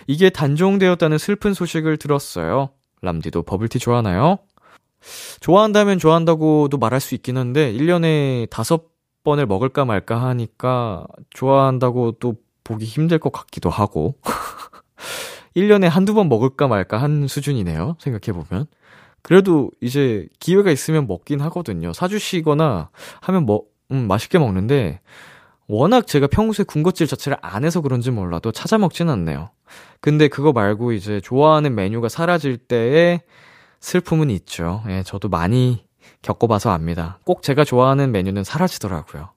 이게 0.06 0.30
단종되었다는 0.30 1.18
슬픈 1.18 1.52
소식을 1.52 1.96
들었어요. 1.96 2.70
람디도 3.00 3.42
버블티 3.42 3.78
좋아하나요? 3.78 4.38
좋아한다면 5.40 5.98
좋아한다고도 5.98 6.78
말할 6.78 7.00
수 7.00 7.14
있긴 7.14 7.36
한데, 7.36 7.72
1년에 7.72 8.50
다섯 8.50 8.86
번을 9.24 9.46
먹을까 9.46 9.84
말까 9.84 10.22
하니까 10.22 11.06
좋아한다고 11.30 12.12
또 12.12 12.34
보기 12.64 12.84
힘들 12.84 13.18
것 13.18 13.32
같기도 13.32 13.70
하고. 13.70 14.16
1년에 15.56 15.88
한두 15.88 16.14
번 16.14 16.28
먹을까 16.28 16.68
말까 16.68 16.98
한 16.98 17.26
수준이네요. 17.26 17.96
생각해 17.98 18.38
보면. 18.38 18.66
그래도 19.22 19.70
이제 19.80 20.28
기회가 20.38 20.70
있으면 20.70 21.06
먹긴 21.06 21.40
하거든요. 21.40 21.92
사주시거나 21.92 22.90
하면 23.20 23.46
뭐, 23.46 23.64
음, 23.90 24.06
맛있게 24.06 24.38
먹는데, 24.38 25.00
워낙 25.66 26.06
제가 26.06 26.28
평소에 26.28 26.64
군것질 26.64 27.06
자체를 27.06 27.36
안 27.42 27.64
해서 27.64 27.80
그런지 27.82 28.10
몰라도 28.10 28.52
찾아 28.52 28.78
먹진 28.78 29.10
않네요. 29.10 29.50
근데 30.00 30.28
그거 30.28 30.52
말고 30.52 30.92
이제 30.92 31.20
좋아하는 31.20 31.74
메뉴가 31.74 32.08
사라질 32.08 32.56
때에 32.56 33.20
슬픔은 33.80 34.30
있죠. 34.30 34.82
예, 34.88 35.02
저도 35.02 35.28
많이 35.28 35.84
겪어봐서 36.22 36.70
압니다. 36.70 37.18
꼭 37.24 37.42
제가 37.42 37.64
좋아하는 37.64 38.12
메뉴는 38.12 38.44
사라지더라고요. 38.44 39.30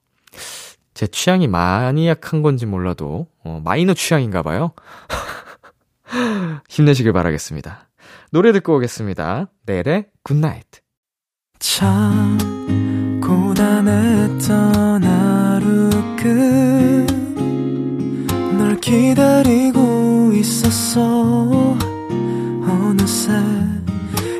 제 0.94 1.06
취향이 1.06 1.48
마니악한 1.48 2.42
건지 2.42 2.66
몰라도, 2.66 3.26
어, 3.44 3.60
마이너 3.64 3.94
취향인가 3.94 4.42
봐요. 4.42 4.72
힘내시길 6.68 7.12
바라겠습니다. 7.12 7.88
노래 8.30 8.52
듣고 8.52 8.76
오겠습니다. 8.76 9.48
넬의 9.66 10.06
Good 10.22 10.40
Night. 10.40 10.66
참 11.58 12.38
고단했던 13.22 15.04
하루 15.04 15.90
끝 16.16 17.22
널 18.62 18.80
기다리고 18.80 20.32
있었어 20.34 21.76
어느새 22.66 23.32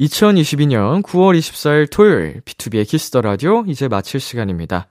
2022년 0.00 1.02
9월 1.02 1.38
24일 1.38 1.90
토요일 1.90 2.40
비투비의 2.46 2.88
키스 2.88 3.08
더 3.08 3.20
라디오 3.20 3.64
이제 3.66 3.86
마칠 3.86 4.18
시간입니다. 4.18 4.88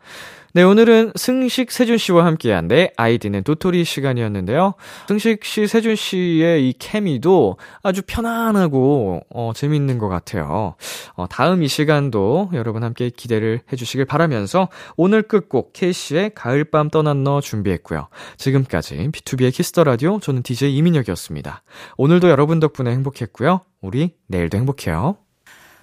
네, 0.53 0.63
오늘은 0.63 1.11
승식 1.15 1.71
세준 1.71 1.99
씨와 1.99 2.25
함께한 2.25 2.67
내 2.67 2.91
아이디는 2.97 3.43
도토리 3.43 3.83
시간이었는데요. 3.83 4.73
승식 5.07 5.45
씨, 5.45 5.67
세준 5.67 5.95
씨의 5.95 6.67
이 6.67 6.73
케미도 6.73 7.57
아주 7.83 8.01
편안하고 8.05 9.21
어, 9.29 9.51
재밌는 9.53 9.99
것 9.99 10.09
같아요. 10.09 10.73
어, 11.13 11.27
다음 11.29 11.61
이 11.61 11.67
시간도 11.67 12.49
여러분 12.53 12.83
함께 12.83 13.11
기대를 13.11 13.61
해주시길 13.71 14.05
바라면서 14.05 14.69
오늘 14.97 15.21
끝곡 15.21 15.73
케이시의 15.73 16.31
가을밤 16.33 16.89
떠난 16.89 17.23
너 17.23 17.41
준비했고요. 17.41 18.07
지금까지 18.37 19.09
비투비의 19.11 19.53
키스 19.53 19.72
더 19.72 19.83
라디오 19.83 20.19
저는 20.19 20.41
DJ 20.41 20.75
이민혁이었습니다. 20.77 21.61
오늘도 21.97 22.27
여러분 22.27 22.59
덕분에 22.59 22.89
행복했고요. 22.89 23.61
우리 23.81 24.15
내일도 24.25 24.57
행복해요. 24.57 25.17